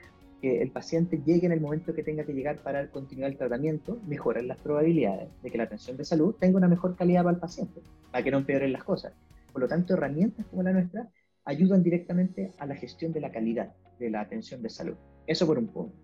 que 0.41 0.61
el 0.61 0.71
paciente 0.71 1.21
llegue 1.25 1.45
en 1.47 1.51
el 1.51 1.59
momento 1.59 1.93
que 1.93 2.03
tenga 2.03 2.23
que 2.23 2.33
llegar 2.33 2.59
para 2.63 2.89
continuar 2.89 3.31
el 3.31 3.37
tratamiento, 3.37 3.99
mejoran 4.07 4.47
las 4.47 4.57
probabilidades 4.57 5.29
de 5.43 5.51
que 5.51 5.57
la 5.57 5.65
atención 5.65 5.97
de 5.97 6.05
salud 6.05 6.35
tenga 6.39 6.57
una 6.57 6.67
mejor 6.67 6.95
calidad 6.95 7.23
para 7.23 7.35
el 7.35 7.41
paciente, 7.41 7.81
para 8.11 8.23
que 8.23 8.31
no 8.31 8.37
empeoren 8.37 8.71
las 8.71 8.83
cosas. 8.83 9.13
Por 9.51 9.61
lo 9.61 9.67
tanto, 9.67 9.93
herramientas 9.93 10.45
como 10.49 10.63
la 10.63 10.71
nuestra 10.71 11.09
ayudan 11.45 11.83
directamente 11.83 12.51
a 12.57 12.65
la 12.65 12.75
gestión 12.75 13.11
de 13.11 13.21
la 13.21 13.31
calidad 13.31 13.73
de 13.99 14.09
la 14.09 14.21
atención 14.21 14.61
de 14.61 14.69
salud. 14.69 14.95
Eso 15.27 15.45
por 15.45 15.57
un 15.57 15.67
punto. 15.67 15.95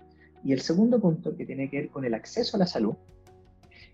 Y 0.43 0.53
el 0.53 0.61
segundo 0.61 0.99
punto 0.99 1.35
que 1.35 1.45
tiene 1.45 1.69
que 1.69 1.77
ver 1.77 1.89
con 1.89 2.05
el 2.05 2.13
acceso 2.13 2.57
a 2.57 2.59
la 2.59 2.67
salud, 2.67 2.95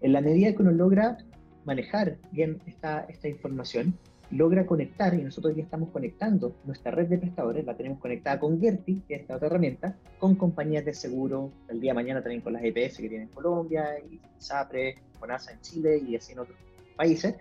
en 0.02 0.14
la 0.14 0.22
medida 0.22 0.52
que 0.52 0.62
uno 0.62 0.72
logra 0.72 1.18
manejar 1.64 2.18
bien 2.32 2.60
esta, 2.66 3.06
esta 3.08 3.28
información, 3.28 3.94
logra 4.32 4.66
conectar, 4.66 5.14
y 5.14 5.22
nosotros 5.22 5.56
ya 5.56 5.64
estamos 5.64 5.90
conectando 5.90 6.56
nuestra 6.66 6.92
red 6.92 7.08
de 7.08 7.18
prestadores, 7.18 7.66
la 7.66 7.76
tenemos 7.76 8.00
conectada 8.00 8.40
con 8.40 8.60
Gerti, 8.60 9.02
que 9.08 9.16
es 9.16 9.22
esta 9.22 9.36
otra 9.36 9.48
herramienta, 9.48 9.96
con 10.20 10.36
compañías 10.36 10.86
de 10.86 10.94
seguro, 10.94 11.52
el 11.70 11.80
día 11.80 11.92
de 11.92 11.96
mañana 11.96 12.22
también 12.22 12.42
con 12.42 12.54
las 12.54 12.64
EPS 12.64 12.98
que 12.98 13.10
tienen 13.10 13.28
en 13.28 13.34
Colombia, 13.34 14.00
y 14.00 14.20
SAPRE, 14.38 14.96
CONASA 15.20 15.52
en 15.54 15.62
Chile 15.62 16.02
y 16.06 16.16
así 16.16 16.32
en 16.34 16.40
otros 16.40 16.58
países, 16.96 17.36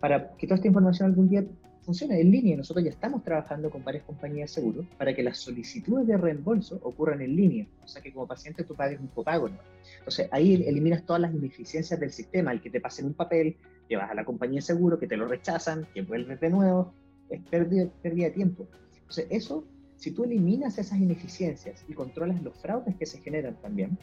para 0.00 0.32
que 0.36 0.46
toda 0.46 0.56
esta 0.56 0.68
información 0.68 1.10
algún 1.10 1.28
día 1.28 1.44
funciona 1.86 2.18
en 2.18 2.32
línea. 2.32 2.56
Nosotros 2.56 2.84
ya 2.84 2.90
estamos 2.90 3.22
trabajando 3.22 3.70
con 3.70 3.84
varias 3.84 4.04
compañías 4.04 4.50
de 4.50 4.54
seguros 4.60 4.86
para 4.98 5.14
que 5.14 5.22
las 5.22 5.38
solicitudes 5.38 6.06
de 6.06 6.16
reembolso 6.16 6.80
ocurran 6.82 7.22
en 7.22 7.36
línea. 7.36 7.66
O 7.84 7.88
sea 7.88 8.02
que 8.02 8.12
como 8.12 8.26
paciente 8.26 8.64
tú 8.64 8.74
pagues 8.74 9.00
un 9.00 9.06
copago. 9.06 9.48
¿no? 9.48 9.56
Entonces 9.98 10.28
ahí 10.32 10.54
eliminas 10.66 11.06
todas 11.06 11.22
las 11.22 11.32
ineficiencias 11.32 11.98
del 11.98 12.10
sistema. 12.10 12.50
El 12.50 12.60
que 12.60 12.70
te 12.70 12.80
pasen 12.80 13.06
un 13.06 13.14
papel, 13.14 13.56
que 13.88 13.96
vas 13.96 14.10
a 14.10 14.14
la 14.14 14.24
compañía 14.24 14.58
de 14.58 14.62
seguro, 14.62 14.98
que 14.98 15.06
te 15.06 15.16
lo 15.16 15.28
rechazan, 15.28 15.86
que 15.94 16.02
vuelves 16.02 16.40
de 16.40 16.50
nuevo, 16.50 16.92
es 17.30 17.40
pérdida, 17.42 17.88
pérdida 18.02 18.26
de 18.26 18.32
tiempo. 18.32 18.66
Entonces 18.94 19.28
eso, 19.30 19.64
si 19.96 20.10
tú 20.10 20.24
eliminas 20.24 20.76
esas 20.78 20.98
ineficiencias 20.98 21.84
y 21.88 21.94
controlas 21.94 22.42
los 22.42 22.60
fraudes 22.60 22.96
que 22.96 23.06
se 23.06 23.20
generan 23.20 23.54
también, 23.62 23.96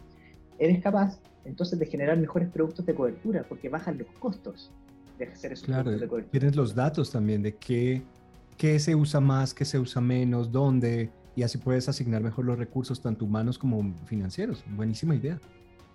eres 0.57 0.81
capaz 0.81 1.19
entonces 1.43 1.77
de 1.77 1.85
generar 1.85 2.17
mejores 2.17 2.49
productos 2.49 2.85
de 2.85 2.95
cobertura 2.95 3.45
porque 3.49 3.67
bajan 3.67 3.97
los 3.97 4.07
costos 4.19 4.71
de 5.27 5.33
hacer 5.33 5.53
esos 5.53 5.65
claro, 5.65 5.91
de 5.91 6.23
Tienes 6.31 6.55
los 6.55 6.75
datos 6.75 7.11
también 7.11 7.41
de 7.41 7.55
qué, 7.55 8.01
qué 8.57 8.79
se 8.79 8.95
usa 8.95 9.19
más, 9.19 9.53
qué 9.53 9.65
se 9.65 9.79
usa 9.79 10.01
menos, 10.01 10.51
dónde, 10.51 11.09
y 11.35 11.43
así 11.43 11.57
puedes 11.57 11.89
asignar 11.89 12.21
mejor 12.21 12.45
los 12.45 12.57
recursos, 12.57 13.01
tanto 13.01 13.25
humanos 13.25 13.57
como 13.57 13.93
financieros. 14.05 14.63
Buenísima 14.75 15.15
idea. 15.15 15.39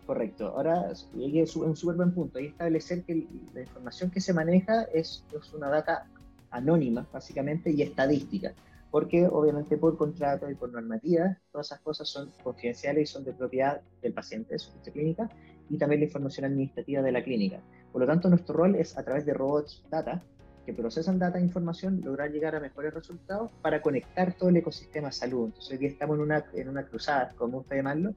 Correcto. 0.07 0.49
Ahora, 0.49 0.91
es 0.91 1.57
un 1.57 1.77
súper 1.77 1.97
buen 1.97 2.13
punto. 2.13 2.39
Establecer 2.39 3.05
que 3.05 3.27
la 3.53 3.61
información 3.61 4.11
que 4.11 4.21
se 4.21 4.33
maneja 4.33 4.85
es, 4.95 5.25
es 5.39 5.53
una 5.53 5.69
data 5.69 6.07
anónima, 6.51 7.07
básicamente, 7.13 7.71
y 7.71 7.83
estadística 7.83 8.55
porque 8.91 9.27
obviamente 9.27 9.77
por 9.77 9.97
contrato 9.97 10.51
y 10.51 10.55
por 10.55 10.73
normativa 10.73 11.37
todas 11.53 11.69
esas 11.69 11.81
cosas 11.81 12.09
son 12.09 12.31
confidenciales 12.43 13.11
y 13.11 13.13
son 13.13 13.25
de 13.25 13.33
propiedad 13.33 13.81
del 14.03 14.13
paciente, 14.13 14.55
de 14.55 14.59
su 14.59 14.71
clínica, 14.93 15.29
y 15.71 15.79
también 15.79 16.01
la 16.01 16.07
información 16.07 16.47
administrativa 16.47 17.03
de 17.03 17.13
la 17.13 17.23
clínica. 17.23 17.61
Por 17.93 18.01
lo 18.01 18.07
tanto, 18.07 18.29
nuestro 18.29 18.55
rol 18.55 18.75
es 18.77 18.97
a 18.97 19.05
través 19.05 19.25
de 19.27 19.35
robots 19.35 19.83
data, 19.91 20.23
que 20.67 20.75
procesan 20.75 21.19
data 21.19 21.39
e 21.39 21.43
información, 21.43 22.03
lograr 22.05 22.31
llegar 22.31 22.55
a 22.55 22.61
mejores 22.61 22.93
resultados 22.93 23.51
para 23.63 23.81
conectar 23.81 24.35
todo 24.35 24.51
el 24.51 24.59
ecosistema 24.59 25.11
salud. 25.11 25.47
Entonces, 25.47 25.73
hoy 25.73 25.79
día 25.79 25.89
estamos 25.89 26.17
en 26.17 26.23
una, 26.23 26.45
en 26.53 26.69
una 26.69 26.85
cruzada, 26.85 27.33
como 27.37 27.59
usted 27.59 27.77
llamarlo, 27.77 28.15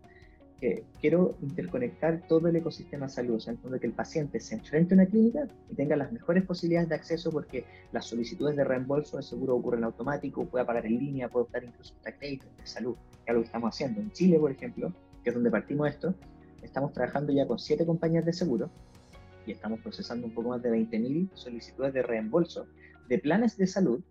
que 0.61 0.83
quiero 1.01 1.35
interconectar 1.41 2.27
todo 2.27 2.47
el 2.47 2.55
ecosistema 2.55 3.09
salud, 3.09 3.37
o 3.37 3.39
sea, 3.39 3.55
que 3.55 3.87
el 3.87 3.93
paciente 3.93 4.39
se 4.39 4.55
enfrente 4.55 4.93
a 4.93 4.95
una 4.95 5.05
clínica 5.07 5.47
y 5.69 5.75
tenga 5.75 5.95
las 5.95 6.11
mejores 6.11 6.45
posibilidades 6.45 6.87
de 6.89 6.95
acceso 6.95 7.31
porque 7.31 7.65
las 7.91 8.05
solicitudes 8.05 8.55
de 8.55 8.63
reembolso 8.63 9.17
de 9.17 9.23
seguro 9.23 9.55
ocurren 9.55 9.83
automático, 9.83 10.45
pueda 10.45 10.63
pagar 10.63 10.85
en 10.85 10.99
línea, 10.99 11.29
puede 11.29 11.45
optar 11.45 11.63
incluso 11.63 11.95
hasta 11.95 12.15
créditos 12.15 12.55
de 12.57 12.67
salud, 12.67 12.95
que 13.11 13.17
es 13.23 13.29
algo 13.29 13.41
que 13.41 13.47
estamos 13.47 13.73
haciendo. 13.73 14.01
En 14.01 14.11
Chile, 14.11 14.37
por 14.37 14.51
ejemplo, 14.51 14.93
que 15.23 15.31
es 15.31 15.33
donde 15.33 15.49
partimos 15.49 15.89
esto, 15.89 16.13
estamos 16.61 16.93
trabajando 16.93 17.31
ya 17.33 17.47
con 17.47 17.59
siete 17.59 17.85
compañías 17.85 18.25
de 18.25 18.33
seguro 18.33 18.69
y 19.45 19.51
estamos 19.51 19.79
procesando 19.79 20.27
un 20.27 20.33
poco 20.33 20.49
más 20.49 20.61
de 20.61 20.71
20.000 20.71 21.29
solicitudes 21.33 21.93
de 21.93 22.03
reembolso 22.03 22.67
de 23.09 23.17
planes 23.17 23.57
de 23.57 23.67
salud 23.67 24.01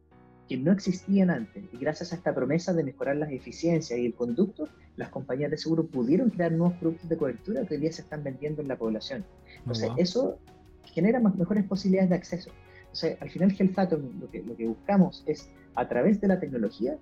que 0.48 0.56
no 0.56 0.72
existían 0.72 1.30
antes. 1.30 1.62
Y 1.72 1.78
gracias 1.78 2.12
a 2.12 2.16
esta 2.16 2.34
promesa 2.34 2.72
de 2.72 2.82
mejorar 2.82 3.16
las 3.16 3.30
eficiencias 3.30 3.96
y 3.96 4.06
el 4.06 4.14
conducto, 4.14 4.68
las 4.96 5.08
compañías 5.10 5.50
de 5.52 5.56
seguro 5.56 5.86
pudieron 5.86 6.30
crear 6.30 6.50
nuevos 6.50 6.76
productos 6.78 7.08
de 7.08 7.16
cobertura 7.16 7.64
que 7.64 7.74
hoy 7.74 7.80
día 7.80 7.92
se 7.92 8.02
están 8.02 8.24
vendiendo 8.24 8.60
en 8.60 8.66
la 8.66 8.76
población. 8.76 9.24
Entonces, 9.58 9.90
eso 9.96 10.40
genera 10.86 11.20
más, 11.20 11.36
mejores 11.36 11.64
posibilidades 11.64 12.10
de 12.10 12.16
acceso. 12.16 12.50
Entonces, 12.80 13.16
al 13.22 13.30
final, 13.30 13.56
Health 13.56 13.92
lo 14.20 14.28
que, 14.28 14.42
lo 14.42 14.56
que 14.56 14.66
buscamos 14.66 15.22
es, 15.26 15.48
a 15.76 15.88
través 15.88 16.20
de 16.20 16.26
la 16.26 16.40
tecnología, 16.40 16.98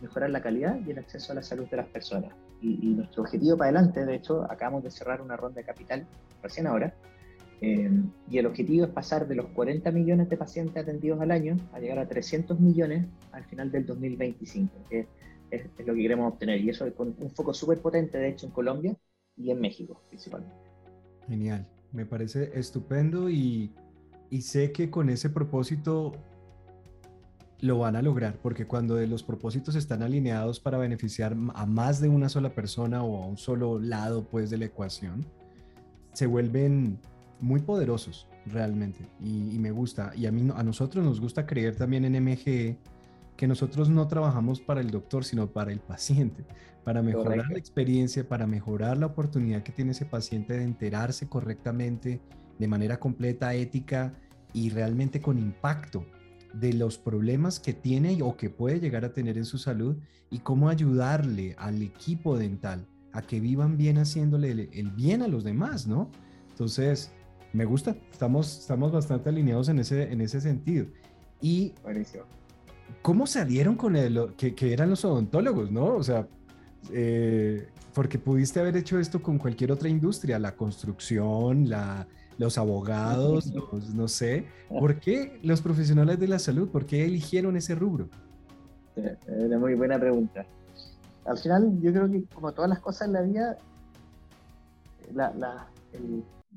mejorar 0.00 0.30
la 0.30 0.40
calidad 0.40 0.80
y 0.86 0.90
el 0.90 0.98
acceso 0.98 1.32
a 1.32 1.34
la 1.34 1.42
salud 1.42 1.68
de 1.68 1.76
las 1.76 1.88
personas. 1.88 2.32
Y, 2.60 2.78
y 2.82 2.94
nuestro 2.94 3.22
objetivo 3.22 3.56
para 3.56 3.70
adelante, 3.70 4.04
de 4.04 4.14
hecho, 4.16 4.44
acabamos 4.50 4.82
de 4.82 4.90
cerrar 4.90 5.20
una 5.20 5.36
ronda 5.36 5.60
de 5.60 5.64
capital 5.64 6.06
recién 6.42 6.66
ahora, 6.66 6.92
eh, 7.60 7.90
y 8.30 8.38
el 8.38 8.46
objetivo 8.46 8.84
es 8.84 8.90
pasar 8.92 9.26
de 9.26 9.34
los 9.34 9.46
40 9.46 9.90
millones 9.90 10.28
de 10.28 10.36
pacientes 10.36 10.76
atendidos 10.76 11.20
al 11.20 11.30
año 11.30 11.56
a 11.72 11.80
llegar 11.80 11.98
a 11.98 12.06
300 12.06 12.60
millones 12.60 13.06
al 13.32 13.44
final 13.44 13.70
del 13.70 13.84
2025, 13.84 14.72
que 14.88 15.06
es, 15.50 15.64
lo 15.78 15.94
que 15.94 16.02
queremos 16.02 16.32
obtener. 16.32 16.60
Y 16.60 16.70
eso 16.70 16.92
con 16.94 17.16
un 17.18 17.30
foco 17.30 17.52
súper 17.52 17.80
potente, 17.80 18.18
de 18.18 18.28
hecho, 18.28 18.46
en 18.46 18.52
Colombia 18.52 18.96
y 19.36 19.50
en 19.50 19.60
México 19.60 20.00
principalmente. 20.08 20.54
Genial, 21.26 21.66
me 21.92 22.06
parece 22.06 22.50
estupendo 22.54 23.28
y, 23.28 23.72
y 24.30 24.42
sé 24.42 24.72
que 24.72 24.90
con 24.90 25.10
ese 25.10 25.28
propósito 25.28 26.12
lo 27.60 27.78
van 27.78 27.96
a 27.96 28.02
lograr, 28.02 28.38
porque 28.40 28.66
cuando 28.66 28.96
los 29.06 29.22
propósitos 29.22 29.74
están 29.74 30.02
alineados 30.02 30.60
para 30.60 30.78
beneficiar 30.78 31.36
a 31.54 31.66
más 31.66 32.00
de 32.00 32.08
una 32.08 32.28
sola 32.28 32.54
persona 32.54 33.02
o 33.02 33.22
a 33.22 33.26
un 33.26 33.36
solo 33.36 33.80
lado 33.80 34.24
pues 34.28 34.50
de 34.50 34.58
la 34.58 34.66
ecuación, 34.66 35.26
se 36.12 36.26
vuelven 36.26 36.98
muy 37.40 37.60
poderosos 37.60 38.28
realmente. 38.46 39.06
Y, 39.20 39.58
me 39.58 39.70
gusta. 39.70 40.12
Y 40.16 40.26
a, 40.26 40.32
mí, 40.32 40.48
a 40.54 40.62
nosotros 40.62 41.04
nos 41.04 41.20
gusta 41.20 41.46
creer 41.46 41.76
también 41.76 42.04
en 42.04 42.22
MGE 42.22 42.78
que 43.36 43.46
nosotros 43.46 43.88
no 43.88 44.06
trabajamos 44.08 44.60
para 44.60 44.80
el 44.80 44.90
doctor, 44.90 45.24
sino 45.24 45.48
para 45.48 45.72
el 45.72 45.78
paciente, 45.78 46.44
para 46.84 47.02
mejorar 47.02 47.48
la 47.50 47.58
experiencia, 47.58 48.28
para 48.28 48.46
mejorar 48.46 48.98
la 48.98 49.06
oportunidad 49.06 49.62
que 49.62 49.70
tiene 49.70 49.92
ese 49.92 50.06
paciente 50.06 50.54
de 50.54 50.64
enterarse 50.64 51.28
correctamente, 51.28 52.20
de 52.58 52.68
manera 52.68 52.98
completa, 52.98 53.54
ética 53.54 54.12
y 54.52 54.70
realmente 54.70 55.20
con 55.20 55.38
impacto 55.38 56.04
de 56.54 56.72
los 56.72 56.98
problemas 56.98 57.60
que 57.60 57.72
tiene 57.72 58.22
o 58.22 58.36
que 58.36 58.50
puede 58.50 58.80
llegar 58.80 59.04
a 59.04 59.12
tener 59.12 59.36
en 59.38 59.44
su 59.44 59.58
salud 59.58 59.96
y 60.30 60.40
cómo 60.40 60.68
ayudarle 60.68 61.54
al 61.58 61.82
equipo 61.82 62.38
dental 62.38 62.86
a 63.12 63.22
que 63.22 63.40
vivan 63.40 63.76
bien 63.76 63.98
haciéndole 63.98 64.68
el, 64.72 64.90
bien 64.90 65.22
a 65.22 65.28
los 65.28 65.44
demás, 65.44 65.86
¿no? 65.86 66.10
Entonces, 66.50 67.12
me 67.52 67.64
gusta, 67.64 67.96
estamos, 68.10 68.60
estamos 68.60 68.92
bastante 68.92 69.28
alineados 69.28 69.68
en 69.68 69.78
ese, 69.78 70.12
en 70.12 70.20
ese 70.20 70.40
sentido. 70.40 70.86
Y 71.40 71.72
¿cómo 73.02 73.26
salieron 73.26 73.76
con 73.76 73.96
el, 73.96 74.34
que, 74.36 74.54
que, 74.54 74.72
eran 74.72 74.90
los 74.90 75.04
odontólogos, 75.04 75.70
no? 75.70 75.94
O 75.96 76.02
sea, 76.02 76.28
eh, 76.92 77.68
porque 77.94 78.18
pudiste 78.18 78.60
haber 78.60 78.76
hecho 78.76 78.98
esto 78.98 79.22
con 79.22 79.38
cualquier 79.38 79.72
otra 79.72 79.88
industria, 79.88 80.38
la 80.38 80.54
construcción, 80.54 81.68
la, 81.68 82.06
los 82.38 82.56
abogados, 82.56 83.52
no 83.94 84.08
sé. 84.08 84.46
¿Por 84.68 85.00
qué 85.00 85.38
los 85.42 85.60
profesionales 85.60 86.18
de 86.18 86.28
la 86.28 86.38
salud, 86.38 86.68
por 86.68 86.86
qué 86.86 87.04
eligieron 87.04 87.56
ese 87.56 87.74
rubro? 87.74 88.08
Una 89.26 89.58
muy 89.58 89.74
buena 89.74 89.98
pregunta. 89.98 90.46
Al 91.24 91.36
final, 91.38 91.78
yo 91.80 91.92
creo 91.92 92.10
que 92.10 92.24
como 92.34 92.52
todas 92.52 92.70
las 92.70 92.80
cosas 92.80 93.08
en 93.08 93.12
la 93.12 93.22
vida, 93.22 93.58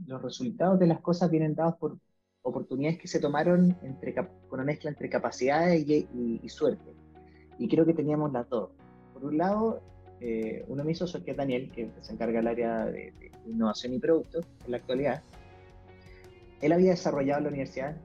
los 0.07 0.21
resultados 0.21 0.79
de 0.79 0.87
las 0.87 1.01
cosas 1.01 1.29
vienen 1.29 1.55
dados 1.55 1.75
por 1.75 1.97
oportunidades 2.43 2.99
que 2.99 3.07
se 3.07 3.19
tomaron 3.19 3.75
entre, 3.83 4.13
con 4.15 4.27
una 4.51 4.63
mezcla 4.63 4.89
entre 4.89 5.09
capacidades 5.09 5.85
y, 5.87 6.49
suerte. 6.49 6.95
Y 7.57 7.67
creo 7.67 7.85
que 7.85 7.93
teníamos 7.93 8.31
las 8.31 8.49
dos. 8.49 8.69
Por 9.13 9.25
un 9.25 9.37
lado, 9.37 9.81
eh, 10.19 10.63
uno 10.67 10.83
de 10.83 10.95
socios, 10.95 11.23
que 11.23 11.31
es 11.31 11.37
Daniel, 11.37 11.71
que 11.71 11.91
se 11.99 12.13
encarga 12.13 12.39
del 12.39 12.47
área 12.47 12.85
de, 12.85 13.13
innovación 13.45 13.93
y 13.93 13.99
productos 13.99 14.45
en 14.65 14.71
la 14.71 14.77
actualidad, 14.77 15.21
él 16.61 16.71
había 16.71 16.91
desarrollado 16.91 17.39
en 17.39 17.43
la 17.45 17.49
universidad, 17.49 17.95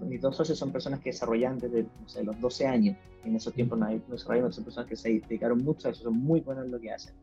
mis 0.00 0.20
dos 0.20 0.36
socios 0.36 0.58
son 0.58 0.72
personas 0.72 1.00
que 1.00 1.10
desarrollan 1.10 1.58
desde 1.58 1.86
los 2.24 2.40
12 2.40 2.66
años, 2.66 2.96
en 3.24 3.36
esos 3.36 3.52
tiempos 3.54 3.78
no, 3.78 3.86
hay, 3.86 4.02
son 4.50 4.64
personas 4.64 4.88
que 4.88 4.96
se 4.96 5.08
dedicaron 5.08 5.58
mucho 5.58 5.88
a 5.88 5.90
eso, 5.92 6.04
son 6.04 6.18
muy 6.18 6.40
buenos 6.40 6.64
en 6.64 6.72
lo 6.72 6.80
que 6.80 6.90
hacen. 6.90 7.14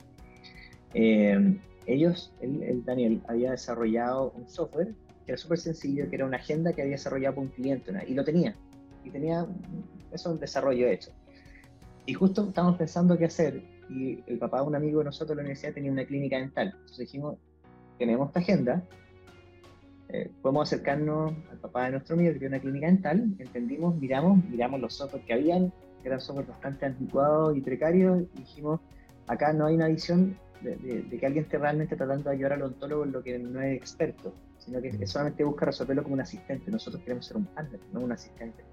Eh, 0.93 1.59
ellos, 1.85 2.33
el 2.39 2.83
Daniel, 2.85 3.21
había 3.27 3.51
desarrollado 3.51 4.31
un 4.31 4.47
software 4.47 4.93
que 5.25 5.31
era 5.31 5.37
súper 5.37 5.57
sencillo, 5.57 6.09
que 6.09 6.15
era 6.15 6.25
una 6.25 6.37
agenda 6.37 6.71
que 6.71 6.81
había 6.81 6.93
desarrollado 6.93 7.35
por 7.35 7.43
un 7.45 7.49
cliente, 7.49 7.91
y 8.07 8.13
lo 8.13 8.23
tenía, 8.23 8.55
y 9.03 9.09
tenía 9.09 9.45
eso 10.11 10.31
un 10.31 10.39
desarrollo 10.39 10.87
hecho. 10.87 11.11
Y 12.05 12.13
justo 12.13 12.47
estábamos 12.47 12.77
pensando 12.77 13.17
qué 13.17 13.25
hacer, 13.25 13.63
y 13.89 14.23
el 14.27 14.37
papá 14.37 14.61
de 14.61 14.67
un 14.67 14.75
amigo 14.75 14.99
de 14.99 15.05
nosotros 15.05 15.29
de 15.29 15.35
la 15.35 15.41
universidad 15.41 15.73
tenía 15.73 15.91
una 15.91 16.05
clínica 16.05 16.37
dental. 16.37 16.69
Entonces 16.73 16.99
dijimos, 16.99 17.37
tenemos 17.97 18.27
esta 18.27 18.39
agenda, 18.39 18.83
eh, 20.09 20.31
podemos 20.41 20.67
acercarnos 20.67 21.33
al 21.51 21.57
papá 21.59 21.85
de 21.85 21.91
nuestro 21.91 22.15
amigo 22.15 22.33
que 22.33 22.39
tiene 22.39 22.55
una 22.55 22.61
clínica 22.61 22.87
dental, 22.87 23.35
entendimos, 23.39 23.95
miramos, 23.95 24.43
miramos 24.45 24.79
los 24.79 24.93
software 24.93 25.23
que 25.25 25.33
habían, 25.33 25.71
que 26.01 26.07
eran 26.09 26.21
software 26.21 26.47
bastante 26.47 26.85
anticuados 26.85 27.57
y 27.57 27.61
precarios, 27.61 28.23
y 28.35 28.39
dijimos, 28.39 28.79
acá 29.27 29.53
no 29.53 29.65
hay 29.65 29.75
una 29.75 29.87
visión 29.87 30.37
de, 30.61 30.77
que 31.19 31.25
alguien 31.25 31.45
esté 31.45 31.57
realmente 31.57 31.95
tratando 31.95 32.29
de 32.29 32.35
ayudar 32.35 32.53
al 32.53 32.63
odontólogo 32.63 33.03
en 33.03 33.11
lo 33.11 33.23
que 33.23 33.37
no 33.39 33.61
es 33.61 33.77
experto 33.77 34.33
sino 34.65 34.81
que, 34.81 35.07
solamente 35.07 35.43
busca 35.43 35.65
resolverlo 35.65 36.03
como 36.03 36.15
un 36.15 36.21
asistente. 36.21 36.71
Nosotros 36.71 37.01
queremos 37.03 37.25
ser 37.25 37.37
un 37.37 37.45
partner, 37.45 37.79
no 37.93 38.01
un 38.01 38.11
asistente. 38.11 38.63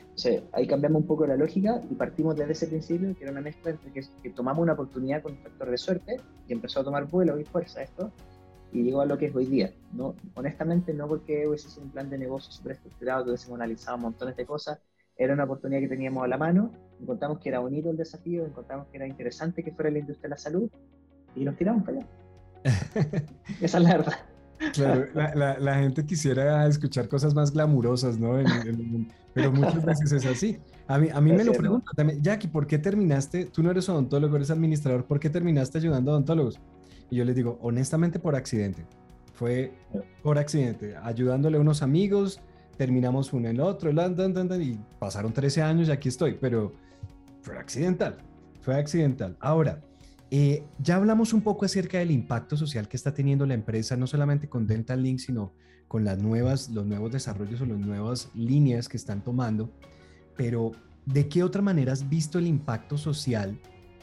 Entonces, 0.00 0.42
ahí 0.52 0.66
cambiamos 0.66 1.02
un 1.02 1.06
poco 1.06 1.26
la 1.26 1.36
lógica 1.36 1.80
y 1.88 1.94
partimos 1.94 2.36
desde 2.36 2.52
ese 2.52 2.66
principio, 2.66 3.14
que 3.14 3.22
era 3.22 3.30
una 3.30 3.40
mezcla 3.40 3.70
entre 3.70 3.92
que, 3.92 4.30
tomamos 4.30 4.62
una 4.62 4.72
oportunidad 4.72 5.22
con 5.22 5.32
un 5.32 5.38
factor 5.38 5.70
de 5.70 5.78
suerte 5.78 6.16
y 6.48 6.52
empezó 6.52 6.80
a 6.80 6.84
tomar 6.84 7.06
vuelo 7.06 7.38
y 7.38 7.44
fuerza 7.44 7.82
esto, 7.82 8.10
y 8.72 8.82
llegó 8.82 9.00
a 9.00 9.06
lo 9.06 9.18
que 9.18 9.26
es 9.26 9.34
hoy 9.34 9.46
día. 9.46 9.72
No, 9.92 10.14
honestamente, 10.34 10.92
no 10.92 11.08
porque 11.08 11.46
hubiese 11.46 11.68
sido 11.70 11.84
un 11.84 11.90
plan 11.90 12.10
de 12.10 12.18
negocio 12.18 12.52
súper 12.52 12.72
estructurado, 12.72 13.24
que 13.24 13.30
hubiésemos 13.30 13.56
analizado 13.56 13.98
montones 13.98 14.36
de 14.36 14.46
cosas, 14.46 14.78
era 15.16 15.34
una 15.34 15.44
oportunidad 15.44 15.80
que 15.80 15.88
teníamos 15.88 16.24
a 16.24 16.28
la 16.28 16.38
mano, 16.38 16.72
encontramos 17.00 17.40
que 17.40 17.48
era 17.48 17.58
bonito 17.58 17.90
el 17.90 17.96
desafío, 17.96 18.46
encontramos 18.46 18.86
que 18.88 18.98
era 18.98 19.06
interesante 19.06 19.64
que 19.64 19.72
fuera 19.72 19.90
la 19.90 19.98
industria 19.98 20.28
de 20.28 20.30
la 20.30 20.38
salud 20.38 20.70
y 21.34 21.44
nos 21.44 21.56
tiramos 21.56 21.82
para 21.82 21.98
allá. 21.98 22.06
Esa 23.60 23.78
es 23.78 23.84
la 23.84 23.96
verdad. 23.96 24.14
Claro, 24.72 25.06
la, 25.14 25.74
gente 25.76 26.04
quisiera 26.04 26.66
escuchar 26.66 27.08
cosas 27.08 27.32
más 27.32 27.52
glamurosas, 27.52 28.18
¿no? 28.18 28.38
pero 29.32 29.52
muchas 29.52 29.84
veces 29.84 30.12
es 30.12 30.26
así. 30.26 30.58
A 30.88 30.98
mí, 30.98 31.08
a 31.12 31.20
mí 31.20 31.32
me 31.32 31.44
lo 31.44 31.52
preguntan 31.52 31.94
también, 31.94 32.20
Jackie, 32.22 32.48
¿por 32.48 32.66
qué 32.66 32.78
terminaste? 32.78 33.46
Tú 33.46 33.62
no 33.62 33.70
eres 33.70 33.88
odontólogo, 33.88 34.34
eres 34.36 34.50
administrador, 34.50 35.04
¿por 35.04 35.20
qué 35.20 35.30
terminaste 35.30 35.78
ayudando 35.78 36.10
a 36.10 36.14
odontólogos? 36.14 36.60
Y 37.10 37.16
yo 37.16 37.24
les 37.24 37.34
digo, 37.34 37.58
honestamente, 37.62 38.18
por 38.18 38.36
accidente. 38.36 38.84
Fue 39.34 39.72
por 40.22 40.38
accidente, 40.38 40.96
ayudándole 40.96 41.58
a 41.58 41.60
unos 41.60 41.82
amigos, 41.82 42.40
terminamos 42.76 43.32
uno 43.32 43.48
en 43.48 43.56
el 43.56 43.60
otro, 43.60 43.90
y 43.90 44.80
pasaron 44.98 45.32
13 45.32 45.62
años 45.62 45.88
y 45.88 45.92
aquí 45.92 46.08
estoy, 46.08 46.34
pero 46.40 46.74
fue 47.42 47.56
accidental, 47.56 48.18
fue 48.60 48.74
accidental. 48.74 49.36
Ahora, 49.38 49.80
eh, 50.30 50.64
ya 50.78 50.96
hablamos 50.96 51.32
un 51.32 51.40
poco 51.40 51.64
acerca 51.64 51.98
del 51.98 52.10
impacto 52.10 52.56
social 52.56 52.88
que 52.88 52.96
está 52.96 53.14
teniendo 53.14 53.46
la 53.46 53.54
empresa, 53.54 53.96
no 53.96 54.06
solamente 54.06 54.48
con 54.48 54.66
Dental 54.66 55.02
Link, 55.02 55.20
sino 55.20 55.52
con 55.86 56.04
las 56.04 56.18
nuevas, 56.18 56.68
los 56.68 56.84
nuevos 56.84 57.10
desarrollos 57.12 57.60
o 57.60 57.66
las 57.66 57.78
nuevas 57.78 58.30
líneas 58.34 58.88
que 58.88 58.98
están 58.98 59.24
tomando. 59.24 59.70
Pero, 60.36 60.72
¿de 61.06 61.28
qué 61.28 61.42
otra 61.42 61.62
manera 61.62 61.92
has 61.92 62.08
visto 62.08 62.38
el 62.38 62.46
impacto 62.46 62.98
social 62.98 63.58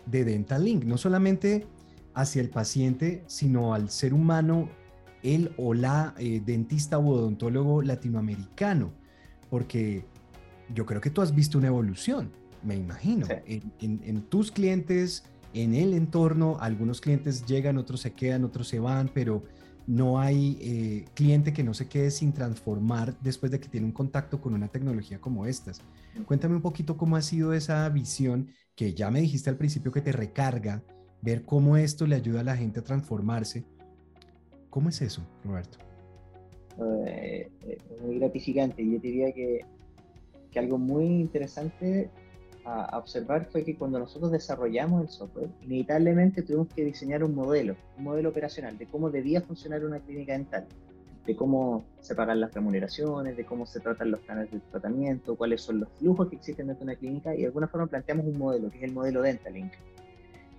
de 0.05 0.25
Dental 0.25 0.63
Link? 0.63 0.83
No 0.83 0.97
solamente 0.97 1.67
hacia 2.15 2.41
el 2.41 2.49
paciente, 2.49 3.23
sino 3.27 3.73
al 3.73 3.89
ser 3.89 4.13
humano, 4.13 4.69
el 5.21 5.53
o 5.57 5.73
la 5.73 6.15
eh, 6.17 6.41
dentista 6.43 6.97
o 6.97 7.07
odontólogo 7.07 7.81
latinoamericano. 7.81 8.91
Porque 9.49 10.05
yo 10.73 10.85
creo 10.85 11.01
que 11.01 11.09
tú 11.09 11.21
has 11.21 11.35
visto 11.35 11.57
una 11.57 11.67
evolución, 11.67 12.31
me 12.63 12.75
imagino, 12.75 13.27
en 13.45 14.21
tus 14.23 14.51
clientes 14.51 15.23
en 15.55 15.73
el 15.73 15.93
entorno. 15.93 16.57
Algunos 16.59 17.01
clientes 17.01 17.45
llegan, 17.45 17.77
otros 17.77 18.01
se 18.01 18.11
quedan, 18.11 18.43
otros 18.43 18.67
se 18.67 18.79
van, 18.79 19.09
pero 19.13 19.43
no 19.87 20.19
hay 20.19 20.57
eh, 20.61 21.05
cliente 21.13 21.53
que 21.53 21.63
no 21.63 21.73
se 21.73 21.87
quede 21.87 22.11
sin 22.11 22.33
transformar 22.33 23.17
después 23.21 23.51
de 23.51 23.59
que 23.59 23.69
tiene 23.69 23.85
un 23.85 23.93
contacto 23.93 24.41
con 24.41 24.53
una 24.53 24.67
tecnología 24.67 25.19
como 25.19 25.45
estas. 25.45 25.81
Cuéntame 26.25 26.55
un 26.55 26.61
poquito 26.61 26.97
cómo 26.97 27.15
ha 27.15 27.21
sido 27.21 27.53
esa 27.53 27.87
visión 27.89 28.49
que 28.75 28.93
ya 28.93 29.09
me 29.09 29.21
dijiste 29.21 29.49
al 29.49 29.57
principio 29.57 29.91
que 29.91 30.01
te 30.01 30.11
recarga, 30.11 30.83
ver 31.21 31.43
cómo 31.43 31.77
esto 31.77 32.05
le 32.05 32.15
ayuda 32.15 32.41
a 32.41 32.43
la 32.43 32.55
gente 32.55 32.79
a 32.79 32.83
transformarse. 32.83 33.63
¿Cómo 34.69 34.89
es 34.89 35.01
eso, 35.01 35.21
Roberto? 35.43 35.77
Eh, 37.07 37.49
eh, 37.61 37.77
muy 38.01 38.19
gratificante. 38.19 38.85
Yo 38.85 38.99
diría 38.99 39.31
que, 39.31 39.65
que 40.51 40.59
algo 40.59 40.77
muy 40.77 41.05
interesante 41.05 42.09
a, 42.65 42.97
observar 42.97 43.45
fue 43.45 43.63
que 43.63 43.75
cuando 43.75 43.99
nosotros 43.99 44.31
desarrollamos 44.31 45.03
el 45.03 45.09
software, 45.09 45.49
inevitablemente 45.61 46.41
tuvimos 46.41 46.67
que 46.73 46.83
diseñar 46.83 47.23
un 47.23 47.35
modelo, 47.35 47.75
un 47.97 48.03
modelo 48.03 48.29
operacional 48.29 48.77
de 48.77 48.87
cómo 48.87 49.09
debía 49.09 49.41
funcionar 49.41 49.85
una 49.85 49.99
clínica 49.99 50.33
dental, 50.33 50.65
de 51.25 51.35
cómo 51.35 51.85
se 52.01 52.15
pagan 52.15 52.39
las 52.41 52.53
remuneraciones, 52.53 53.37
de 53.37 53.45
cómo 53.45 53.65
se 53.65 53.79
tratan 53.79 54.11
los 54.11 54.19
planes 54.21 54.51
de 54.51 54.59
tratamiento, 54.59 55.35
cuáles 55.35 55.61
son 55.61 55.79
los 55.79 55.89
flujos 55.97 56.29
que 56.29 56.35
existen 56.35 56.67
dentro 56.67 56.85
de 56.85 56.91
una 56.91 56.99
clínica 56.99 57.33
y 57.33 57.41
de 57.41 57.47
alguna 57.47 57.67
forma 57.67 57.87
planteamos 57.87 58.25
un 58.25 58.37
modelo, 58.37 58.69
que 58.69 58.77
es 58.77 58.83
el 58.83 58.93
modelo 58.93 59.21
Dentalink. 59.21 59.73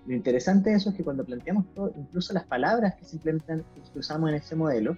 Lo 0.07 0.15
interesante 0.15 0.69
de 0.69 0.77
eso 0.77 0.89
es 0.89 0.95
que 0.95 1.03
cuando 1.03 1.25
planteamos 1.25 1.65
todo, 1.75 1.93
incluso 1.97 2.33
las 2.33 2.45
palabras 2.45 2.95
que 2.95 3.03
se 3.03 3.17
implementan, 3.17 3.65
que 3.93 3.99
usamos 3.99 4.29
en 4.29 4.37
ese 4.37 4.55
modelo, 4.55 4.97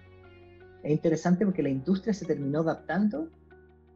es 0.83 0.91
interesante 0.91 1.45
porque 1.45 1.63
la 1.63 1.69
industria 1.69 2.13
se 2.13 2.25
terminó 2.25 2.59
adaptando 2.59 3.27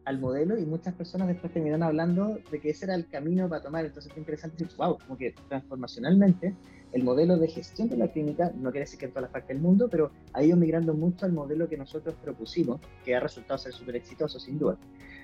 al 0.05 0.19
modelo 0.19 0.57
y 0.57 0.65
muchas 0.65 0.93
personas 0.95 1.27
después 1.27 1.53
terminaron 1.53 1.83
hablando 1.83 2.39
de 2.51 2.59
que 2.59 2.71
ese 2.71 2.85
era 2.85 2.95
el 2.95 3.07
camino 3.07 3.47
para 3.47 3.61
tomar. 3.61 3.85
Entonces 3.85 4.11
es 4.11 4.17
interesante 4.17 4.63
decir, 4.63 4.75
wow, 4.77 4.97
como 4.97 5.17
que 5.17 5.33
transformacionalmente 5.47 6.55
el 6.91 7.03
modelo 7.03 7.37
de 7.37 7.47
gestión 7.47 7.89
de 7.89 7.97
la 7.97 8.07
clínica, 8.07 8.51
no 8.55 8.71
quiere 8.71 8.85
decir 8.85 8.99
que 8.99 9.05
en 9.05 9.11
todas 9.11 9.23
las 9.23 9.31
partes 9.31 9.49
del 9.49 9.59
mundo, 9.59 9.87
pero 9.89 10.11
ha 10.33 10.43
ido 10.43 10.57
migrando 10.57 10.93
mucho 10.93 11.25
al 11.25 11.31
modelo 11.31 11.69
que 11.69 11.77
nosotros 11.77 12.15
propusimos, 12.23 12.81
que 13.05 13.15
ha 13.15 13.19
resultado 13.19 13.57
ser 13.59 13.71
súper 13.73 13.95
exitoso, 13.95 14.39
sin 14.39 14.59
duda. 14.59 14.77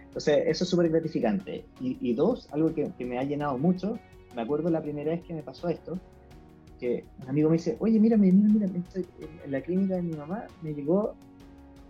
Entonces, 0.05 0.43
eso 0.47 0.63
es 0.63 0.69
súper 0.69 0.89
gratificante. 0.89 1.65
Y, 1.79 2.13
dos, 2.13 2.47
algo 2.51 2.73
que, 2.73 2.91
que, 2.97 3.05
me 3.05 3.19
ha 3.19 3.23
llenado 3.23 3.57
mucho, 3.59 3.99
me 4.35 4.41
acuerdo 4.41 4.69
la 4.69 4.81
primera 4.81 5.11
vez 5.11 5.21
que 5.23 5.33
me 5.33 5.43
pasó 5.43 5.69
esto, 5.69 5.99
que 6.79 7.05
un 7.21 7.29
amigo 7.29 7.49
me 7.49 7.57
dice, 7.57 7.75
oye, 7.79 7.99
mira, 7.99 8.15
mira, 8.17 8.35
mira, 8.35 8.67
en 8.67 9.51
la 9.51 9.61
clínica 9.61 9.95
de 9.95 10.01
mi 10.01 10.13
mamá 10.13 10.45
me 10.61 10.73
llegó 10.73 11.15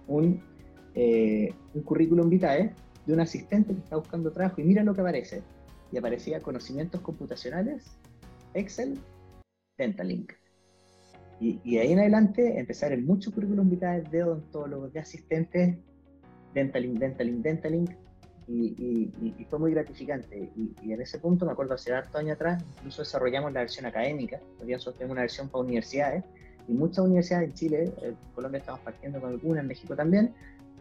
un 0.08 0.42
eh, 0.96 1.54
un 1.74 1.84
currículum 1.84 2.30
vitae 2.30 2.74
de 3.06 3.14
un 3.14 3.20
asistente 3.20 3.74
que 3.74 3.80
está 3.80 3.96
buscando 3.96 4.32
trabajo 4.32 4.60
y 4.60 4.64
mira 4.64 4.84
lo 4.84 4.94
que 4.94 5.02
aparece. 5.02 5.42
Y 5.92 5.98
aparecía 5.98 6.42
conocimientos 6.42 7.02
computacionales, 7.02 7.98
Excel, 8.54 9.00
Dentalink. 9.78 10.34
Y, 11.40 11.78
ahí 11.78 11.94
en 11.94 12.00
adelante 12.00 12.60
empezar 12.60 12.92
en 12.92 13.06
muchos 13.06 13.34
currículum 13.34 13.70
vitae 13.70 14.02
de 14.02 14.24
odontólogos, 14.24 14.92
de 14.92 15.00
asistentes, 15.00 15.78
dentaling, 16.54 16.96
dentaling, 16.96 17.42
dentaling, 17.42 17.90
y, 18.50 19.12
y, 19.38 19.46
fue 19.46 19.60
muy 19.60 19.72
gratificante. 19.72 20.50
Y, 20.56 20.92
en 20.92 21.02
ese 21.02 21.20
punto, 21.20 21.46
me 21.46 21.52
acuerdo 21.52 21.76
hace 21.76 21.94
harto 21.94 22.18
años 22.18 22.36
atrás, 22.36 22.64
incluso 22.78 23.04
desarrollamos 23.04 23.54
la 23.54 23.62
versión 23.62 23.86
académica, 23.86 24.40
todavía 24.56 24.78
nosotros 24.78 24.98
tenemos 24.98 25.14
una 25.14 25.22
versión 25.22 25.50
para 25.50 25.64
universidades, 25.64 26.24
y 26.68 26.74
muchas 26.74 27.00
universidades 27.00 27.50
en 27.50 27.54
Chile, 27.54 27.94
en 28.02 28.16
Colombia 28.34 28.60
estamos 28.60 28.82
partiendo 28.82 29.22
con 29.22 29.30
algunas, 29.32 29.62
en 29.62 29.68
México 29.68 29.96
también, 29.96 30.34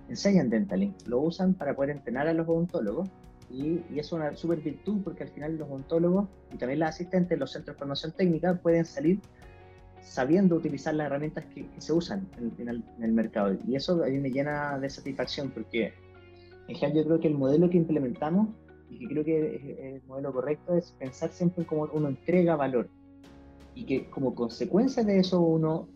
enseñan 0.09 0.49
Dentaling, 0.49 0.95
lo 1.07 1.21
usan 1.21 1.53
para 1.55 1.75
poder 1.75 1.91
entrenar 1.91 2.27
a 2.27 2.33
los 2.33 2.49
odontólogos, 2.49 3.09
y, 3.51 3.83
es 3.95 4.13
una 4.13 4.35
súper 4.35 4.61
virtud 4.61 5.03
porque 5.05 5.25
al 5.25 5.31
final 5.31 5.57
los 5.57 5.69
odontólogos 5.69 6.29
y 6.53 6.57
también 6.57 6.81
los 6.81 6.89
asistentes 6.89 7.31
de 7.31 7.37
los 7.37 7.53
centros 7.53 7.77
de 7.77 7.79
formación 7.79 8.13
técnica 8.13 8.55
pueden 8.55 8.85
salir 8.85 9.21
sabiendo 10.03 10.57
utilizar 10.57 10.95
las 10.95 11.07
herramientas 11.07 11.45
que, 11.55 11.67
se 11.79 11.93
usan 11.93 12.29
en, 12.39 12.69
el, 12.69 12.83
en, 12.97 13.05
el, 13.05 13.13
mercado. 13.13 13.57
Y 13.67 13.77
eso 13.77 14.03
a 14.03 14.07
mí 14.07 14.19
me 14.19 14.31
llena 14.31 14.79
de 14.79 14.89
satisfacción 14.89 15.51
porque 15.51 15.93
en 16.69 16.75
general 16.75 17.03
yo 17.03 17.05
creo 17.07 17.21
que 17.21 17.29
el 17.29 17.35
modelo 17.35 17.69
que 17.71 17.79
implementamos 17.79 18.51
y 18.91 18.99
que 18.99 19.09
creo 19.09 19.25
que 19.25 19.57
es 19.57 19.95
el 19.95 20.03
modelo 20.07 20.33
correcto 20.33 20.75
es 20.77 20.93
pensar 20.93 21.31
siempre 21.31 21.63
en 21.63 21.69
cómo 21.69 21.89
uno 21.93 22.09
entrega 22.09 22.57
valor 22.57 22.89
y 23.75 23.85
que 23.85 24.09
como 24.11 24.35
consecuencia 24.35 25.03
de 25.03 25.19
eso 25.19 25.41
uno 25.41 25.89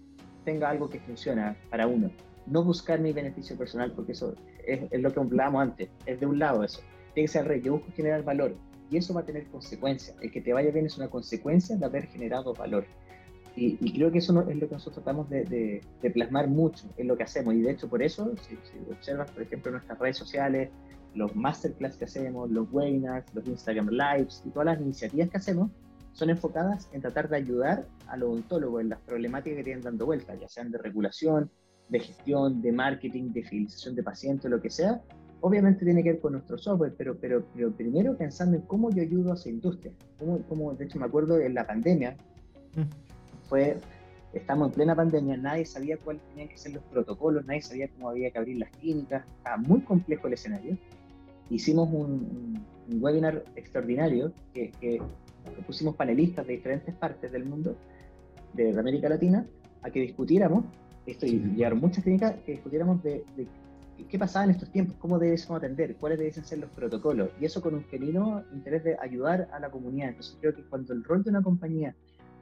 tenga 0.44 0.70
algo 0.70 0.88
que 0.88 1.00
funciona 1.00 1.56
para 1.70 1.86
uno. 1.86 2.10
No 2.46 2.64
buscar 2.64 3.00
mi 3.00 3.12
beneficio 3.12 3.56
personal 3.56 3.92
porque 3.92 4.12
eso 4.12 4.34
es, 4.66 4.88
lo 5.00 5.12
que 5.12 5.20
hablábamos 5.20 5.62
antes, 5.62 5.90
es 6.06 6.18
de 6.20 6.26
un 6.26 6.38
lado 6.38 6.64
eso. 6.64 6.80
Tiene 7.14 7.26
que 7.26 7.32
ser 7.32 7.46
rey, 7.46 7.60
yo 7.60 7.74
busco 7.74 7.92
generar 7.92 8.24
valor 8.24 8.56
y 8.90 8.96
eso 8.96 9.14
va 9.14 9.20
a 9.20 9.24
tener 9.24 9.46
consecuencias. 9.48 10.16
El 10.20 10.30
que 10.30 10.40
te 10.40 10.52
vaya 10.52 10.70
bien 10.70 10.86
es 10.86 10.96
una 10.96 11.08
consecuencia 11.08 11.76
de 11.76 11.84
haber 11.84 12.06
generado 12.06 12.54
valor. 12.54 12.86
Y, 13.54 13.92
creo 13.92 14.10
que 14.10 14.18
eso 14.18 14.48
es 14.48 14.56
lo 14.56 14.68
que 14.68 14.74
nosotros 14.74 15.04
tratamos 15.04 15.28
de, 15.28 15.82
plasmar 16.14 16.48
mucho 16.48 16.86
en 16.96 17.08
lo 17.08 17.16
que 17.16 17.24
hacemos. 17.24 17.54
Y 17.54 17.60
de 17.60 17.72
hecho, 17.72 17.88
por 17.88 18.02
eso, 18.02 18.32
si, 18.48 18.56
observas, 18.90 19.30
por 19.30 19.42
ejemplo, 19.42 19.72
nuestras 19.72 19.98
redes 19.98 20.16
sociales, 20.16 20.70
los 21.14 21.36
masterclass 21.36 21.96
que 21.96 22.06
hacemos, 22.06 22.50
los 22.50 22.72
webinars, 22.72 23.26
los 23.34 23.46
Instagram 23.46 23.90
Lives 23.90 24.42
y 24.46 24.50
todas 24.50 24.66
las 24.66 24.80
iniciativas 24.80 25.28
que 25.28 25.36
hacemos, 25.36 25.70
son 26.12 26.30
enfocadas 26.30 26.88
en 26.92 27.02
tratar 27.02 27.28
de 27.28 27.36
ayudar 27.36 27.86
al 28.06 28.22
odontólogo 28.22 28.80
en 28.80 28.90
las 28.90 29.00
problemáticas 29.00 29.58
que 29.58 29.64
tienen 29.64 29.82
dando 29.82 30.06
vueltas, 30.06 30.38
ya 30.40 30.48
sean 30.48 30.70
de 30.70 30.78
regulación, 30.78 31.50
de 31.88 32.00
gestión, 32.00 32.62
de 32.62 32.72
marketing, 32.72 33.32
de 33.32 33.42
fidelización 33.44 33.94
de 33.94 34.02
pacientes, 34.02 34.50
lo 34.50 34.60
que 34.60 34.70
sea. 34.70 35.02
Obviamente 35.40 35.84
tiene 35.84 36.02
que 36.02 36.12
ver 36.12 36.20
con 36.20 36.32
nuestro 36.32 36.56
software, 36.56 36.94
pero, 36.96 37.18
pero, 37.18 37.44
pero 37.54 37.72
primero 37.72 38.16
pensando 38.16 38.56
en 38.56 38.62
cómo 38.62 38.90
yo 38.90 39.02
ayudo 39.02 39.32
a 39.32 39.34
esa 39.34 39.50
industria. 39.50 39.92
Cómo, 40.18 40.38
cómo, 40.48 40.72
de 40.74 40.84
hecho, 40.84 40.98
me 40.98 41.06
acuerdo 41.06 41.38
en 41.38 41.54
la 41.54 41.66
pandemia, 41.66 42.16
mm 42.76 43.12
fue, 43.52 43.76
estamos 44.32 44.68
en 44.68 44.72
plena 44.72 44.96
pandemia, 44.96 45.36
nadie 45.36 45.66
sabía 45.66 45.98
cuáles 45.98 46.22
tenían 46.30 46.48
que 46.48 46.56
ser 46.56 46.72
los 46.72 46.82
protocolos, 46.84 47.44
nadie 47.44 47.60
sabía 47.60 47.86
cómo 47.88 48.08
había 48.08 48.30
que 48.30 48.38
abrir 48.38 48.56
las 48.56 48.70
clínicas, 48.70 49.26
estaba 49.36 49.58
muy 49.58 49.82
complejo 49.82 50.26
el 50.26 50.32
escenario. 50.32 50.78
Hicimos 51.50 51.90
un, 51.92 52.64
webinar 52.88 53.44
extraordinario 53.54 54.32
que, 54.54 54.72
que, 54.80 55.02
pusimos 55.66 55.96
panelistas 55.96 56.46
de 56.46 56.54
diferentes 56.54 56.94
partes 56.94 57.30
del 57.30 57.44
mundo, 57.44 57.76
de 58.54 58.70
América 58.78 59.10
Latina, 59.10 59.44
a 59.82 59.90
que 59.90 60.00
discutiéramos, 60.00 60.64
esto 61.04 61.26
y 61.26 61.38
llegaron 61.54 61.78
muchas 61.78 62.04
clínicas, 62.04 62.36
que 62.46 62.52
discutiéramos 62.52 63.02
de, 63.02 63.22
qué 64.08 64.18
pasaba 64.18 64.46
en 64.46 64.52
estos 64.52 64.70
tiempos, 64.70 64.96
cómo 64.98 65.18
debemos 65.18 65.50
atender, 65.50 65.96
cuáles 65.96 66.18
deben 66.18 66.42
ser 66.42 66.58
los 66.58 66.70
protocolos, 66.70 67.28
y 67.38 67.44
eso 67.44 67.60
con 67.60 67.74
un 67.74 67.84
genuino 67.84 68.44
interés 68.54 68.82
de 68.82 68.96
ayudar 68.98 69.50
a 69.52 69.60
la 69.60 69.70
comunidad. 69.70 70.08
Entonces 70.08 70.38
creo 70.40 70.54
que 70.54 70.62
cuando 70.62 70.94
el 70.94 71.04
rol 71.04 71.22
de 71.22 71.28
una 71.28 71.42
compañía 71.42 71.94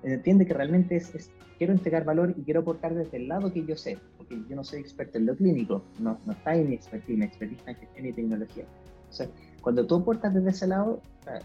entiende 0.03 0.47
que 0.47 0.55
realmente 0.55 0.97
es, 0.97 1.31
quiero 1.59 1.73
entregar 1.73 2.05
valor 2.05 2.35
y 2.37 2.43
quiero 2.43 2.61
aportar 2.61 2.95
desde 2.95 3.17
el 3.19 3.29
lado 3.29 3.53
que 3.53 3.65
yo 3.65 3.77
sé, 3.77 3.99
porque 4.17 4.41
yo 4.49 4.57
no 4.57 4.65
soy 4.65 4.81
experto 4.81 5.19
en 5.19 5.27
lo 5.27 5.37
clínico, 5.37 5.83
no, 5.99 6.19
no 6.25 6.33
está 6.33 6.55
en 6.55 6.71
mi 6.71 6.75
expertise, 6.75 7.19
mi 7.19 7.25
expertise 7.25 7.63
en 7.67 7.77
gestión 7.77 8.07
y 8.07 8.13
tecnología. 8.13 8.65
O 9.09 9.13
sea, 9.13 9.29
cuando 9.61 9.87
tú 9.87 9.97
aportas 9.97 10.33
desde 10.33 10.51
ese 10.51 10.67
lado, 10.67 11.03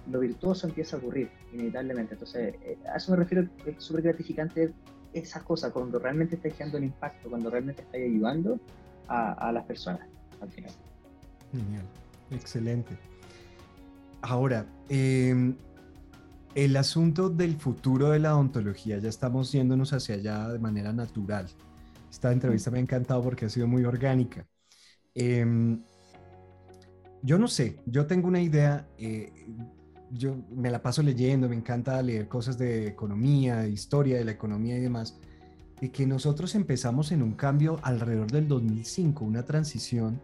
lo 0.10 0.20
virtuoso 0.20 0.68
empieza 0.68 0.96
a 0.96 1.00
ocurrir, 1.00 1.30
inevitablemente. 1.54 2.14
Entonces, 2.14 2.56
eh, 2.64 2.78
a 2.92 2.98
eso 2.98 3.12
me 3.12 3.18
refiero, 3.18 3.48
es 3.66 3.84
súper 3.84 4.04
gratificante 4.04 4.72
esas 5.14 5.44
cosas, 5.44 5.72
cuando 5.72 6.00
realmente 6.00 6.36
estás 6.36 6.54
generando 6.54 6.78
un 6.78 6.84
impacto, 6.86 7.30
cuando 7.30 7.50
realmente 7.50 7.82
estás 7.82 7.96
ayudando 7.96 8.60
a, 9.08 9.34
a 9.34 9.52
las 9.52 9.66
personas 9.66 10.08
al 10.42 10.50
final. 10.50 10.72
Genial, 11.52 11.86
excelente. 12.32 12.98
Ahora, 14.22 14.66
eh, 14.90 15.54
el 16.56 16.78
asunto 16.78 17.30
del 17.30 17.58
futuro 17.58 18.10
de 18.10 18.20
la 18.20 18.34
odontología, 18.34 18.98
ya 18.98 19.10
estamos 19.10 19.52
yéndonos 19.52 19.92
hacia 19.92 20.16
allá 20.16 20.48
de 20.48 20.58
manera 20.58 20.94
natural. 20.94 21.48
Esta 22.10 22.32
entrevista 22.32 22.72
me 22.72 22.78
ha 22.78 22.82
encantado 22.82 23.22
porque 23.22 23.46
ha 23.46 23.50
sido 23.50 23.68
muy 23.68 23.84
orgánica. 23.84 24.48
Em, 25.14 25.84
yo 27.22 27.38
no 27.38 27.50
sé, 27.50 27.82
yo 27.86 28.06
tengo 28.08 28.30
una 28.30 28.42
idea, 28.42 28.88
eh, 28.98 29.34
yo 30.12 30.38
me 30.50 30.72
la 30.72 30.82
paso 30.82 31.04
leyendo, 31.04 31.50
me 31.50 31.58
encanta 31.58 32.02
leer 32.02 32.30
cosas 32.30 32.58
de 32.58 32.88
economía, 32.88 33.58
de 33.58 33.70
historia 33.72 34.18
de 34.18 34.24
la 34.24 34.32
economía 34.32 34.78
y 34.78 34.82
demás, 34.82 35.20
de 35.82 35.92
que 35.92 36.08
nosotros 36.08 36.56
empezamos 36.56 37.12
en 37.12 37.22
un 37.22 37.34
cambio 37.34 37.80
alrededor 37.84 38.32
del 38.32 38.48
2005, 38.48 39.26
una 39.26 39.44
transición 39.44 40.22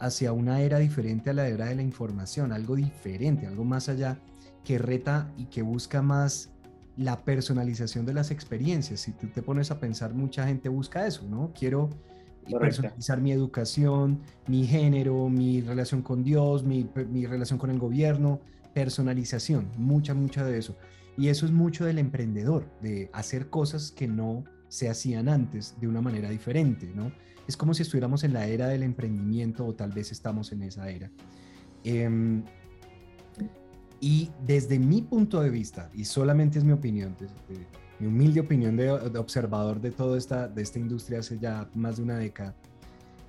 hacia 0.00 0.32
una 0.32 0.60
era 0.60 0.78
diferente 0.78 1.30
a 1.30 1.34
la 1.34 1.46
era 1.46 1.66
de 1.66 1.76
la 1.76 1.82
información, 1.82 2.52
algo 2.52 2.74
diferente, 2.74 3.46
algo 3.46 3.64
más 3.64 3.88
allá 3.88 4.18
que 4.64 4.78
reta 4.78 5.32
y 5.36 5.46
que 5.46 5.62
busca 5.62 6.02
más 6.02 6.50
la 6.96 7.24
personalización 7.24 8.04
de 8.04 8.12
las 8.12 8.30
experiencias. 8.30 9.00
Si 9.00 9.12
tú 9.12 9.28
te 9.28 9.40
pones 9.40 9.70
a 9.70 9.78
pensar, 9.78 10.14
mucha 10.14 10.46
gente 10.46 10.68
busca 10.68 11.06
eso, 11.06 11.26
¿no? 11.28 11.52
Quiero 11.56 11.90
personalizar 12.58 13.20
mi 13.20 13.30
educación, 13.30 14.20
mi 14.46 14.66
género, 14.66 15.28
mi 15.28 15.60
relación 15.60 16.02
con 16.02 16.24
Dios, 16.24 16.64
mi, 16.64 16.88
mi, 17.10 17.26
relación 17.26 17.58
con 17.58 17.70
el 17.70 17.78
gobierno, 17.78 18.40
personalización, 18.74 19.68
mucha, 19.76 20.14
mucha 20.14 20.44
de 20.44 20.58
eso. 20.58 20.76
Y 21.16 21.28
eso 21.28 21.46
es 21.46 21.52
mucho 21.52 21.84
del 21.84 21.98
emprendedor, 21.98 22.66
de 22.80 23.10
hacer 23.12 23.48
cosas 23.48 23.92
que 23.92 24.08
no 24.08 24.44
se 24.68 24.88
hacían 24.88 25.28
antes 25.28 25.76
de 25.80 25.88
una 25.88 26.00
manera 26.00 26.30
diferente, 26.30 26.90
¿no? 26.94 27.12
Es 27.46 27.56
como 27.56 27.74
si 27.74 27.82
estuviéramos 27.82 28.24
en 28.24 28.34
la 28.34 28.46
era 28.46 28.66
del 28.68 28.82
emprendimiento 28.82 29.64
o 29.64 29.74
tal 29.74 29.92
vez 29.92 30.12
estamos 30.12 30.52
en 30.52 30.62
esa 30.62 30.90
era. 30.90 31.10
Eh, 31.84 32.42
y 34.00 34.30
desde 34.46 34.78
mi 34.78 35.02
punto 35.02 35.40
de 35.40 35.50
vista, 35.50 35.90
y 35.94 36.04
solamente 36.04 36.58
es 36.58 36.64
mi 36.64 36.72
opinión, 36.72 37.16
mi 37.98 38.06
humilde 38.06 38.40
opinión 38.40 38.76
de, 38.76 38.90
observador 38.90 39.80
de 39.80 39.90
toda 39.90 40.16
esta, 40.16 40.48
de 40.48 40.62
esta 40.62 40.78
industria 40.78 41.18
hace 41.18 41.38
ya 41.38 41.68
más 41.74 41.96
de 41.96 42.02
una 42.04 42.18
década, 42.18 42.54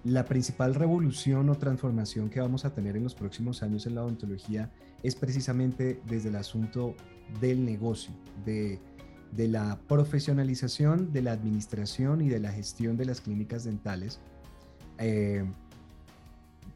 la 0.03 0.25
principal 0.25 0.75
revolución 0.75 1.49
o 1.49 1.55
transformación 1.55 2.29
que 2.29 2.39
vamos 2.39 2.65
a 2.65 2.73
tener 2.73 2.95
en 2.95 3.03
los 3.03 3.15
próximos 3.15 3.63
años 3.63 3.85
en 3.85 3.95
la 3.95 4.03
odontología 4.03 4.71
es 5.03 5.15
precisamente 5.15 6.01
desde 6.05 6.29
el 6.29 6.35
asunto 6.35 6.95
del 7.41 7.65
negocio, 7.65 8.13
de, 8.45 8.79
de 9.31 9.47
la 9.47 9.79
profesionalización, 9.87 11.11
de 11.11 11.21
la 11.21 11.33
administración 11.33 12.21
y 12.21 12.29
de 12.29 12.39
la 12.39 12.51
gestión 12.51 12.95
de 12.95 13.05
las 13.05 13.21
clínicas 13.21 13.65
dentales. 13.65 14.19
Eh, 14.99 15.43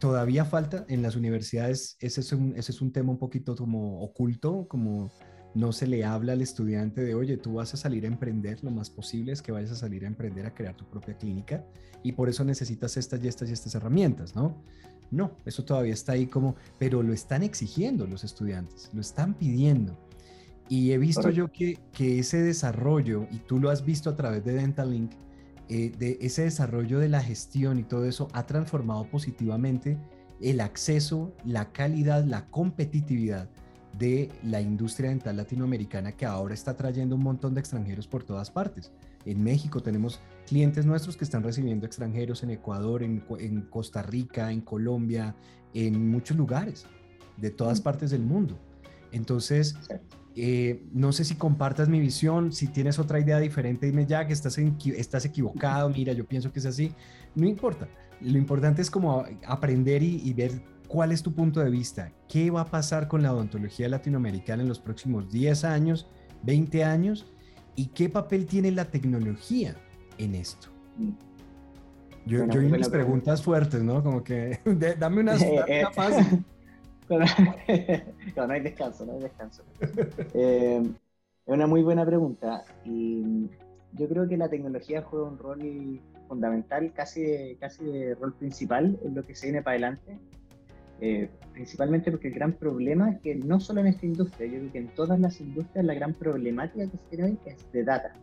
todavía 0.03 0.43
falta 0.43 0.85
en 0.89 1.01
las 1.01 1.15
universidades, 1.15 1.95
ese 2.01 2.19
es, 2.19 2.33
un, 2.33 2.53
ese 2.57 2.73
es 2.73 2.81
un 2.81 2.91
tema 2.91 3.11
un 3.11 3.17
poquito 3.17 3.55
como 3.55 4.01
oculto, 4.01 4.67
como 4.67 5.13
no 5.55 5.71
se 5.71 5.87
le 5.87 6.03
habla 6.03 6.33
al 6.33 6.41
estudiante 6.41 6.99
de, 7.01 7.15
oye, 7.15 7.37
tú 7.37 7.53
vas 7.53 7.73
a 7.73 7.77
salir 7.77 8.03
a 8.03 8.07
emprender, 8.07 8.61
lo 8.65 8.69
más 8.69 8.89
posible 8.89 9.31
es 9.31 9.41
que 9.41 9.53
vayas 9.53 9.71
a 9.71 9.75
salir 9.75 10.03
a 10.03 10.07
emprender, 10.07 10.45
a 10.45 10.53
crear 10.53 10.75
tu 10.75 10.83
propia 10.89 11.17
clínica 11.17 11.65
y 12.03 12.11
por 12.11 12.27
eso 12.27 12.43
necesitas 12.43 12.97
estas 12.97 13.23
y 13.23 13.29
estas 13.29 13.49
y 13.49 13.53
estas 13.53 13.75
herramientas, 13.75 14.35
¿no? 14.35 14.61
No, 15.09 15.37
eso 15.45 15.63
todavía 15.63 15.93
está 15.93 16.11
ahí 16.11 16.27
como, 16.27 16.57
pero 16.77 17.01
lo 17.01 17.13
están 17.13 17.41
exigiendo 17.41 18.05
los 18.05 18.25
estudiantes, 18.25 18.89
lo 18.93 18.99
están 18.99 19.35
pidiendo. 19.35 19.97
Y 20.67 20.91
he 20.91 20.97
visto 20.97 21.29
yo 21.29 21.49
que, 21.49 21.79
que 21.93 22.19
ese 22.19 22.41
desarrollo, 22.41 23.25
y 23.31 23.37
tú 23.37 23.57
lo 23.57 23.69
has 23.69 23.85
visto 23.85 24.09
a 24.09 24.17
través 24.17 24.43
de 24.43 24.51
Dental 24.51 24.91
Link, 24.91 25.11
eh, 25.75 25.91
de 25.97 26.19
ese 26.21 26.43
desarrollo 26.43 26.99
de 26.99 27.09
la 27.09 27.19
gestión 27.19 27.79
y 27.79 27.83
todo 27.83 28.05
eso 28.05 28.27
ha 28.33 28.45
transformado 28.45 29.09
positivamente 29.09 29.97
el 30.39 30.61
acceso, 30.61 31.33
la 31.45 31.71
calidad, 31.71 32.23
la 32.25 32.45
competitividad 32.51 33.49
de 33.97 34.29
la 34.43 34.61
industria 34.61 35.09
dental 35.09 35.35
latinoamericana 35.35 36.11
que 36.11 36.27
ahora 36.27 36.53
está 36.53 36.75
trayendo 36.75 37.15
un 37.15 37.23
montón 37.23 37.55
de 37.55 37.61
extranjeros 37.61 38.07
por 38.07 38.23
todas 38.23 38.51
partes. 38.51 38.91
En 39.25 39.43
México 39.43 39.81
tenemos 39.81 40.19
clientes 40.45 40.85
nuestros 40.85 41.17
que 41.17 41.23
están 41.23 41.41
recibiendo 41.41 41.87
extranjeros 41.87 42.43
en 42.43 42.51
Ecuador, 42.51 43.01
en, 43.01 43.21
Costa 43.71 44.03
Rica, 44.03 44.51
en 44.51 44.61
Colombia, 44.61 45.35
en 45.73 46.07
muchos 46.07 46.37
lugares 46.37 46.85
de 47.37 47.49
todas 47.49 47.81
partes 47.81 48.11
del 48.11 48.21
mundo. 48.21 48.59
Entonces, 49.11 49.75
eh, 50.35 50.83
no 50.93 51.11
sé 51.11 51.25
si 51.25 51.35
compartas 51.35 51.89
mi 51.89 51.99
visión, 51.99 52.51
si 52.51 52.67
tienes 52.67 52.99
otra 52.99 53.19
idea 53.19 53.39
diferente, 53.39 53.85
dime 53.85 54.05
ya 54.05 54.25
que 54.25 54.33
estás, 54.33 54.57
estás 54.57 55.25
equivocado, 55.25 55.89
mira, 55.89 56.13
yo 56.13 56.25
pienso 56.25 56.51
que 56.51 56.59
es 56.59 56.65
así, 56.65 56.91
no 57.35 57.47
importa. 57.47 57.87
Lo 58.21 58.37
importante 58.37 58.81
es 58.81 58.89
como 58.89 59.25
aprender 59.45 60.01
y, 60.01 60.33
ver 60.33 60.51
cuál 60.87 61.11
es 61.11 61.23
tu 61.23 61.33
punto 61.33 61.59
de 61.59 61.69
vista, 61.69 62.11
qué 62.29 62.51
va 62.51 62.61
a 62.61 62.65
pasar 62.65 63.07
con 63.07 63.21
la 63.21 63.33
odontología 63.33 63.89
latinoamericana 63.89 64.63
en 64.63 64.69
los 64.69 64.79
próximos 64.79 65.29
10 65.29 65.63
años, 65.65 66.07
20 66.43 66.83
años 66.83 67.25
¿Y 67.75 67.87
qué 67.87 68.09
papel 68.09 68.45
tiene 68.45 68.71
la 68.71 68.85
tecnología 68.85 69.75
en 70.17 70.35
esto? 70.35 70.67
Yo, 72.25 72.47
yo 72.47 72.61
mis 72.61 72.87
preguntas 72.87 73.41
fuertes, 73.41 73.81
¿no? 73.83 74.03
Como 74.03 74.23
que 74.23 74.59
dame 74.99 75.21
una, 75.21 75.35
una 75.35 75.91
fácil. 75.91 76.45
no, 78.35 78.47
no 78.47 78.53
hay 78.53 78.61
descanso, 78.61 79.05
no 79.05 79.13
hay 79.13 79.19
descanso. 79.21 79.63
Eh, 80.33 80.81
es 81.45 81.53
una 81.53 81.67
muy 81.67 81.83
buena 81.83 82.05
pregunta 82.05 82.63
y 82.85 83.49
yo 83.93 84.07
creo 84.07 84.27
que 84.27 84.37
la 84.37 84.49
tecnología 84.49 85.01
juega 85.01 85.27
un 85.27 85.37
rol 85.37 86.01
fundamental, 86.27 86.93
casi 86.93 87.55
casi 87.59 87.83
de 87.83 88.15
rol 88.15 88.33
principal 88.33 88.97
en 89.03 89.15
lo 89.15 89.25
que 89.25 89.35
se 89.35 89.47
viene 89.47 89.61
para 89.61 89.73
adelante. 89.73 90.17
Eh, 91.01 91.29
principalmente 91.51 92.11
porque 92.11 92.29
el 92.29 92.33
gran 92.33 92.53
problema 92.53 93.11
es 93.11 93.19
que 93.19 93.35
no 93.35 93.59
solo 93.59 93.81
en 93.81 93.87
esta 93.87 94.05
industria, 94.05 94.47
yo 94.47 94.59
creo 94.59 94.71
que 94.71 94.77
en 94.77 94.87
todas 94.95 95.19
las 95.19 95.41
industrias 95.41 95.83
la 95.83 95.93
gran 95.93 96.13
problemática 96.13 96.89
que 96.89 96.97
se 96.97 97.05
tiene 97.09 97.25
hoy 97.25 97.39
es 97.45 97.71
de 97.73 97.83
data. 97.83 98.13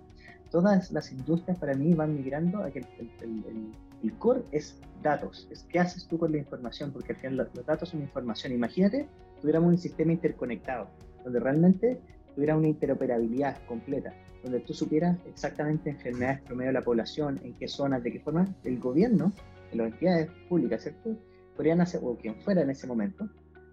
Todas 0.51 0.91
las 0.91 1.13
industrias 1.13 1.59
para 1.59 1.75
mí 1.75 1.93
van 1.95 2.15
migrando 2.15 2.65
a 2.65 2.71
que 2.71 2.79
el 2.79 2.87
el 3.23 3.73
core 4.19 4.43
es 4.53 4.81
datos, 5.03 5.49
es 5.51 5.65
qué 5.65 5.79
haces 5.79 6.07
tú 6.07 6.19
con 6.19 6.33
la 6.33 6.39
información, 6.39 6.93
porque 6.93 7.13
al 7.13 7.19
final 7.19 7.37
los, 7.55 7.67
datos 7.67 7.91
son 7.91 8.01
información. 8.01 8.53
Imagínate, 8.53 9.09
tuviéramos 9.41 9.71
un 9.71 9.79
sistema 9.79 10.13
interconectado, 10.13 10.89
donde 11.25 11.41
realmente 11.41 12.01
tuviera 12.35 12.57
una 12.57 12.69
interoperabilidad 12.69 13.59
completa, 13.67 14.15
donde 14.43 14.61
tú 14.61 14.73
supieras 14.73 15.19
exactamente 15.27 15.91
enfermedades 15.91 16.41
promedio 16.43 16.69
de 16.69 16.75
la 16.75 16.83
población, 16.83 17.41
en 17.43 17.55
qué 17.55 17.69
zonas, 17.69 18.03
de 18.03 18.13
qué 18.13 18.21
forma, 18.21 18.49
el 18.65 18.79
gobierno, 18.79 19.33
las 19.73 19.93
entidades 19.93 20.31
públicas, 20.49 20.83
¿cierto? 20.83 21.17
Podrían 21.57 21.81
hacer, 21.81 22.01
o 22.03 22.17
quien 22.17 22.37
fuera 22.37 22.63
en 22.63 22.71
ese 22.71 22.87
momento, 22.87 23.29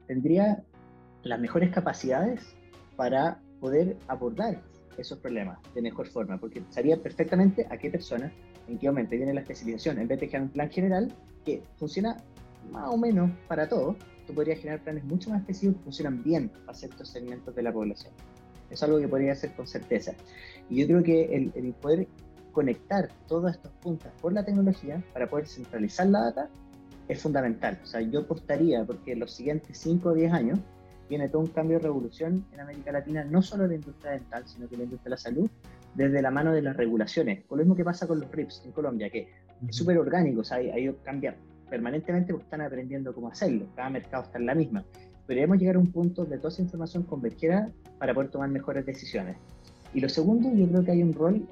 tendría 0.07 0.63
las 1.23 1.39
mejores 1.39 1.71
capacidades 1.71 2.55
para 2.95 3.39
poder 3.59 3.97
abordar 4.07 4.61
esos 4.97 5.19
problemas 5.19 5.59
de 5.73 5.81
mejor 5.81 6.07
forma, 6.07 6.37
porque 6.37 6.63
sabía 6.69 6.97
perfectamente 6.97 7.67
a 7.69 7.77
qué 7.77 7.89
persona 7.89 8.31
momento 8.67 9.11
viene 9.11 9.33
la 9.33 9.41
especialización. 9.41 9.99
En 9.99 10.07
vez 10.07 10.19
de 10.19 10.27
crear 10.27 10.43
un 10.43 10.49
plan 10.49 10.69
general 10.69 11.13
que 11.45 11.63
funciona 11.77 12.17
más 12.71 12.89
o 12.89 12.97
menos 12.97 13.31
para 13.47 13.67
todos, 13.67 13.95
tú 14.25 14.33
podrías 14.33 14.59
generar 14.59 14.83
planes 14.83 15.03
mucho 15.05 15.29
más 15.29 15.41
específicos 15.41 15.77
que 15.77 15.83
funcionan 15.83 16.23
bien 16.23 16.49
para 16.65 16.77
ciertos 16.77 17.09
segmentos 17.09 17.55
de 17.55 17.63
la 17.63 17.71
población. 17.71 18.13
Es 18.69 18.83
algo 18.83 18.99
que 18.99 19.07
podría 19.07 19.31
hacer 19.31 19.55
con 19.55 19.67
certeza. 19.67 20.13
Y 20.69 20.81
yo 20.81 20.87
creo 20.87 21.03
que 21.03 21.51
el, 21.55 21.73
poder 21.73 22.07
conectar 22.51 23.09
todos 23.27 23.51
estos 23.51 23.71
puntos 23.73 24.11
por 24.21 24.33
la 24.33 24.43
tecnología 24.43 25.01
para 25.13 25.29
poder 25.29 25.47
centralizar 25.47 26.07
la 26.07 26.21
data 26.21 26.49
es 27.07 27.21
fundamental. 27.21 27.79
O 27.83 27.85
sea, 27.85 28.01
yo 28.01 28.21
apostaría 28.21 28.83
porque 28.83 29.13
en 29.13 29.19
los 29.19 29.31
siguientes 29.31 29.77
5 29.77 30.09
o 30.09 30.13
10 30.13 30.33
años 30.33 30.59
viene 31.07 31.29
todo 31.29 31.41
un 31.41 31.47
cambio 31.47 31.77
de 31.77 31.83
revolución 31.83 32.45
en 32.51 32.59
América 32.59 32.91
Latina, 32.91 33.23
no 33.23 33.41
solo 33.41 33.63
en 33.63 33.69
la 33.69 33.75
industria 33.75 34.11
dental, 34.11 34.43
sino 34.45 34.67
que 34.67 34.75
en 34.75 34.79
la 34.79 34.83
industria 34.85 35.05
de 35.05 35.09
la 35.11 35.17
salud, 35.17 35.49
desde 35.95 36.21
la 36.21 36.31
mano 36.31 36.53
de 36.53 36.61
las 36.61 36.77
regulaciones. 36.77 37.43
Lo 37.49 37.57
mismo 37.57 37.75
que 37.75 37.83
pasa 37.83 38.07
con 38.07 38.19
los 38.19 38.31
RIPS 38.31 38.63
en 38.65 38.71
Colombia, 38.71 39.09
que 39.09 39.27
es 39.67 39.75
súper 39.75 39.97
orgánico, 39.97 40.41
o 40.41 40.43
sea, 40.43 40.57
ahí 40.57 40.95
cambia 41.03 41.35
permanentemente 41.69 42.33
porque 42.33 42.45
están 42.45 42.61
aprendiendo 42.61 43.13
cómo 43.13 43.29
hacerlo, 43.29 43.65
cada 43.75 43.89
mercado 43.89 44.23
está 44.23 44.37
en 44.37 44.45
la 44.45 44.55
misma. 44.55 44.85
Pero 45.25 45.39
debemos 45.39 45.57
llegar 45.59 45.75
a 45.75 45.79
un 45.79 45.91
punto 45.91 46.25
de 46.25 46.37
toda 46.37 46.49
esa 46.49 46.61
información 46.61 47.03
convergida 47.03 47.69
para 47.99 48.13
poder 48.13 48.31
tomar 48.31 48.49
mejores 48.49 48.85
decisiones. 48.85 49.37
Y 49.93 49.99
lo 49.99 50.09
segundo, 50.09 50.53
yo 50.53 50.67
creo 50.67 50.83
que 50.83 50.91
hay 50.91 51.03
un 51.03 51.13
rol 51.13 51.47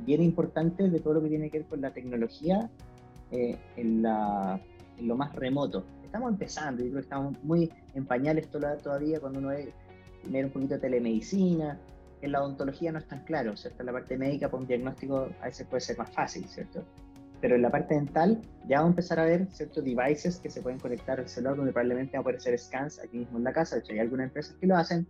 bien 0.00 0.22
importante 0.22 0.88
de 0.88 1.00
todo 1.00 1.14
lo 1.14 1.22
que 1.22 1.28
tiene 1.28 1.50
que 1.50 1.58
ver 1.58 1.66
con 1.66 1.80
la 1.80 1.92
tecnología 1.92 2.70
eh, 3.30 3.58
en, 3.76 4.02
la, 4.02 4.60
en, 4.98 5.08
lo 5.08 5.16
más 5.16 5.34
remoto. 5.34 5.84
Estamos 6.04 6.32
empezando, 6.32 6.82
yo 6.82 6.90
creo 6.90 7.00
que 7.00 7.06
estamos 7.06 7.42
muy 7.42 7.70
en 7.94 8.04
pañales 8.04 8.48
todavía 8.50 9.20
cuando 9.20 9.38
uno 9.38 9.48
ve 9.48 10.44
un 10.44 10.50
poquito 10.50 10.74
de 10.74 10.80
telemedicina, 10.80 11.78
en 12.22 12.32
la 12.32 12.42
odontología 12.42 12.92
no 12.92 12.98
es 12.98 13.06
tan 13.06 13.24
claro, 13.24 13.56
¿cierto? 13.56 13.82
En 13.82 13.86
la 13.86 13.92
parte 13.92 14.16
médica, 14.16 14.48
para 14.48 14.62
un 14.62 14.66
diagnóstico 14.66 15.28
a 15.40 15.46
veces 15.46 15.66
puede 15.66 15.80
ser 15.80 15.98
más 15.98 16.10
fácil, 16.10 16.44
¿cierto? 16.46 16.84
Pero 17.40 17.56
en 17.56 17.62
la 17.62 17.70
parte 17.70 17.94
dental 17.94 18.40
ya 18.68 18.78
vamos 18.78 18.90
a 18.90 18.92
empezar 18.92 19.18
a 19.18 19.24
ver 19.24 19.48
ciertos 19.50 19.84
devices 19.84 20.38
que 20.38 20.48
se 20.48 20.62
pueden 20.62 20.78
conectar 20.78 21.18
al 21.18 21.28
celular, 21.28 21.56
donde 21.56 21.72
probablemente 21.72 22.16
va 22.16 22.20
a 22.20 22.22
poder 22.22 22.36
hacer 22.38 22.58
scans 22.58 23.00
aquí 23.00 23.18
mismo 23.18 23.38
en 23.38 23.44
la 23.44 23.52
casa. 23.52 23.74
De 23.74 23.80
hecho, 23.80 23.92
hay 23.92 23.98
algunas 23.98 24.28
empresas 24.28 24.56
que 24.60 24.66
lo 24.66 24.76
hacen, 24.76 25.06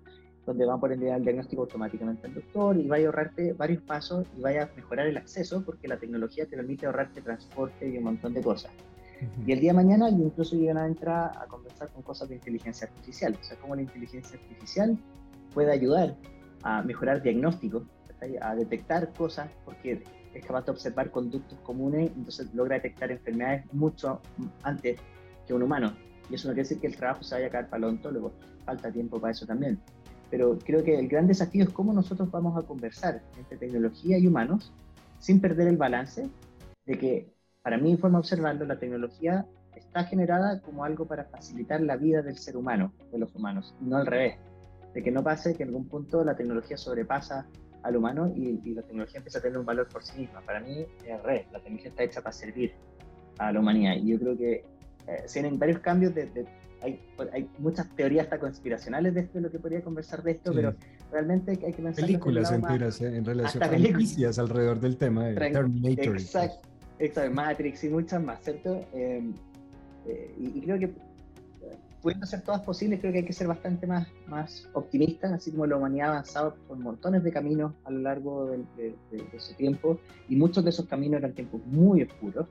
donde 0.47 0.65
van 0.65 0.79
a 0.79 0.81
poder 0.81 0.95
enviar 0.95 1.19
el 1.19 1.25
diagnóstico 1.25 1.63
automáticamente 1.63 2.27
al 2.27 2.35
doctor 2.35 2.77
y 2.77 2.89
vaya 2.89 3.05
a 3.05 3.09
ahorrarte 3.09 3.53
varios 3.53 3.83
pasos 3.83 4.27
y 4.37 4.41
vaya 4.41 4.65
a 4.65 4.71
mejorar 4.75 5.07
el 5.07 5.17
acceso, 5.17 5.63
porque 5.65 5.87
la 5.87 5.99
tecnología 5.99 6.47
te 6.47 6.57
permite 6.57 6.87
ahorrarte 6.87 7.21
transporte 7.21 7.89
y 7.89 7.99
un 7.99 8.05
montón 8.05 8.33
de 8.33 8.41
cosas. 8.41 8.73
Y 9.47 9.53
el 9.53 9.61
día 9.61 9.71
de 9.71 9.77
mañana 9.77 10.09
incluso 10.09 10.57
llegan 10.57 10.79
a 10.79 10.87
entrar 10.87 11.31
a 11.39 11.47
conversar 11.47 11.89
con 11.93 12.03
cosas 12.03 12.29
de 12.29 12.37
inteligencia 12.37 12.89
artificial, 12.89 13.37
o 13.41 13.45
sea, 13.45 13.57
cómo 13.59 13.77
la 13.77 13.83
inteligencia 13.83 14.37
artificial 14.37 14.99
puede 15.55 15.71
ayudar 15.71 16.17
a 16.63 16.83
mejorar 16.83 17.23
diagnóstico, 17.23 17.85
a 18.41 18.55
detectar 18.55 19.13
cosas, 19.13 19.51
porque 19.65 20.03
es 20.35 20.47
capaz 20.47 20.65
de 20.65 20.73
observar 20.73 21.11
conductos 21.11 21.59
comunes, 21.61 22.11
entonces 22.17 22.53
logra 22.55 22.77
detectar 22.77 23.11
enfermedades 23.11 23.65
mucho 23.73 24.21
antes 24.63 24.99
que 25.47 25.55
un 25.55 25.63
humano. 25.63 25.93
Y 26.31 26.35
eso 26.35 26.49
no 26.49 26.55
quiere 26.55 26.69
decir 26.69 26.81
que 26.81 26.87
el 26.87 26.97
trabajo 26.97 27.23
se 27.23 27.35
vaya 27.35 27.49
a 27.49 27.51
caer 27.51 27.67
para 27.67 27.79
el 27.79 27.85
odontólogo, 27.85 28.33
falta 28.65 28.91
tiempo 28.91 29.21
para 29.21 29.33
eso 29.33 29.47
también. 29.47 29.79
Pero 30.31 30.59
creo 30.65 30.83
que 30.83 30.99
el 30.99 31.09
gran 31.09 31.27
desafío 31.27 31.65
es 31.65 31.71
cómo 31.71 31.93
nosotros 31.93 32.31
vamos 32.31 32.57
a 32.57 32.67
conversar 32.67 33.23
entre 33.37 33.59
tecnología 33.59 34.17
y 34.19 34.27
humanos 34.27 34.73
sin 35.19 35.41
perder 35.41 35.69
el 35.69 35.77
balance 35.77 36.29
de 36.87 36.99
que, 36.99 37.33
para 37.63 37.77
mí, 37.77 37.97
forma 37.97 38.19
de 38.19 38.21
observarlo, 38.21 38.65
la 38.65 38.79
tecnología 38.79 39.47
está 39.77 40.05
generada 40.05 40.61
como 40.63 40.85
algo 40.85 41.07
para 41.07 41.25
facilitar 41.25 41.81
la 41.81 41.97
vida 41.97 42.23
del 42.23 42.39
ser 42.39 42.57
humano, 42.57 42.95
de 43.11 43.19
los 43.19 43.35
humanos, 43.35 43.75
no 43.81 43.97
al 43.99 44.07
revés 44.07 44.37
de 44.95 45.03
que 45.03 45.11
no 45.11 45.23
pase 45.23 45.55
que 45.55 45.63
en 45.63 45.71
algún 45.71 45.89
punto 45.89 46.25
la 46.25 46.37
tecnología 46.37 46.77
sobrepasa 46.77 47.47
al 47.83 47.97
humano 47.97 48.33
y, 48.35 48.75
la 48.75 48.83
tecnología 48.83 49.19
empieza 49.19 49.39
a 49.39 49.43
tener 49.43 49.59
un 49.59 49.67
valor 49.67 49.89
por 49.89 50.03
sí 50.05 50.21
misma. 50.21 50.41
Para 50.43 50.61
mí 50.61 50.87
es 51.07 51.23
re, 51.23 51.47
la 51.53 51.59
tecnología 51.59 51.91
está 51.91 52.03
hecha 52.05 52.21
para 52.21 52.33
servir 52.33 52.73
a 53.39 53.53
la 53.53 53.61
humanidad 53.61 53.97
y 53.97 54.13
yo 54.13 54.19
creo 54.19 54.37
que 54.37 54.65
eh, 55.09 55.25
tienen 55.33 55.59
varios 55.59 55.81
cambios, 55.81 56.15
de, 56.15 56.47
hay, 56.83 57.01
hay, 57.33 57.49
muchas 57.59 57.89
teorías 57.95 58.25
hasta 58.25 58.39
conspiracionales 58.39 59.15
de 59.15 59.21
esto, 59.21 59.39
de 59.39 59.43
lo 59.43 59.51
que 59.51 59.59
podría 59.59 59.83
conversar 59.83 60.23
de 60.23 60.33
esto, 60.33 60.53
pero 60.53 60.75
realmente 61.11 61.53
hay 61.53 61.73
que 61.73 61.83
pensar... 61.83 62.05
Películas 62.05 62.53
enteras 62.53 63.01
eh, 63.01 63.17
en 63.17 63.25
relación 63.25 63.63
a 63.63 63.71
películas 63.71 64.39
alrededor 64.39 64.81
del 64.81 64.97
tema 64.97 65.27
de 65.27 65.35
Terminator. 65.35 66.17
Exacto, 66.17 66.69
exacto, 66.99 67.35
Matrix 67.35 67.85
y 67.85 67.89
muchas 67.89 68.23
más, 68.23 68.43
¿cierto? 68.43 68.85
Eh, 68.93 69.23
eh, 70.07 70.35
y, 70.39 70.61
creo 70.63 70.79
que 70.79 70.93
pudiendo 72.03 72.27
ser 72.27 72.43
todas 72.43 72.61
posibles, 72.63 73.01
creo 73.01 73.13
que 73.13 73.21
hay 73.21 73.25
que 73.25 73.33
ser 73.33 73.47
bastante 73.47 73.87
más, 73.87 74.09
más 74.27 74.69
optimistas, 74.73 75.33
así 75.33 75.53
como 75.53 75.67
la 75.67 75.77
humanidad 75.77 76.09
ha 76.09 76.13
avanzado 76.13 76.57
por 76.67 76.77
montones 76.77 77.23
de 77.23 77.33
caminos 77.33 77.73
a 77.85 77.91
lo 77.91 78.01
largo 78.01 78.51
de, 78.51 78.95
su 79.39 79.55
tiempo, 79.55 80.01
y 80.29 80.37
muchos 80.37 80.65
de 80.65 80.71
esos 80.71 80.87
caminos 80.87 81.19
eran 81.21 81.33
tiempos 81.33 81.65
muy 81.67 82.03
oscuros, 82.03 82.49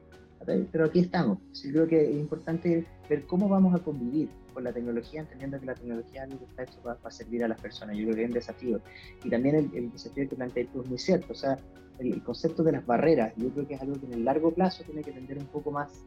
pero 0.71 0.85
aquí 0.85 1.01
estamos. 1.01 1.37
Sí, 1.51 1.71
creo 1.71 1.87
que 1.87 2.09
es 2.09 2.15
importante 2.15 2.87
ver 3.09 3.25
cómo 3.25 3.47
vamos 3.47 3.75
a 3.75 3.83
convivir 3.83 4.29
con 4.53 4.63
la 4.63 4.73
tecnología, 4.73 5.21
entendiendo 5.21 5.59
que 5.59 5.65
la 5.65 5.75
tecnología 5.75 6.25
no 6.25 6.35
está 6.35 6.63
hecho 6.63 6.79
para, 6.81 7.11
servir 7.11 7.43
a 7.43 7.47
las 7.47 7.61
personas. 7.61 7.95
Yo 7.95 8.05
creo 8.05 8.15
que 8.15 8.23
es 8.23 8.27
un 8.27 8.33
desafío. 8.33 8.81
Y 9.23 9.29
también 9.29 9.55
el, 9.55 9.91
desafío 9.91 10.27
que 10.27 10.35
plantea 10.35 10.65
tú 10.71 10.81
es 10.81 10.89
muy 10.89 10.97
cierto, 10.97 11.33
o 11.33 11.35
sea, 11.35 11.57
el, 11.99 12.23
concepto 12.23 12.63
de 12.63 12.71
las 12.71 12.85
barreras, 12.85 13.33
yo 13.37 13.49
creo 13.49 13.67
que 13.67 13.75
es 13.75 13.81
algo 13.81 13.99
que 13.99 14.07
en 14.07 14.13
el 14.13 14.25
largo 14.25 14.51
plazo 14.51 14.83
tiene 14.83 15.03
que 15.03 15.11
tender 15.11 15.37
un 15.37 15.45
poco 15.45 15.71
más 15.71 16.03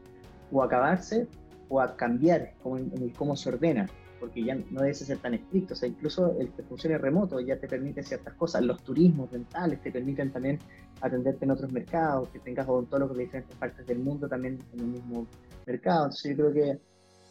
o 0.50 0.62
acabarse 0.62 1.28
o 1.68 1.80
a 1.80 1.96
cambiar 1.96 2.54
como 2.62 2.78
en, 2.78 2.92
el 3.00 3.12
cómo 3.12 3.36
se 3.36 3.48
ordena, 3.48 3.88
porque 4.20 4.44
ya 4.44 4.54
no 4.54 4.80
debe 4.80 4.94
ser 4.94 5.18
tan 5.18 5.34
estricto. 5.34 5.74
O 5.74 5.76
sea, 5.76 5.88
incluso 5.88 6.36
el 6.38 6.50
que 6.52 6.62
funcione 6.62 6.98
remoto 6.98 7.40
ya 7.40 7.58
te 7.58 7.68
permite 7.68 8.02
ciertas 8.02 8.34
cosas. 8.34 8.62
Los 8.62 8.82
turismos 8.82 9.30
dentales 9.30 9.82
te 9.82 9.90
permiten 9.90 10.32
también 10.32 10.58
atenderte 11.00 11.44
en 11.44 11.50
otros 11.50 11.72
mercados, 11.72 12.28
que 12.28 12.38
tengas 12.38 12.68
odontólogos 12.68 13.16
de 13.16 13.24
diferentes 13.24 13.56
partes 13.56 13.86
del 13.86 13.98
mundo 13.98 14.28
también 14.28 14.58
en 14.72 14.80
el 14.80 14.86
mismo 14.86 15.26
mercado. 15.66 16.04
Entonces 16.04 16.36
yo 16.36 16.50
creo 16.50 16.52
que, 16.52 16.80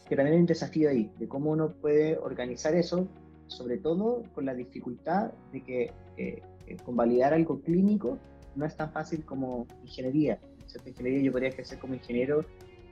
que 0.08 0.16
también 0.16 0.34
hay 0.34 0.40
un 0.40 0.46
desafío 0.46 0.90
ahí, 0.90 1.10
de 1.18 1.28
cómo 1.28 1.50
uno 1.50 1.70
puede 1.70 2.16
organizar 2.18 2.74
eso, 2.74 3.08
sobre 3.46 3.78
todo 3.78 4.22
con 4.34 4.46
la 4.46 4.54
dificultad 4.54 5.32
de 5.52 5.62
que 5.62 5.92
eh, 6.16 6.42
eh, 6.66 6.76
convalidar 6.84 7.34
algo 7.34 7.60
clínico 7.60 8.18
no 8.56 8.64
es 8.64 8.76
tan 8.76 8.90
fácil 8.92 9.24
como 9.24 9.66
ingeniería. 9.82 10.38
En 10.74 10.88
ingeniería 10.88 11.22
yo 11.22 11.32
podría 11.32 11.50
ejercer 11.50 11.78
como 11.78 11.94
ingeniero 11.94 12.44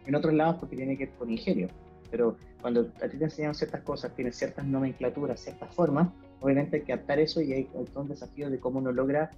en 0.07 0.15
otros 0.15 0.35
lados 0.35 0.57
porque 0.61 0.77
tiene 0.77 0.97
que 0.97 1.07
ver 1.07 1.15
con 1.15 1.31
ingenio. 1.31 1.69
Pero 2.11 2.37
cuando 2.61 2.93
a 3.03 3.09
ti 3.09 3.17
te 3.17 3.25
enseñan 3.25 3.55
ciertas 3.55 3.83
cosas, 3.83 4.15
tienes 4.15 4.37
ciertas 4.37 4.67
nomenclaturas, 4.67 5.41
ciertas 5.41 5.75
formas, 5.75 6.09
obviamente 6.41 6.77
hay 6.77 6.83
que 6.83 6.93
adaptar 6.93 7.19
eso 7.19 7.41
y 7.41 7.53
hay, 7.53 7.71
un 7.95 8.09
desafío 8.09 8.51
de 8.51 8.59
cómo 8.59 8.79
uno 8.79 8.93
logra 8.93 9.31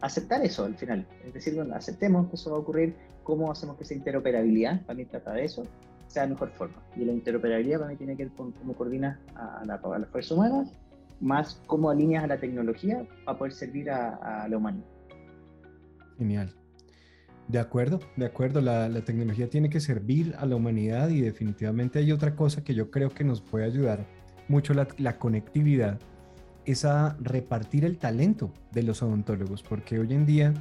aceptar 0.00 0.44
eso 0.44 0.64
al 0.64 0.74
final. 0.74 1.06
Es 1.24 1.34
decir, 1.34 1.54
bueno, 1.54 1.74
aceptemos 1.74 2.28
que 2.28 2.36
eso 2.36 2.50
va 2.50 2.56
a 2.56 2.60
ocurrir, 2.60 2.94
cómo 3.22 3.50
hacemos 3.50 3.76
que 3.76 3.84
esa 3.84 3.94
interoperabilidad, 3.94 4.84
para 4.84 4.96
mí 4.96 5.04
trata 5.04 5.32
de 5.32 5.44
eso, 5.44 5.62
sea 6.08 6.24
de 6.24 6.30
mejor 6.30 6.50
forma. 6.50 6.82
Y 6.96 7.04
la 7.04 7.12
interoperabilidad 7.12 7.78
para 7.78 7.90
mí 7.90 7.96
tiene 7.96 8.16
que 8.16 8.24
ver 8.24 8.32
con 8.32 8.52
cómo 8.52 8.74
coordinas 8.74 9.18
a, 9.34 9.62
la, 9.64 9.74
a 9.74 9.98
las 9.98 10.08
fuerzas 10.10 10.32
humanas, 10.32 10.72
más 11.20 11.60
cómo 11.66 11.90
alineas 11.90 12.24
a 12.24 12.26
la 12.26 12.38
tecnología 12.38 13.06
para 13.24 13.38
poder 13.38 13.52
servir 13.52 13.90
a, 13.90 14.44
a 14.44 14.48
la 14.48 14.56
humanidad. 14.56 14.86
Genial. 16.18 16.54
De 17.48 17.58
acuerdo, 17.60 18.00
de 18.16 18.26
acuerdo. 18.26 18.60
La, 18.60 18.88
tecnología 19.02 19.48
tiene 19.48 19.70
que 19.70 19.80
servir 19.80 20.34
a 20.38 20.46
la 20.46 20.56
humanidad 20.56 21.08
y 21.10 21.20
definitivamente 21.20 21.98
hay 22.00 22.10
otra 22.12 22.34
cosa 22.34 22.64
que 22.64 22.74
yo 22.74 22.90
creo 22.90 23.10
que 23.10 23.24
nos 23.24 23.40
puede 23.40 23.64
ayudar 23.64 24.06
mucho 24.48 24.74
la, 24.74 25.18
conectividad. 25.18 25.98
es 26.64 26.84
a 26.84 27.16
repartir 27.20 27.84
el 27.84 27.98
talento 27.98 28.52
de 28.72 28.82
los 28.82 29.02
odontólogos, 29.02 29.62
porque 29.62 29.98
hoy 29.98 30.12
en 30.12 30.26
día 30.26 30.54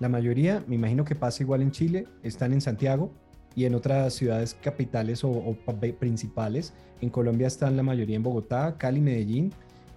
la 0.00 0.08
mayoría, 0.08 0.64
me 0.66 0.74
imagino 0.74 1.04
que 1.04 1.14
pasa 1.14 1.44
igual 1.44 1.62
en 1.62 1.70
Chile, 1.70 2.08
están 2.24 2.52
en 2.52 2.60
Santiago 2.60 3.12
y 3.54 3.66
en 3.66 3.74
otras 3.76 4.14
ciudades 4.14 4.56
capitales 4.60 5.22
o, 5.22 5.56
principales. 5.98 6.72
En 7.00 7.10
Colombia 7.10 7.46
están 7.46 7.76
la 7.76 7.84
mayoría 7.84 8.16
en 8.16 8.22
Bogotá, 8.24 8.76
Cali, 8.78 9.00
Medellín. 9.00 9.52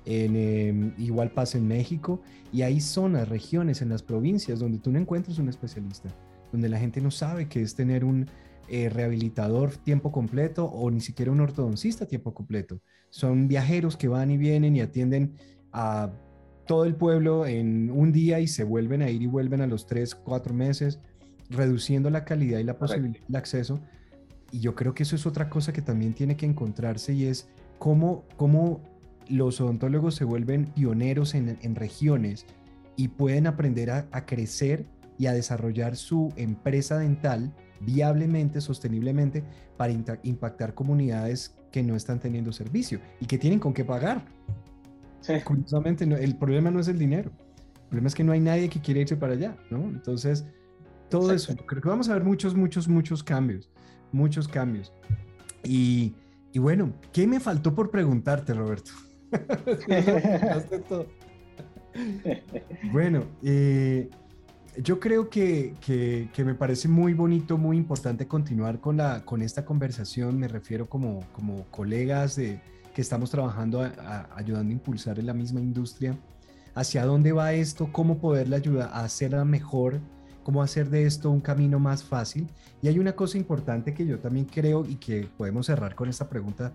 Em, 0.07 0.93
igual 0.99 1.31
pasa 1.31 1.57
en 1.57 1.67
México 1.67 2.21
y 2.53 2.61
hay 2.61 2.79
zonas, 2.79 3.27
regiones 3.27 3.81
en 3.81 3.89
las 3.89 4.03
provincias 4.03 4.59
donde 4.59 4.77
tú 4.77 4.91
no 4.91 4.99
encuentras 4.99 5.39
un 5.39 5.49
especialista, 5.49 6.09
donde 6.55 6.69
la 6.69 6.79
gente 6.79 7.01
no 7.01 7.11
sabe 7.11 7.47
qué 7.47 7.61
es 7.61 7.75
tener 7.75 8.05
un 8.05 8.27
eh, 8.67 8.89
rehabilitador 8.89 9.75
tiempo 9.75 10.11
completo 10.11 10.65
o 10.65 10.89
ni 10.89 11.01
siquiera 11.01 11.31
un 11.31 11.41
ortodoncista 11.41 12.07
tiempo 12.07 12.33
completo. 12.33 12.81
Son 13.09 13.47
viajeros 13.47 13.97
que 13.97 14.07
van 14.07 14.31
y 14.31 14.37
vienen 14.37 14.75
y 14.75 14.81
atienden 14.81 15.35
a 15.71 16.11
todo 16.65 16.85
el 16.85 16.95
pueblo 16.95 17.45
en 17.45 17.91
un 17.91 18.11
día 18.11 18.39
y 18.39 18.47
se 18.47 18.63
vuelven 18.63 19.01
a 19.01 19.09
ir 19.09 19.21
y 19.21 19.27
vuelven 19.27 19.61
a 19.61 19.67
los 19.67 19.85
tres, 19.85 20.15
cuatro 20.15 20.53
meses, 20.53 20.99
reduciendo 21.49 22.09
la 22.09 22.25
calidad 22.25 22.59
y 22.59 22.63
la 22.63 22.77
posibilidad 22.77 23.27
de 23.27 23.37
acceso. 23.37 23.79
Y 24.51 24.61
yo 24.61 24.73
creo 24.73 24.93
que 24.93 25.03
eso 25.03 25.15
es 25.15 25.25
otra 25.25 25.49
cosa 25.49 25.73
que 25.73 25.81
también 25.81 26.13
tiene 26.13 26.37
que 26.37 26.45
encontrarse 26.45 27.13
y 27.13 27.25
es 27.25 27.49
cómo, 27.77 28.23
cómo 28.37 28.81
los 29.27 29.59
odontólogos 29.59 30.15
se 30.15 30.23
vuelven 30.23 30.67
pioneros 30.67 31.35
en, 31.35 31.57
en 31.61 31.75
regiones 31.75 32.45
y 32.95 33.09
pueden 33.09 33.47
aprender 33.47 33.91
a, 33.91 34.07
a, 34.11 34.25
crecer 34.25 34.85
y 35.17 35.27
a 35.27 35.33
desarrollar 35.33 35.95
su 35.95 36.33
empresa 36.35 36.97
dental 36.97 37.53
viablemente, 37.81 38.61
sosteniblemente, 38.61 39.43
para 39.77 39.93
impactar 40.23 40.73
comunidades 40.73 41.55
que 41.71 41.83
no 41.83 41.95
están 41.95 42.19
teniendo 42.19 42.51
servicio 42.51 42.99
y 43.19 43.25
que 43.25 43.37
tienen 43.37 43.59
con 43.59 43.73
qué 43.73 43.83
pagar. 43.83 44.25
Curiosamente, 45.43 46.05
el 46.05 46.37
problema 46.37 46.71
no 46.71 46.79
es 46.79 46.87
el 46.87 46.97
dinero. 46.97 47.31
El 47.75 47.89
problema 47.89 48.07
es 48.07 48.15
que 48.15 48.23
no 48.23 48.31
hay 48.31 48.39
nadie 48.39 48.69
que 48.69 48.79
quiera 48.79 49.01
irse 49.01 49.17
para 49.17 49.33
allá, 49.33 49.57
¿no? 49.69 49.83
Entonces, 49.83 50.45
todo 51.09 51.31
eso, 51.31 51.55
creo 51.55 51.81
que 51.81 51.89
vamos 51.89 52.09
a 52.09 52.13
ver 52.13 52.23
muchos, 52.23 52.55
muchos, 52.55 52.87
muchos 52.87 53.23
cambios, 53.23 53.69
muchos 54.11 54.47
cambios. 54.47 54.93
Y, 55.63 56.15
y 56.51 56.59
bueno, 56.59 56.93
¿qué 57.11 57.27
me 57.27 57.39
faltó 57.39 57.73
por 57.75 57.91
preguntarte, 57.91 58.53
Roberto? 58.53 58.91
bueno, 62.91 63.25
eh, 63.43 64.09
yo 64.81 64.99
creo 64.99 65.29
que, 65.29 65.75
que, 65.85 66.29
que, 66.33 66.43
me 66.43 66.55
parece 66.55 66.87
muy 66.87 67.13
bonito, 67.13 67.57
muy 67.57 67.77
importante 67.77 68.27
continuar 68.27 68.79
con, 68.79 68.97
la, 68.97 69.23
con 69.23 69.41
esta 69.41 69.65
conversación. 69.65 70.37
Me 70.37 70.47
refiero 70.47 70.87
como, 70.87 71.21
como 71.33 71.65
colegas 71.71 72.35
de, 72.35 72.59
que 72.95 73.01
estamos 73.01 73.29
trabajando 73.29 73.81
ayudando 74.35 74.69
a 74.69 74.73
impulsar 74.73 75.19
en 75.19 75.25
la 75.25 75.33
misma 75.33 75.59
industria. 75.59 76.17
¿Hacia 76.73 77.05
dónde 77.05 77.33
va 77.33 77.51
esto? 77.51 77.89
¿Cómo 77.91 78.19
poderle 78.19 78.55
ayudar 78.55 78.89
a 78.93 79.03
hacerla 79.03 79.43
mejor? 79.43 79.99
¿Cómo 80.43 80.63
hacer 80.63 80.89
de 80.89 81.05
esto 81.05 81.29
un 81.29 81.41
camino 81.41 81.77
más 81.77 82.05
fácil? 82.05 82.47
Y 82.81 82.87
hay 82.87 82.97
una 82.97 83.13
cosa 83.13 83.37
importante 83.37 83.93
que 83.93 84.05
yo 84.05 84.19
también 84.19 84.45
creo 84.45 84.85
y 84.85 84.95
que 84.95 85.27
podemos 85.37 85.65
cerrar 85.65 85.93
con 85.95 86.07
esta 86.07 86.29
pregunta, 86.29 86.71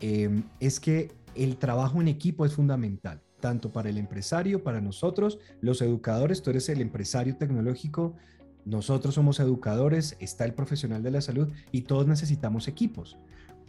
em, 0.00 0.42
es 0.60 0.78
que 0.78 1.12
el 1.34 1.56
trabajo 1.56 2.02
en 2.02 2.08
equipo 2.08 2.44
es 2.44 2.54
fundamental, 2.54 3.22
tanto 3.46 3.72
para 3.72 3.88
el 3.88 3.96
empresario, 3.96 4.64
para 4.64 4.80
nosotros, 4.80 5.38
los 5.60 5.80
educadores, 5.80 6.42
tú 6.42 6.50
eres 6.50 6.68
el 6.68 6.80
empresario 6.80 7.36
tecnológico, 7.36 8.16
nosotros 8.64 9.14
somos 9.14 9.38
educadores, 9.38 10.16
está 10.18 10.44
el 10.44 10.52
profesional 10.52 11.00
de 11.04 11.12
la 11.12 11.20
salud 11.20 11.52
y 11.70 11.82
todos 11.82 12.08
necesitamos 12.08 12.66
equipos. 12.66 13.16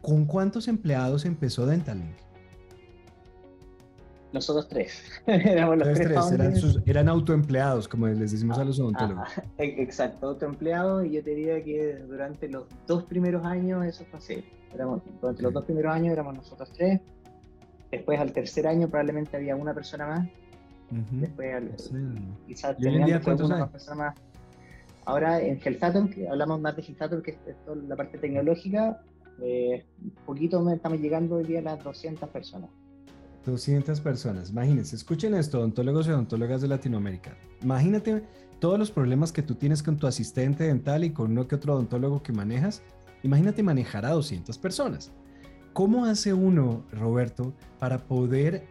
¿Con 0.01 0.25
cuántos 0.25 0.67
empleados 0.67 1.25
empezó 1.25 1.67
Dentalink? 1.67 2.15
Nosotros 4.33 4.67
tres. 4.67 5.03
Éramos 5.27 5.77
los 5.77 5.93
tres, 5.93 6.81
eran, 6.87 7.07
autoempleados, 7.07 7.87
como 7.87 8.07
les 8.07 8.31
decimos 8.31 8.57
a 8.57 8.63
los 8.63 8.79
odontólogos. 8.79 9.29
Ah, 9.37 9.43
exacto, 9.59 10.29
autoempleados, 10.29 11.05
y 11.05 11.11
yo 11.11 11.23
te 11.23 11.35
diría 11.35 11.63
que 11.63 11.99
durante 12.09 12.49
los 12.49 12.63
dos 12.87 13.03
primeros 13.03 13.45
años 13.45 13.85
eso 13.85 14.05
fue 14.09 14.17
así. 14.17 14.43
durante 15.21 15.43
los 15.43 15.53
dos 15.53 15.65
primeros 15.65 15.93
años 15.93 16.13
éramos 16.13 16.33
nosotros 16.33 16.71
tres. 16.73 16.99
Después, 17.91 18.19
al 18.19 18.31
tercer 18.33 18.67
año, 18.67 18.89
probablemente 18.89 19.37
había 19.37 19.55
una 19.55 19.73
persona 19.73 20.07
más. 20.07 20.27
Después, 21.11 21.91
quizás 22.47 22.77
teníamos 22.77 23.41
una 23.41 23.67
persona 23.69 23.95
más. 23.95 24.15
Ahora 25.05 25.39
en 25.39 25.59
Gelsaton, 25.61 26.09
que 26.09 26.27
hablamos 26.27 26.59
más 26.59 26.75
de 26.75 26.83
Gelsaton, 26.83 27.21
que 27.21 27.31
es 27.31 27.37
la 27.87 27.95
parte 27.95 28.17
tecnológica, 28.17 29.01
eh, 29.41 29.85
poquito 30.25 30.69
estamos 30.69 30.99
llegando 30.99 31.35
hoy 31.35 31.45
día 31.45 31.59
a 31.59 31.63
las 31.63 31.83
200 31.83 32.29
personas. 32.29 32.69
200 33.45 34.01
personas, 34.01 34.49
imagínense, 34.49 34.97
escuchen 34.97 35.33
esto, 35.33 35.59
odontólogos 35.59 36.07
y 36.07 36.11
odontólogas 36.11 36.61
de 36.61 36.67
Latinoamérica. 36.67 37.37
Imagínate 37.61 38.23
todos 38.59 38.77
los 38.77 38.91
problemas 38.91 39.31
que 39.31 39.41
tú 39.41 39.55
tienes 39.55 39.81
con 39.81 39.97
tu 39.97 40.07
asistente 40.07 40.65
dental 40.65 41.05
y 41.05 41.11
con 41.11 41.31
uno 41.31 41.47
que 41.47 41.55
otro 41.55 41.73
odontólogo 41.73 42.21
que 42.21 42.33
manejas. 42.33 42.83
Imagínate 43.23 43.63
manejar 43.63 44.05
a 44.05 44.09
200 44.09 44.57
personas. 44.57 45.11
¿Cómo 45.77 46.05
hace 46.05 46.33
uno, 46.33 46.83
Roberto, 46.91 47.53
para 47.77 47.99
poder 47.99 48.65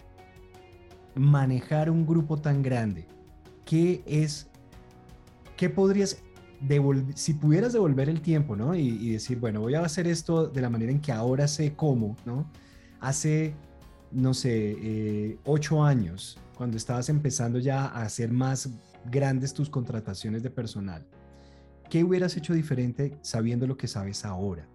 manejar 1.14 1.88
un 1.88 2.04
grupo 2.04 2.36
tan 2.36 2.64
grande? 2.64 3.06
¿Qué 3.64 4.02
es, 4.06 4.48
qué 5.56 5.70
podrías 5.70 6.20
si 7.14 7.34
pudieras 7.34 7.74
devolver 7.74 8.08
el 8.08 8.20
tiempo, 8.22 8.56
¿no? 8.56 8.74
Y, 8.74 9.12
decir, 9.12 9.38
bueno, 9.38 9.60
voy 9.60 9.76
a 9.76 9.82
hacer 9.82 10.08
esto 10.08 10.48
de 10.48 10.60
la 10.60 10.68
manera 10.68 10.90
en 10.90 11.00
que 11.00 11.12
ahora 11.12 11.46
sé 11.46 11.76
cómo, 11.76 12.16
¿no? 12.24 12.50
Hace, 12.98 13.54
no 14.10 14.34
sé, 14.34 14.76
eh, 14.76 15.38
ocho 15.44 15.84
años, 15.84 16.40
cuando 16.56 16.76
estabas 16.76 17.08
empezando 17.08 17.60
ya 17.60 17.84
a 17.84 18.02
hacer 18.02 18.32
más 18.32 18.68
grandes 19.12 19.54
tus 19.54 19.70
contrataciones 19.70 20.42
de 20.42 20.50
personal, 20.50 21.06
¿qué 21.88 22.02
hubieras 22.02 22.36
hecho 22.36 22.52
diferente 22.52 23.16
sabiendo 23.22 23.64
lo 23.68 23.76
que 23.76 23.86
sabes 23.86 24.24
ahora? 24.24 24.66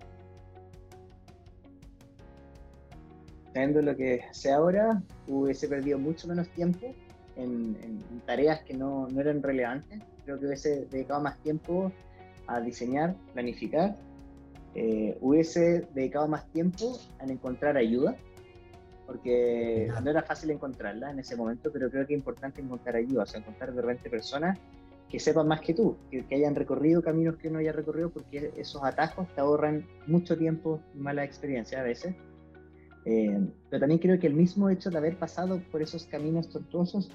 Sabiendo 3.53 3.81
lo 3.81 3.95
que 3.95 4.21
sé 4.31 4.51
ahora, 4.51 5.01
hubiese 5.27 5.67
perdido 5.67 5.99
mucho 5.99 6.27
menos 6.27 6.47
tiempo 6.49 6.93
en, 7.35 7.75
tareas 8.25 8.61
que 8.61 8.73
no, 8.73 9.07
no 9.07 9.19
eran 9.19 9.43
relevantes. 9.43 9.99
Creo 10.23 10.39
que 10.39 10.45
hubiese 10.45 10.85
dedicado 10.89 11.21
más 11.21 11.37
tiempo 11.39 11.91
a 12.47 12.61
diseñar, 12.61 13.15
planificar, 13.33 13.95
eh, 14.73 15.17
hubiese 15.19 15.87
dedicado 15.93 16.27
más 16.27 16.45
tiempo 16.51 16.97
en 17.19 17.31
encontrar 17.31 17.75
ayuda, 17.75 18.15
porque 19.05 19.89
no 20.01 20.09
era 20.09 20.23
fácil 20.23 20.51
encontrarla 20.51 21.11
en 21.11 21.19
ese 21.19 21.35
momento, 21.35 21.69
pero 21.71 21.89
creo 21.89 22.07
que 22.07 22.13
es 22.13 22.19
importante 22.19 22.61
encontrar 22.61 22.95
ayuda, 22.95 23.23
o 23.23 23.25
sea, 23.25 23.41
encontrar 23.41 23.73
de 23.73 23.81
repente 23.81 24.09
personas 24.09 24.57
que 25.09 25.19
sepan 25.19 25.45
más 25.45 25.59
que 25.59 25.73
tú, 25.73 25.97
que, 26.09 26.23
hayan 26.33 26.55
recorrido 26.55 27.01
caminos 27.01 27.35
que 27.35 27.49
uno 27.49 27.59
haya 27.59 27.73
recorrido, 27.73 28.09
porque 28.09 28.53
esos 28.55 28.81
atajos 28.81 29.27
te 29.35 29.41
ahorran 29.41 29.85
mucho 30.07 30.37
tiempo 30.37 30.79
y 30.95 30.99
mala 30.99 31.25
experiencia 31.25 31.81
a 31.81 31.83
veces. 31.83 32.15
Eh, 33.05 33.39
pero 33.69 33.79
también 33.79 33.99
creo 33.99 34.19
que 34.19 34.27
el 34.27 34.33
mismo 34.33 34.69
hecho 34.69 34.89
de 34.89 34.97
haber 34.97 35.17
pasado 35.17 35.59
por 35.71 35.81
esos 35.81 36.05
caminos 36.05 36.49
tortuosos 36.49 37.09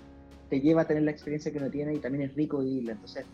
te 0.51 0.61
lleva 0.61 0.83
a 0.83 0.87
tener 0.87 1.05
la 1.05 1.11
experiencia 1.11 1.53
que 1.53 1.59
uno 1.59 1.71
tiene 1.71 1.95
y 1.95 1.99
también 1.99 2.29
es 2.29 2.35
rico 2.35 2.59
vivirla. 2.59 2.93
Entonces, 2.93 3.25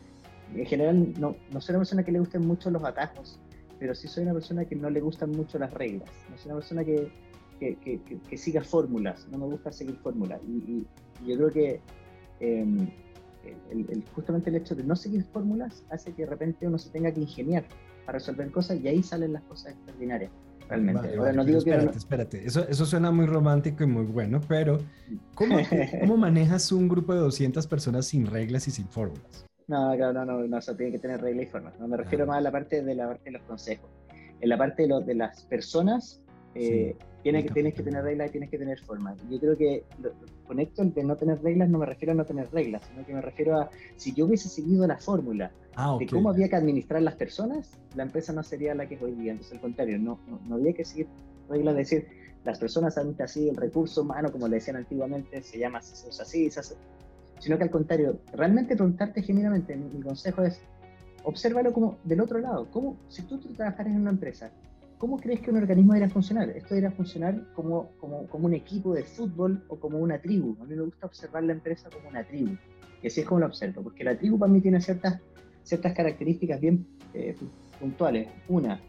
en 0.55 0.67
general, 0.67 1.15
no, 1.19 1.37
no 1.51 1.61
soy 1.61 1.75
una 1.75 1.81
persona 1.81 2.05
que 2.05 2.13
le 2.13 2.19
gusten 2.19 2.47
mucho 2.47 2.71
los 2.71 2.85
atajos, 2.85 3.39
pero 3.79 3.95
sí 3.95 4.09
soy 4.09 4.25
una 4.25 4.35
persona 4.35 4.65
que 4.65 4.77
no 4.77 4.91
le 4.91 5.01
gustan 5.01 5.31
mucho 5.31 5.59
las 5.59 5.73
reglas. 5.73 6.09
No 6.31 6.37
soy 6.37 6.53
una 6.53 6.61
persona 6.61 6.85
que, 6.85 7.11
que, 7.59 8.01
que, 8.29 8.37
siga 8.37 8.63
fórmulas, 8.63 9.29
no 9.31 9.39
me 9.39 9.47
gusta 9.47 9.73
seguir 9.73 9.97
fórmulas. 9.97 10.41
Y, 10.47 10.87
yo 11.25 11.37
creo 11.37 11.51
que 11.51 11.81
em, 12.41 12.89
el, 13.71 14.05
justamente 14.13 14.51
el 14.51 14.57
hecho 14.57 14.75
de 14.75 14.83
no 14.83 14.97
seguir 14.97 15.23
fórmulas 15.25 15.85
hace 15.91 16.13
que 16.13 16.25
de 16.25 16.31
repente 16.31 16.67
uno 16.67 16.79
se 16.79 16.91
tenga 16.91 17.13
que 17.13 17.21
ingeniar 17.21 17.65
para 18.05 18.19
resolver 18.19 18.51
cosas 18.51 18.81
y 18.81 18.89
ahí 18.89 19.05
salen 19.05 19.35
las 19.35 19.43
cosas 19.45 19.75
extraordinarias 19.75 20.33
realmente. 20.73 21.17
no 21.17 21.45
digo 21.45 21.59
espérate, 21.59 21.99
espérate. 21.99 22.47
Eso, 22.47 22.67
eso 22.69 22.87
suena 22.87 23.11
muy 23.11 23.27
romántico 23.27 23.85
y 23.85 23.87
muy 23.87 24.05
bueno, 24.05 24.41
pero 24.49 24.79
¿cómo, 25.35 25.57
¿cómo 26.01 26.17
manejas 26.17 26.73
un 26.73 26.89
grupo 26.89 27.15
de 27.15 27.21
200 27.21 27.67
personas 27.67 28.07
sin 28.07 28.27
reglas 28.27 28.69
y 28.69 28.71
sin 28.71 28.87
fórmulas? 28.89 29.47
No, 29.69 29.97
no, 29.97 30.13
no, 30.13 30.25
no, 30.25 30.47
no, 30.47 30.59
eso 30.59 30.75
tiene 30.75 30.93
que 30.93 30.99
tener 30.99 31.21
reglas 31.21 31.47
y 31.47 31.49
formas. 31.49 31.79
No 31.79 31.89
me 31.89 31.97
refiero 31.97 32.25
ah. 32.25 32.29
más 32.29 32.39
a 32.39 32.41
la 32.41 32.51
parte 32.51 32.83
de 32.83 32.95
la 32.95 33.09
parte 33.09 33.25
de 33.25 33.31
los 33.33 33.43
consejos. 33.43 33.91
En 34.41 34.49
la 34.49 34.59
parte 34.59 34.83
de, 34.83 34.89
lo, 34.89 35.01
de 35.01 35.15
las 35.15 35.45
personas, 35.45 36.21
eh, 36.55 36.97
tienes, 37.23 37.45
que, 37.45 37.51
tienes 37.51 37.75
que 37.75 37.83
tener 37.83 38.03
reglas 38.03 38.29
y 38.29 38.33
tienes 38.33 38.51
que 38.51 38.59
tener 38.59 38.81
formas. 38.81 39.17
Yo 39.31 39.39
creo 39.39 39.57
que 39.57 39.85
con 40.47 40.61
esto 40.61 40.85
de 40.85 41.05
no 41.05 41.17
tener 41.17 41.41
reglas 41.43 41.69
no 41.69 41.79
me 41.79 41.87
refiero 41.87 42.13
a 42.13 42.15
no 42.15 42.25
tener 42.25 42.51
reglas, 42.51 42.83
sino 42.89 43.07
que 43.07 43.15
me 43.15 43.21
refiero 43.21 43.61
a 43.61 43.71
si 43.97 44.13
yo 44.13 44.27
hubiese 44.27 44.49
seguido 44.49 44.87
la 44.87 44.99
fórmula 44.99 45.51
ah, 45.77 45.97
de 45.99 46.07
cómo 46.07 46.31
había 46.31 46.49
que 46.49 46.57
administrar 46.57 47.03
las 47.03 47.15
personas, 47.15 47.71
la 47.95 48.03
empresa 48.03 48.33
no 48.33 48.43
sería 48.43 48.75
la 48.75 48.87
que 48.87 48.97
es 48.97 49.03
hoy 49.03 49.13
día. 49.13 49.33
Entonces, 49.33 49.55
al 49.55 49.61
contrario, 49.61 49.99
no, 49.99 50.19
no, 50.47 50.55
había 50.57 50.73
que 50.73 50.85
seguir 50.85 51.07
reglas, 51.49 51.75
de 51.75 51.79
decir, 51.79 52.07
las 52.45 52.59
personas 52.59 52.99
antes 52.99 53.21
así, 53.21 53.49
el 53.49 53.57
recurso 53.57 54.03
humano, 54.03 54.33
como 54.33 54.49
le 54.49 54.57
decían 54.57 54.77
antiguamente, 54.77 55.43
se 55.43 55.59
llama, 55.59 55.81
se 55.81 56.09
usa 56.09 56.25
así, 56.25 56.51
se 56.51 56.61
hace. 56.61 56.75
Sino 57.39 57.57
que 57.57 57.65
al 57.65 57.71
contrario, 57.71 58.19
realmente 58.33 58.75
preguntarte 58.75 59.23
genuinamente, 59.23 59.77
mi, 59.77 60.01
consejo 60.01 60.43
es, 60.43 60.61
obsérvalo 61.25 61.73
como 61.73 61.99
del 62.05 62.21
otro 62.21 62.39
lado. 62.39 62.69
¿Cómo, 62.71 62.97
si 63.09 63.23
tú 63.23 63.39
trabajaras 63.39 63.93
en 63.93 64.01
una 64.01 64.11
empresa, 64.11 64.51
¿cómo 65.03 65.17
crees 65.17 65.41
que 65.41 65.51
un 65.51 65.57
organismo 65.57 65.95
debería 65.95 66.15
funcionar? 66.15 66.49
Esto 66.51 66.77
debería 66.77 66.93
funcionar 66.93 67.53
como, 67.55 67.91
como, 67.99 68.25
como, 68.29 68.47
un 68.47 68.55
equipo 68.55 68.95
de 68.95 69.03
fútbol 69.03 69.65
o 69.67 69.75
como 69.81 69.99
una 69.99 70.21
tribu. 70.21 70.57
A 70.61 70.65
mí 70.65 70.77
me 70.77 70.83
gusta 70.83 71.07
observar 71.07 71.43
la 71.43 71.55
empresa 71.55 71.91
como 71.91 72.09
una 72.09 72.23
tribu, 72.23 72.57
que 73.01 73.09
así 73.09 73.23
es 73.23 73.27
como 73.27 73.41
lo 73.41 73.47
observo, 73.47 73.83
porque 73.83 74.05
la 74.05 74.17
tribu 74.17 74.39
para 74.39 74.53
mí 74.53 74.61
tiene 74.61 74.81
ciertas, 74.81 75.21
ciertas 75.65 75.93
características 75.93 76.61
bien 76.61 76.87
eh, 77.15 77.35
puntuales. 77.81 78.29
Una, 78.47 78.81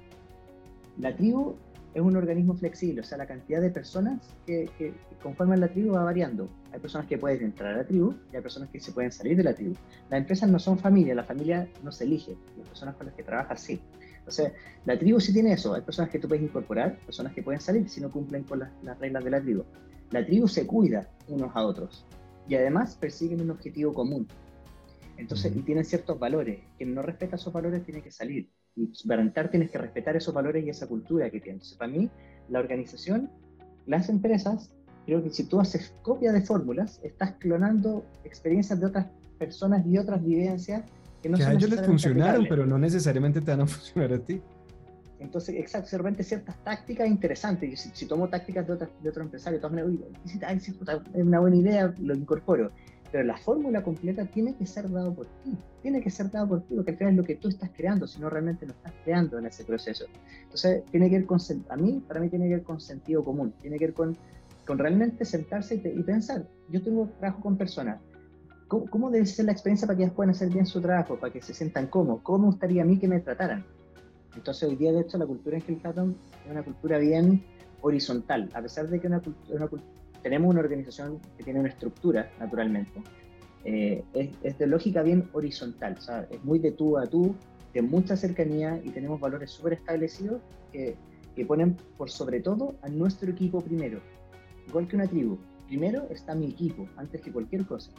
la 0.99 1.15
tribu 1.15 1.55
es 1.95 2.01
un 2.03 2.15
organismo 2.15 2.53
flexible, 2.53 3.01
o 3.01 3.03
sea, 3.03 3.17
la 3.17 3.25
cantidad 3.25 3.59
de 3.59 3.71
personas 3.71 4.21
que, 4.45 4.69
que, 4.77 4.93
conforman 5.23 5.61
la 5.61 5.69
tribu 5.69 5.93
va 5.93 6.03
variando. 6.03 6.47
Hay 6.73 6.79
personas 6.79 7.07
que 7.07 7.17
pueden 7.17 7.41
entrar 7.43 7.73
a 7.73 7.77
la 7.77 7.87
tribu 7.87 8.13
y 8.31 8.35
hay 8.35 8.41
personas 8.43 8.69
que 8.69 8.79
se 8.79 8.91
pueden 8.91 9.11
salir 9.11 9.35
de 9.35 9.45
la 9.45 9.55
tribu. 9.55 9.73
Las 10.11 10.19
empresas 10.19 10.47
no 10.47 10.59
son 10.59 10.77
familia, 10.77 11.15
la 11.15 11.23
familia 11.23 11.67
no 11.81 11.91
se 11.91 12.03
elige, 12.03 12.37
las 12.55 12.67
personas 12.67 12.95
con 12.97 13.07
las 13.07 13.15
que 13.15 13.23
trabajas 13.23 13.59
sí. 13.59 13.81
Sea, 14.27 14.53
la 14.85 14.97
tribu 14.97 15.19
sí 15.19 15.33
tiene 15.33 15.53
eso, 15.53 15.73
hay 15.73 15.81
personas 15.81 16.09
que 16.09 16.19
tú 16.19 16.27
puedes 16.27 16.43
incorporar, 16.43 16.97
personas 16.99 17.33
que 17.33 17.43
pueden 17.43 17.59
salir 17.59 17.89
si 17.89 18.01
no 18.01 18.09
cumplen 18.09 18.43
con 18.43 18.59
las, 18.59 18.71
las 18.83 18.97
reglas 18.99 19.23
de 19.23 19.29
la 19.29 19.41
tribu. 19.41 19.63
La 20.11 20.25
tribu 20.25 20.47
se 20.47 20.65
cuida 20.65 21.09
unos 21.27 21.51
a 21.55 21.65
otros 21.65 22.05
y 22.47 22.55
además 22.55 22.95
persiguen 22.95 23.41
un 23.41 23.51
objetivo 23.51 23.93
común. 23.93 24.27
Entonces, 25.17 25.55
y 25.55 25.61
tienen 25.61 25.85
ciertos 25.85 26.17
valores. 26.19 26.61
Quien 26.77 26.95
no 26.95 27.01
respeta 27.01 27.35
esos 27.35 27.53
valores 27.53 27.83
tiene 27.83 28.01
que 28.01 28.11
salir 28.11 28.49
y 28.75 28.91
para 29.07 29.49
tienes 29.49 29.69
que 29.69 29.77
respetar 29.77 30.15
esos 30.15 30.33
valores 30.33 30.65
y 30.65 30.69
esa 30.69 30.87
cultura 30.87 31.29
que 31.29 31.39
tienes. 31.39 31.63
Entonces, 31.63 31.77
para 31.77 31.91
mí, 31.91 32.09
la 32.49 32.59
organización, 32.59 33.29
las 33.85 34.09
empresas, 34.09 34.73
creo 35.05 35.23
que 35.23 35.29
si 35.29 35.43
tú 35.43 35.59
haces 35.59 35.95
copia 36.01 36.31
de 36.31 36.41
fórmulas, 36.41 36.99
estás 37.03 37.33
clonando 37.33 38.05
experiencias 38.23 38.79
de 38.79 38.87
otras 38.87 39.07
personas 39.37 39.85
y 39.85 39.97
otras 39.97 40.23
vivencias 40.23 40.83
que 41.23 41.29
no 41.29 41.37
que 41.37 41.43
a 41.43 41.53
ellos 41.53 41.69
les 41.69 41.83
funcionaron, 41.83 42.45
pero 42.47 42.67
no 42.67 42.77
necesariamente 42.77 43.41
te 43.41 43.49
van 43.49 43.61
a 43.61 43.67
funcionar 43.67 44.13
a 44.13 44.19
ti. 44.19 44.39
Entonces, 45.19 45.55
exacto, 45.55 45.97
repente 45.97 46.21
ciertas 46.21 46.61
tácticas 46.63 47.07
interesantes. 47.07 47.79
Si, 47.79 47.89
si 47.93 48.05
tomo 48.05 48.27
tácticas 48.27 48.67
de, 48.67 48.73
otra, 48.73 48.89
de 49.01 49.09
otro 49.09 49.23
empresario, 49.23 49.59
todas 49.59 49.73
es 49.73 51.23
una 51.23 51.39
buena 51.39 51.55
idea, 51.55 51.93
lo 51.97 52.13
incorporo 52.13 52.71
pero 53.13 53.25
la 53.25 53.37
fórmula 53.37 53.83
completa 53.83 54.25
tiene 54.25 54.55
que 54.55 54.65
ser 54.65 54.89
dado 54.89 55.13
por 55.13 55.27
ti, 55.43 55.55
tiene 55.83 56.01
que 56.01 56.09
ser 56.09 56.31
dado 56.31 56.47
por 56.47 56.61
ti, 56.63 56.73
porque 56.73 56.91
al 56.91 56.97
final 56.97 57.13
es 57.13 57.17
lo 57.17 57.23
que 57.23 57.35
tú 57.35 57.47
estás 57.47 57.69
creando, 57.77 58.07
si 58.07 58.19
no 58.19 58.27
realmente 58.27 58.65
lo 58.65 58.71
estás 58.71 58.91
creando 59.03 59.37
en 59.37 59.45
ese 59.45 59.63
proceso. 59.63 60.05
Entonces, 60.41 60.83
tiene 60.89 61.11
que 61.11 61.19
ver 61.19 61.27
con, 61.27 61.39
a 61.69 61.75
mí, 61.75 62.03
para 62.07 62.19
mí 62.19 62.29
tiene 62.29 62.47
que 62.47 62.55
ver 62.55 62.63
con 62.63 62.81
sentido 62.81 63.23
común, 63.23 63.53
tiene 63.61 63.77
que 63.77 63.85
ver 63.85 63.93
con, 63.93 64.17
con 64.65 64.79
realmente 64.79 65.25
sentarse 65.25 65.75
y, 65.75 66.01
pensar, 66.01 66.47
yo 66.69 66.81
tengo 66.81 67.07
trabajo 67.19 67.39
con 67.43 67.55
personas, 67.55 68.01
¿Cómo, 68.89 69.11
debe 69.11 69.25
ser 69.25 69.45
la 69.45 69.51
experiencia 69.51 69.85
para 69.85 69.97
que 69.97 70.03
ellas 70.03 70.15
puedan 70.15 70.31
hacer 70.31 70.49
bien 70.49 70.65
su 70.65 70.81
trabajo, 70.81 71.17
para 71.19 71.31
que 71.31 71.41
se 71.41 71.53
sientan 71.53 71.87
cómodos? 71.87 72.21
¿Cómo 72.23 72.47
gustaría 72.47 72.81
a 72.81 72.85
mí 72.85 72.97
que 72.97 73.07
me 73.07 73.19
trataran? 73.19 73.65
Entonces, 74.35 74.67
hoy 74.67 74.75
día, 74.75 74.91
de 74.91 75.01
hecho, 75.01 75.17
la 75.17 75.27
cultura 75.27 75.57
en 75.57 75.63
Hillhatton 75.67 76.15
es 76.45 76.51
una 76.51 76.63
cultura 76.63 76.97
bien 76.97 77.43
horizontal, 77.81 78.49
a 78.53 78.61
pesar 78.61 78.87
de 78.87 78.99
que 78.99 79.07
es 79.07 79.13
una, 79.13 79.21
una, 79.49 79.69
tenemos 80.23 80.49
una 80.49 80.61
organización 80.61 81.19
que 81.37 81.43
tiene 81.43 81.59
una 81.59 81.69
estructura, 81.69 82.31
naturalmente, 82.39 83.03
eh, 83.65 84.03
es, 84.13 84.57
de 84.57 84.67
lógica 84.67 85.03
bien 85.03 85.29
horizontal, 85.33 85.99
sea, 85.99 86.27
es 86.31 86.43
muy 86.43 86.59
de 86.59 86.71
tú 86.71 86.97
a 86.97 87.05
tú, 87.05 87.35
de 87.73 87.81
mucha 87.81 88.15
cercanía 88.17 88.79
y 88.83 88.89
tenemos 88.89 89.19
valores 89.19 89.51
súper 89.51 89.73
establecidos 89.73 90.41
que, 90.71 90.95
que 91.35 91.45
ponen 91.45 91.75
por 91.97 92.09
sobre 92.09 92.39
todo 92.39 92.75
a 92.81 92.89
nuestro 92.89 93.29
equipo 93.29 93.61
primero. 93.61 93.99
Igual 94.67 94.87
que 94.87 94.95
una 94.95 95.07
tribu, 95.07 95.37
primero 95.67 96.07
está 96.09 96.35
mi 96.35 96.47
equipo, 96.47 96.87
antes 96.97 97.21
que 97.21 97.31
cualquier 97.31 97.65
cosa. 97.65 97.91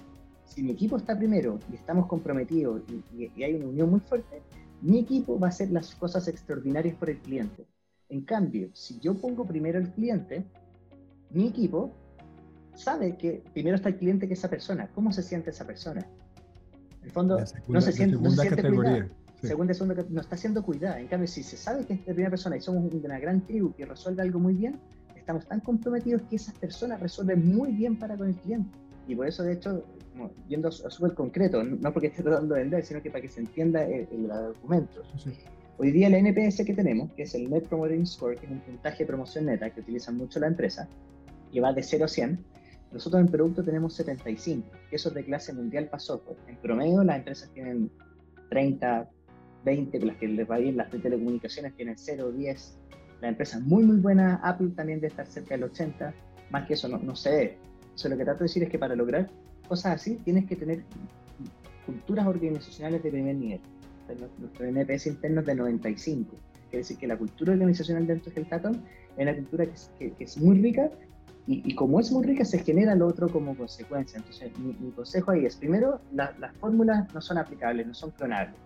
Si 0.45 0.63
mi 0.63 0.73
equipo 0.73 0.97
está 0.97 1.17
primero 1.17 1.59
y 1.71 1.75
estamos 1.75 2.07
comprometidos 2.07 2.83
y, 3.13 3.31
y, 3.37 3.43
hay 3.43 3.55
una 3.55 3.67
unión 3.67 3.91
muy 3.91 4.01
fuerte, 4.01 4.43
mi 4.83 4.99
equipo 5.01 5.39
va 5.39 5.49
a 5.49 5.51
hacer 5.51 5.71
las 5.71 5.95
cosas 5.95 6.29
extraordinarias 6.29 6.95
por 6.97 7.11
el 7.11 7.19
cliente. 7.19 7.67
En 8.09 8.23
cambio, 8.23 8.69
si 8.75 8.99
yo 9.01 9.15
pongo 9.15 9.45
primero 9.45 9.79
el 9.79 9.91
cliente, 9.91 10.45
mi 11.31 11.49
equipo 11.49 11.93
sabe 12.75 13.17
que 13.17 13.43
primero 13.53 13.77
está 13.77 13.89
el 13.89 13.97
cliente 13.97 14.29
que 14.29 14.35
esa 14.35 14.49
persona. 14.49 14.89
¿Cómo 14.95 15.13
se 15.13 15.23
siente 15.23 15.51
esa 15.51 15.67
persona? 15.67 16.07
En 17.01 17.05
el 17.05 17.11
fondo, 17.11 17.39
no 17.69 17.81
se 17.81 17.93
siente, 17.93 18.17
no 18.17 18.31
se 18.31 18.43
siente 18.43 18.63
cuidada. 18.63 19.09
Segunda, 19.43 19.75
segunda, 19.75 20.05
no 20.09 20.21
está 20.21 20.37
siendo 20.37 20.63
cuidada. 20.63 20.99
En 21.01 21.07
cambio, 21.07 21.29
si 21.29 21.43
se 21.43 21.57
sabe 21.57 21.85
que 21.85 21.95
es 21.95 22.01
la 22.01 22.15
primera 22.15 22.31
persona 22.31 22.57
y 22.57 22.61
somos 22.61 22.93
una 22.93 23.19
gran 23.19 23.43
tribu 23.43 23.75
que 23.75 23.85
resuelve 23.85 24.23
algo 24.23 24.41
muy 24.41 24.55
bien, 24.55 24.81
estamos 25.15 25.47
tan 25.47 25.61
comprometidos 25.61 26.23
que 26.23 26.37
esas 26.37 26.55
personas 26.59 27.01
resuelven 27.01 27.55
muy 27.55 27.73
bien 27.73 27.99
para 27.99 28.17
con 28.17 28.29
el 28.29 28.37
cliente. 28.37 28.71
Y 29.07 29.15
por 29.15 29.27
eso, 29.27 29.43
de 29.43 29.53
hecho, 29.53 29.85
yendo 30.49 30.69
a 30.69 30.73
súper 30.73 31.15
concreto, 31.15 31.63
no 31.63 31.93
porque 31.93 32.09
esté 32.09 32.23
tratando 32.23 32.55
de 32.55 32.63
vender, 32.63 32.85
sino 32.85 33.03
que 33.03 33.11
para 33.11 33.23
que 33.23 33.29
se 33.29 33.41
entienda 33.41 33.85
el, 33.85 34.09
el 34.11 34.31
argumento. 34.31 35.03
Hoy 35.77 35.91
día 35.91 36.07
el 36.07 36.15
NPS 36.15 36.65
que 36.65 36.75
tenemos, 36.75 37.13
que 37.13 37.25
es 37.25 37.35
el 37.35 37.51
Net 37.51 37.67
Promoting 37.67 38.07
Score, 38.07 38.37
que 38.37 38.47
es 38.47 38.53
un 38.53 38.61
puntaje 38.61 38.99
de 38.99 39.07
promoción 39.07 39.47
neta 39.47 39.71
que 39.71 39.81
utiliza 39.81 40.13
mucho 40.13 40.39
la 40.39 40.47
empresa, 40.47 40.89
que 41.53 41.61
va 41.61 41.73
de 41.73 41.83
0 41.83 42.05
a 42.05 42.09
100, 42.09 42.45
nosotros 42.93 43.21
en 43.21 43.29
producto 43.29 43.65
tenemos 43.65 43.95
75, 43.95 44.69
que 44.89 44.97
eso 44.97 45.09
es 45.09 45.15
de 45.17 45.25
clase 45.25 45.53
mundial 45.53 45.87
para 45.87 45.99
software. 45.99 46.39
En 46.47 46.57
promedio 46.57 47.03
las 47.03 47.17
empresas 47.17 47.51
tienen 47.53 47.91
30, 48.51 49.11
20, 49.65 50.01
las 50.01 50.17
que 50.17 50.29
les 50.29 50.49
va 50.49 50.59
bien, 50.59 50.77
las 50.77 50.93
de 50.93 51.01
telecomunicaciones 51.01 51.75
tienen 51.75 51.97
0, 51.99 52.31
10. 52.31 52.79
Las 53.21 53.29
empresas 53.29 53.61
muy, 53.63 53.83
muy 53.83 53.97
buenas, 53.97 54.39
Apple 54.45 54.71
también 54.77 55.01
debe 55.01 55.09
estar 55.09 55.27
cerca 55.27 55.57
del 55.57 55.65
80, 55.65 56.15
más 56.51 56.69
que 56.69 56.75
eso 56.75 56.87
no, 56.87 56.99
no 56.99 57.17
se 57.17 57.31
ve. 57.31 57.59
Entonces 57.83 58.11
lo 58.13 58.17
que 58.17 58.25
trato 58.25 58.39
de 58.41 58.45
decir 58.45 58.63
es 58.63 58.69
que 58.69 58.79
para 58.79 58.95
lograr 58.95 59.29
cosas 59.69 59.95
así 59.97 60.17
tienes 60.25 60.47
que 60.47 60.57
tener 60.57 60.83
culturas 61.87 62.27
organizacionales 62.27 63.03
de 63.03 63.11
primer 63.11 63.37
nivel. 63.37 63.61
Nuestro 64.39 64.67
NPS 64.67 65.07
interno 65.07 65.41
es 65.41 65.47
de 65.47 65.55
95. 65.55 66.31
Quiere 66.71 66.79
decir 66.79 66.99
que 66.99 67.07
la 67.07 67.17
cultura 67.17 67.53
organizacional 67.53 68.07
dentro 68.07 68.33
del 68.33 68.45
Hackathon 68.45 68.83
es 69.17 69.23
una 69.23 69.35
cultura 69.35 69.67
que 69.99 70.13
que 70.13 70.25
es 70.25 70.39
muy 70.39 70.61
rica 70.61 70.91
y, 71.47 71.75
como 71.75 72.01
es 72.01 72.11
muy 72.11 72.25
rica, 72.25 72.45
se 72.45 72.59
genera 72.61 72.95
lo 72.95 73.07
otro 73.07 73.29
como 73.29 73.55
consecuencia. 73.55 74.17
Entonces, 74.17 74.51
mi, 74.59 74.91
consejo 74.93 75.31
ahí 75.31 75.45
es, 75.45 75.57
primero, 75.57 76.01
las 76.13 76.57
fórmulas 76.59 77.13
no 77.13 77.21
son 77.21 77.37
aplicables, 77.37 77.87
no 77.87 77.93
son 77.93 78.13
clonables. 78.13 78.57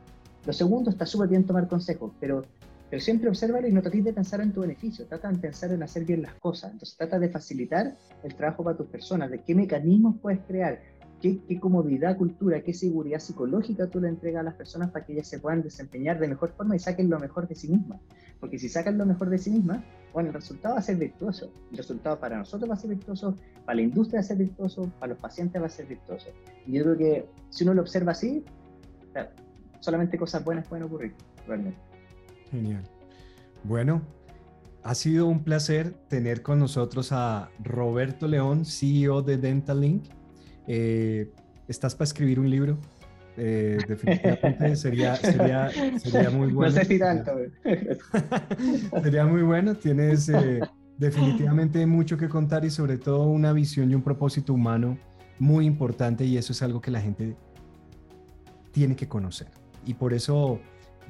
Lo 0.46 0.53
segundo, 0.53 0.90
está 0.90 1.05
súper 1.05 1.28
bien 1.28 1.44
tomar 1.44 1.66
consejos, 1.66 2.12
pero, 2.20 2.44
pero 2.91 3.03
siempre 3.03 3.28
observa 3.28 3.66
y 3.66 3.72
no 3.72 3.82
trates 3.82 4.05
de 4.05 4.12
pensar 4.12 4.41
en 4.41 4.53
tu 4.53 4.62
beneficio, 4.62 5.07
trata 5.07 5.30
de 5.30 5.39
pensar 5.39 5.72
en 5.72 5.82
hacer 5.82 6.05
bien 6.05 6.22
las 6.22 6.34
cosas. 6.34 6.72
Entonces, 6.72 6.97
trata 6.97 7.18
de 7.18 7.28
facilitar 7.28 7.97
el 8.22 8.34
trabajo 8.34 8.64
para 8.64 8.76
tus 8.76 8.86
personas, 8.86 9.30
de 9.30 9.43
qué 9.43 9.55
mecanismos 9.55 10.16
puedes 10.22 10.41
crear, 10.47 10.80
qué, 11.20 11.41
qué 11.47 11.61
comodidad, 11.61 12.16
cultura, 12.16 12.62
qué 12.62 12.72
seguridad 12.72 13.18
psicológica 13.18 13.89
tú 13.89 14.01
le 14.01 14.09
entregas 14.09 14.41
a 14.41 14.45
las 14.45 14.55
personas 14.55 14.91
para 14.91 15.05
que 15.05 15.12
ellas 15.12 15.28
se 15.28 15.39
puedan 15.39 15.62
desempeñar 15.62 16.18
de 16.18 16.28
mejor 16.28 16.53
forma 16.53 16.76
y 16.76 16.78
saquen 16.78 17.11
lo 17.11 17.18
mejor 17.18 17.47
de 17.47 17.55
sí 17.55 17.68
mismas. 17.68 18.01
Porque 18.41 18.59
si 18.59 18.68
sacan 18.68 18.97
lo 18.97 19.05
mejor 19.05 19.28
de 19.28 19.39
sí 19.39 19.51
mismas, 19.51 19.84
bueno, 20.12 20.28
el 20.28 20.34
resultado 20.34 20.74
va 20.74 20.80
a 20.80 20.82
ser 20.82 20.97
virtuoso. 20.97 21.53
El 21.70 21.76
resultado 21.76 22.18
para 22.18 22.39
nosotros 22.39 22.70
va 22.70 22.74
a 22.74 22.78
ser 22.78 22.91
virtuoso, 22.91 23.36
para 23.66 23.76
la 23.76 23.82
industria 23.82 24.20
va 24.20 24.20
a 24.20 24.28
ser 24.28 24.36
virtuoso, 24.39 24.91
para 24.99 25.12
los 25.12 25.20
pacientes 25.20 25.61
va 25.61 25.66
a 25.66 25.70
ser 25.70 25.86
virtuoso. 25.86 26.28
Y 26.66 26.72
yo 26.72 26.84
creo 26.84 26.97
que 26.97 27.26
si 27.51 27.64
uno 27.64 27.74
lo 27.74 27.82
observa 27.82 28.12
así, 28.12 28.45
solamente 29.80 30.16
cosas 30.16 30.45
buenas 30.45 30.66
pueden 30.66 30.84
ocurrir, 30.84 31.14
realmente. 31.47 31.88
Genial. 32.51 32.82
Bueno, 33.64 34.03
ha 34.82 34.94
sido 34.94 35.26
un 35.26 35.44
placer 35.44 35.92
tener 36.09 36.42
con 36.42 36.59
nosotros 36.59 37.12
a 37.12 37.51
Roberto 37.62 38.26
León, 38.26 38.64
CEO 38.64 39.22
de 39.22 39.36
Dental 39.36 39.80
Link. 39.80 40.05
Eh, 40.66 41.30
¿Estás 41.66 41.94
para 41.94 42.05
escribir 42.05 42.40
un 42.40 42.49
libro? 42.49 42.78
Eh, 43.36 43.78
definitivamente 43.86 44.74
sería, 44.76 45.14
sería, 45.16 45.70
sería, 45.99 46.30
muy 46.30 46.53
bueno. 46.53 46.72
No 46.72 46.78
sé 46.80 46.84
si 46.86 46.99
tanto. 46.99 47.32
sería 49.03 49.26
muy 49.26 49.42
bueno. 49.42 49.76
Tienes 49.76 50.28
eh, 50.28 50.61
definitivamente 50.96 51.86
mucho 51.86 52.16
que 52.16 52.28
contar 52.28 52.64
y 52.64 52.70
sobre 52.70 52.99
todo 52.99 53.26
una 53.26 53.53
visión 53.53 53.90
y 53.90 53.94
un 53.94 54.03
propósito 54.03 54.53
humano 54.53 54.99
muy 55.38 55.66
importante 55.66 56.24
y 56.24 56.36
eso 56.36 56.53
es 56.53 56.62
algo 56.62 56.80
que 56.80 56.90
la 56.90 57.01
gente 57.01 57.36
tiene 58.72 58.96
que 58.96 59.07
conocer. 59.07 59.49
Y 59.86 59.94
por 59.94 60.12
eso 60.12 60.59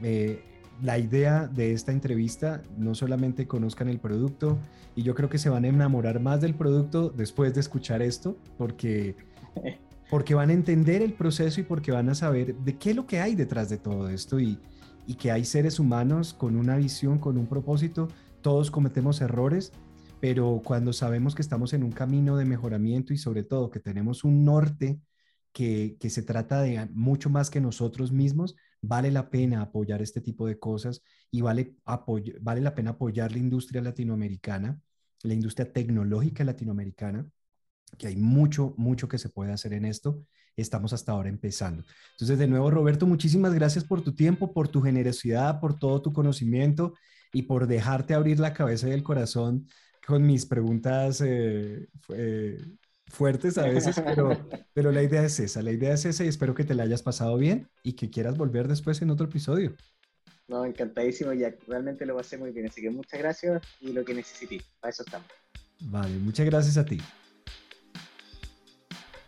eh, 0.03 0.43
la 0.83 0.99
idea 0.99 1.49
de 1.49 1.73
esta 1.73 1.93
entrevista, 1.93 2.63
no 2.77 2.95
solamente 2.95 3.47
conozcan 3.47 3.89
el 3.89 3.99
producto, 3.99 4.59
y 4.95 5.03
yo 5.03 5.15
creo 5.15 5.29
que 5.29 5.39
se 5.39 5.49
van 5.49 5.65
a 5.65 5.69
enamorar 5.69 6.21
más 6.21 6.41
del 6.41 6.55
producto 6.55 7.11
después 7.11 7.55
de 7.55 7.61
escuchar 7.61 8.03
esto, 8.03 8.37
porque 8.57 9.17
porque 10.11 10.35
van 10.35 10.51
a 10.51 10.55
entender 10.55 11.03
el 11.03 11.13
proceso 11.13 11.61
y 11.61 11.65
porque 11.65 11.93
van 11.93 12.09
a 12.09 12.15
saber 12.15 12.57
de 12.57 12.77
qué 12.79 12.91
es 12.91 12.97
lo 12.97 13.07
que 13.07 13.21
hay 13.21 13.35
detrás 13.35 13.69
de 13.69 13.79
todo 13.79 14.09
esto 14.09 14.41
y, 14.41 14.59
y 15.07 15.15
que 15.15 15.31
hay 15.31 15.45
seres 15.45 15.79
humanos 15.79 16.35
con 16.35 16.57
una 16.57 16.77
visión, 16.77 17.19
con 17.19 17.37
un 17.37 17.47
propósito. 17.47 18.09
Todos 18.41 18.71
cometemos 18.71 19.21
errores, 19.21 19.73
pero 20.21 20.63
cuando 20.65 20.93
sabemos 20.93 21.35
que 21.35 21.43
estamos 21.43 21.73
en 21.73 21.83
un 21.83 21.93
camino 21.93 22.37
de 22.37 22.47
mejoramiento 22.47 23.13
y 23.13 23.19
sobre 23.19 23.43
todo 23.43 23.71
que 23.71 23.81
tenemos 23.81 24.25
un 24.25 24.45
norte 24.45 24.99
que, 25.53 25.97
que 26.01 26.11
se 26.11 26.23
trata 26.23 26.63
de 26.63 26.89
mucho 26.93 27.31
más 27.31 27.51
que 27.51 27.61
nosotros 27.61 28.13
mismos, 28.13 28.57
vale 28.81 29.11
la 29.11 29.31
pena 29.31 29.63
apoyar 29.63 30.03
este 30.03 30.21
tipo 30.21 30.47
de 30.47 30.59
cosas 30.59 31.03
y 31.31 31.41
vale, 31.41 31.77
vale 32.41 32.61
la 32.61 32.75
pena 32.75 32.91
apoyar 32.91 33.33
la 33.33 33.39
industria 33.39 33.83
latinoamericana, 33.83 34.81
la 35.23 35.35
industria 35.35 35.73
tecnológica 35.73 36.45
latinoamericana, 36.45 37.29
que 37.97 38.09
hay 38.09 38.17
mucho, 38.17 38.75
mucho 38.77 39.09
que 39.09 39.19
se 39.19 39.31
puede 39.31 39.53
hacer 39.53 39.73
en 39.73 39.85
esto. 39.85 40.25
Estamos 40.57 40.93
hasta 40.93 41.13
ahora 41.13 41.29
empezando. 41.29 41.85
Entonces, 42.13 42.39
de 42.39 42.49
nuevo, 42.49 42.71
Roberto, 42.71 43.07
muchísimas 43.07 43.55
gracias 43.55 43.85
por 43.85 44.03
tu 44.03 44.15
tiempo, 44.15 44.53
por 44.53 44.69
tu 44.69 44.83
generosidad, 44.83 45.61
por 45.61 45.79
todo 45.79 46.03
tu 46.03 46.13
conocimiento. 46.13 46.95
y 47.31 47.43
por 47.43 47.67
dejarte 47.67 48.15
abrir 48.15 48.41
la 48.41 48.55
cabeza 48.55 48.89
y 48.89 48.93
el 48.93 49.03
corazón 49.03 49.69
con 50.07 50.27
mis 50.27 50.47
preguntas 50.47 51.21
eh, 51.21 51.87
fuertes 53.11 53.59
a 53.59 53.67
veces, 53.67 54.01
pero, 54.05 54.31
pero 54.75 54.93
la 54.93 55.03
idea 55.03 55.25
es 55.25 55.41
esa, 55.41 55.63
la 55.63 55.73
idea 55.73 55.95
es 55.95 56.05
esa 56.05 56.25
y 56.25 56.29
espero 56.29 56.55
que 56.55 56.65
te 56.65 56.75
la 56.75 56.85
hayas 56.85 57.03
pasado 57.03 57.37
bien 57.37 57.69
y 57.83 57.95
que 57.95 58.11
quieras 58.11 58.37
volver 58.37 58.69
después 58.69 59.03
en 59.03 59.11
otro 59.11 59.27
episodio. 59.27 59.75
No, 60.49 60.65
encantadísimo, 60.65 61.33
ya 61.35 61.55
realmente 61.67 62.07
lo 62.07 62.17
pasé 62.17 62.39
muy 62.39 62.53
bien, 62.53 62.67
así 62.67 62.81
que 62.81 62.91
muchas 62.91 63.19
gracias 63.21 63.61
y 63.81 63.93
lo 63.93 64.05
que 64.05 64.15
necesite, 64.15 64.63
para 64.81 64.91
eso 64.91 65.03
estamos. 65.05 65.29
Vale, 65.81 66.17
muchas 66.19 66.47
gracias 66.47 66.79
a 66.79 66.85
ti. 66.85 66.99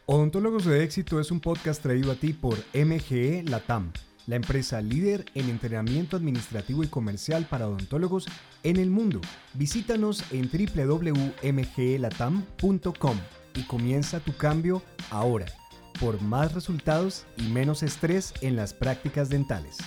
Odontólogos 0.07 0.65
de 0.65 0.83
Éxito 0.83 1.21
es 1.21 1.31
un 1.31 1.39
podcast 1.41 1.81
traído 1.83 2.11
a 2.11 2.17
ti 2.17 2.33
por 2.33 2.59
MGE 2.75 3.45
Latam, 3.45 3.93
la 4.27 4.35
empresa 4.37 4.81
líder 4.81 5.27
en 5.35 5.49
entrenamiento 5.49 6.17
administrativo 6.17 6.83
y 6.83 6.89
comercial 6.89 7.47
para 7.49 7.69
odontólogos 7.69 8.27
en 8.65 8.79
el 8.79 8.91
mundo. 8.91 9.21
Visítanos 9.55 10.25
en 10.33 10.51
www.mgelatam.com 10.51 13.19
y 13.55 13.63
comienza 13.65 14.21
tu 14.21 14.37
cambio 14.37 14.83
ahora 15.11 15.47
por 16.01 16.21
más 16.23 16.55
resultados 16.55 17.27
y 17.37 17.43
menos 17.43 17.83
estrés 17.83 18.33
en 18.41 18.57
las 18.57 18.73
prácticas 18.73 19.29
dentales. 19.29 19.79